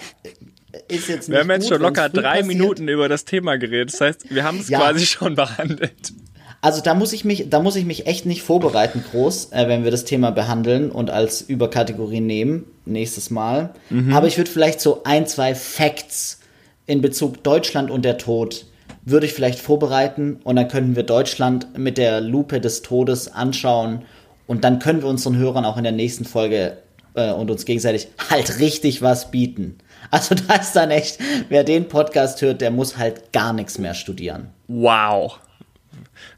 ist 0.88 1.08
jetzt 1.08 1.28
nicht 1.28 1.30
wir 1.30 1.40
haben 1.40 1.50
jetzt 1.50 1.62
gut, 1.62 1.72
schon 1.74 1.82
locker 1.82 2.08
drei 2.08 2.40
passiert. 2.40 2.46
Minuten 2.46 2.88
über 2.88 3.08
das 3.08 3.24
Thema 3.24 3.56
geredet. 3.58 3.92
Das 3.92 4.00
heißt, 4.00 4.34
wir 4.34 4.44
haben 4.44 4.58
es 4.58 4.68
Ja. 4.68 4.78
quasi 4.80 5.06
schon 5.06 5.34
behandelt. 5.34 6.12
Also 6.60 6.80
da 6.80 6.94
muss 6.94 7.12
ich 7.12 7.24
mich, 7.26 7.50
da 7.50 7.60
muss 7.60 7.76
ich 7.76 7.84
mich 7.84 8.06
echt 8.06 8.24
nicht 8.26 8.42
vorbereiten 8.42 9.04
groß, 9.10 9.52
äh, 9.52 9.68
wenn 9.68 9.84
wir 9.84 9.90
das 9.90 10.04
Thema 10.04 10.30
behandeln 10.30 10.90
und 10.90 11.10
als 11.10 11.42
Überkategorie 11.42 12.20
nehmen 12.20 12.64
nächstes 12.86 13.30
Mal. 13.30 13.74
Mhm. 13.90 14.14
Aber 14.14 14.26
ich 14.26 14.38
würde 14.38 14.50
vielleicht 14.50 14.80
so 14.80 15.02
ein, 15.04 15.26
zwei 15.26 15.54
Facts 15.54 16.40
in 16.86 17.02
Bezug 17.02 17.42
Deutschland 17.44 17.90
und 17.90 18.04
der 18.04 18.16
Tod 18.18 18.64
würde 19.04 19.26
ich 19.26 19.34
vielleicht 19.34 19.58
vorbereiten 19.58 20.40
und 20.44 20.56
dann 20.56 20.68
können 20.68 20.96
wir 20.96 21.02
Deutschland 21.02 21.78
mit 21.78 21.98
der 21.98 22.22
Lupe 22.22 22.60
des 22.60 22.80
Todes 22.80 23.28
anschauen 23.28 24.02
und 24.46 24.64
dann 24.64 24.78
können 24.78 25.02
wir 25.02 25.08
unseren 25.08 25.36
Hörern 25.36 25.64
auch 25.64 25.76
in 25.76 25.84
der 25.84 25.92
nächsten 25.92 26.24
Folge 26.24 26.78
äh, 27.14 27.32
und 27.32 27.50
uns 27.50 27.64
gegenseitig 27.64 28.08
halt 28.30 28.58
richtig 28.58 29.02
was 29.02 29.30
bieten. 29.30 29.78
Also 30.10 30.34
da 30.48 30.56
ist 30.56 30.72
dann 30.72 30.90
echt, 30.90 31.18
wer 31.48 31.64
den 31.64 31.88
Podcast 31.88 32.42
hört, 32.42 32.60
der 32.60 32.70
muss 32.70 32.96
halt 32.96 33.32
gar 33.32 33.52
nichts 33.52 33.78
mehr 33.78 33.94
studieren. 33.94 34.48
Wow. 34.68 35.38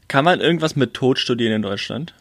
Kann 0.07 0.23
man 0.23 0.39
irgendwas 0.39 0.75
mit 0.75 0.93
Tod 0.93 1.19
studieren 1.19 1.53
in 1.53 1.61
Deutschland? 1.61 2.13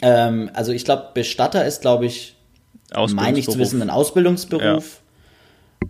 Ähm, 0.00 0.50
also 0.54 0.72
ich 0.72 0.84
glaube, 0.84 1.08
Bestatter 1.14 1.64
ist, 1.64 1.80
glaube 1.80 2.06
ich, 2.06 2.36
meine 2.92 3.38
ich 3.38 3.46
zu 3.46 3.52
Ausbildungsberuf. 3.52 3.58
wissen, 3.58 3.82
ein 3.82 3.90
Ausbildungsberuf. 3.90 5.00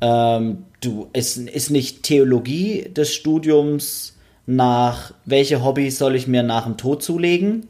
Ähm, 0.00 0.64
du, 0.80 1.08
ist, 1.12 1.36
ist 1.36 1.70
nicht 1.70 2.02
Theologie 2.02 2.88
des 2.90 3.14
Studiums 3.14 4.16
nach, 4.46 5.12
welche 5.24 5.62
Hobbys 5.62 5.98
soll 5.98 6.14
ich 6.14 6.26
mir 6.26 6.42
nach 6.42 6.64
dem 6.64 6.76
Tod 6.76 7.02
zulegen? 7.02 7.68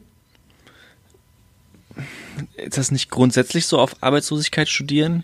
Ist 2.55 2.77
das 2.77 2.91
nicht 2.91 3.09
grundsätzlich 3.09 3.65
so 3.67 3.79
auf 3.79 3.95
Arbeitslosigkeit 4.01 4.67
studieren? 4.69 5.23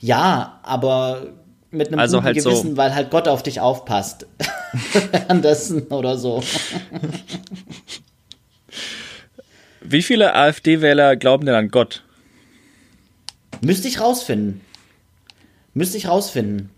Ja, 0.00 0.60
aber 0.62 1.28
mit 1.70 1.88
einem 1.88 1.98
Also 1.98 2.18
guten 2.18 2.26
halt 2.26 2.40
so- 2.42 2.50
Gewissen, 2.50 2.76
weil 2.76 2.94
halt 2.94 3.10
Gott 3.10 3.28
auf 3.28 3.42
dich 3.42 3.60
aufpasst. 3.60 4.26
Währenddessen 5.10 5.82
oder 5.88 6.16
so. 6.18 6.42
Wie 9.80 10.02
viele 10.02 10.34
AfD-Wähler 10.34 11.16
glauben 11.16 11.46
denn 11.46 11.54
an 11.54 11.68
Gott? 11.70 12.02
Müsste 13.60 13.88
ich 13.88 14.00
rausfinden. 14.00 14.60
Müsste 15.74 15.96
ich 15.96 16.08
rausfinden. 16.08 16.70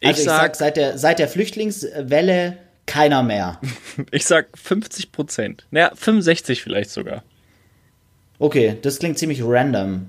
Ich, 0.00 0.08
Also 0.08 0.20
ich 0.22 0.26
sag, 0.26 0.40
sag, 0.40 0.56
seit 0.56 0.76
der, 0.76 0.98
seit 0.98 1.18
der 1.18 1.28
Flüchtlingswelle 1.28 2.58
keiner 2.86 3.22
mehr. 3.22 3.60
ich 4.10 4.24
sag 4.24 4.56
50 4.58 5.12
Prozent. 5.12 5.66
Naja, 5.70 5.92
65 5.94 6.62
vielleicht 6.62 6.90
sogar. 6.90 7.22
Okay, 8.42 8.76
das 8.82 8.98
klingt 8.98 9.18
ziemlich 9.18 9.40
random. 9.44 10.06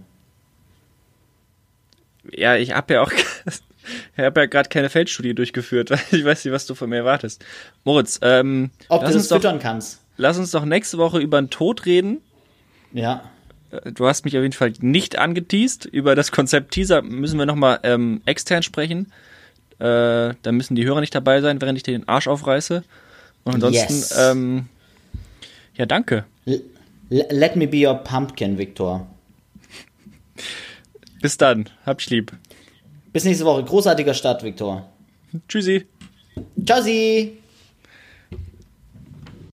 Ja, 2.32 2.56
ich 2.56 2.72
habe 2.74 2.96
ja 2.96 3.02
auch, 3.02 3.12
ich 3.46 4.24
habe 4.24 4.40
ja 4.42 4.46
gerade 4.48 4.70
keine 4.70 4.90
Feldstudie 4.90 5.34
durchgeführt. 5.36 5.92
Ich 6.12 6.26
weiß 6.26 6.44
nicht, 6.46 6.54
was 6.54 6.66
du 6.66 6.74
von 6.76 6.90
mir 6.90 6.98
erwartest. 6.98 7.46
Moritz, 7.84 8.20
ähm, 8.24 8.72
Ob 8.90 9.06
du 9.06 9.14
uns 9.14 9.28
doch, 9.28 9.36
füttern 9.38 9.60
kannst. 9.60 10.00
lass 10.18 10.38
uns 10.38 10.52
doch 10.52 10.66
nächste 10.66 10.98
Woche 10.98 11.20
über 11.20 11.40
den 11.42 11.50
Tod 11.52 11.86
reden. 11.86 12.22
Ja. 12.92 13.30
Äh, 13.72 13.92
Du 13.92 14.08
hast 14.08 14.26
mich 14.26 14.36
auf 14.38 14.42
jeden 14.42 14.54
Fall 14.54 14.74
nicht 14.80 15.20
angeteased. 15.20 15.86
Über 15.86 16.16
das 16.16 16.32
Konzept 16.32 16.72
Teaser 16.72 17.02
müssen 17.04 17.38
wir 17.38 17.46
nochmal 17.46 17.80
ähm, 17.84 18.22
extern 18.26 18.64
sprechen. 18.64 19.12
Äh, 19.80 20.34
da 20.42 20.52
müssen 20.52 20.76
die 20.76 20.86
Hörer 20.86 21.02
nicht 21.02 21.14
dabei 21.14 21.42
sein, 21.42 21.62
während 21.62 21.78
ich 21.78 21.84
dir 21.84 21.92
den 21.92 22.08
Arsch 22.08 22.28
aufreiße. 22.28 22.84
Und 23.44 23.54
ansonsten, 23.56 23.94
Yes. 23.94 24.18
ähm, 24.18 24.66
ja, 25.76 25.86
danke. 25.86 26.26
L 26.48 26.62
let 27.14 27.56
me 27.56 27.68
be 27.68 27.86
your 27.86 27.96
pumpkin, 27.96 28.58
Victor. 28.58 29.08
Bis 31.22 31.38
dann. 31.38 31.70
Hab 31.86 32.00
dich 32.00 32.10
lieb. 32.10 32.32
Bis 33.12 33.24
nächste 33.24 33.46
Woche. 33.46 33.64
Großartiger 33.64 34.14
Start, 34.14 34.44
Victor. 34.44 34.90
Tschüssi. 35.48 35.86
Tschüssi. 36.64 37.38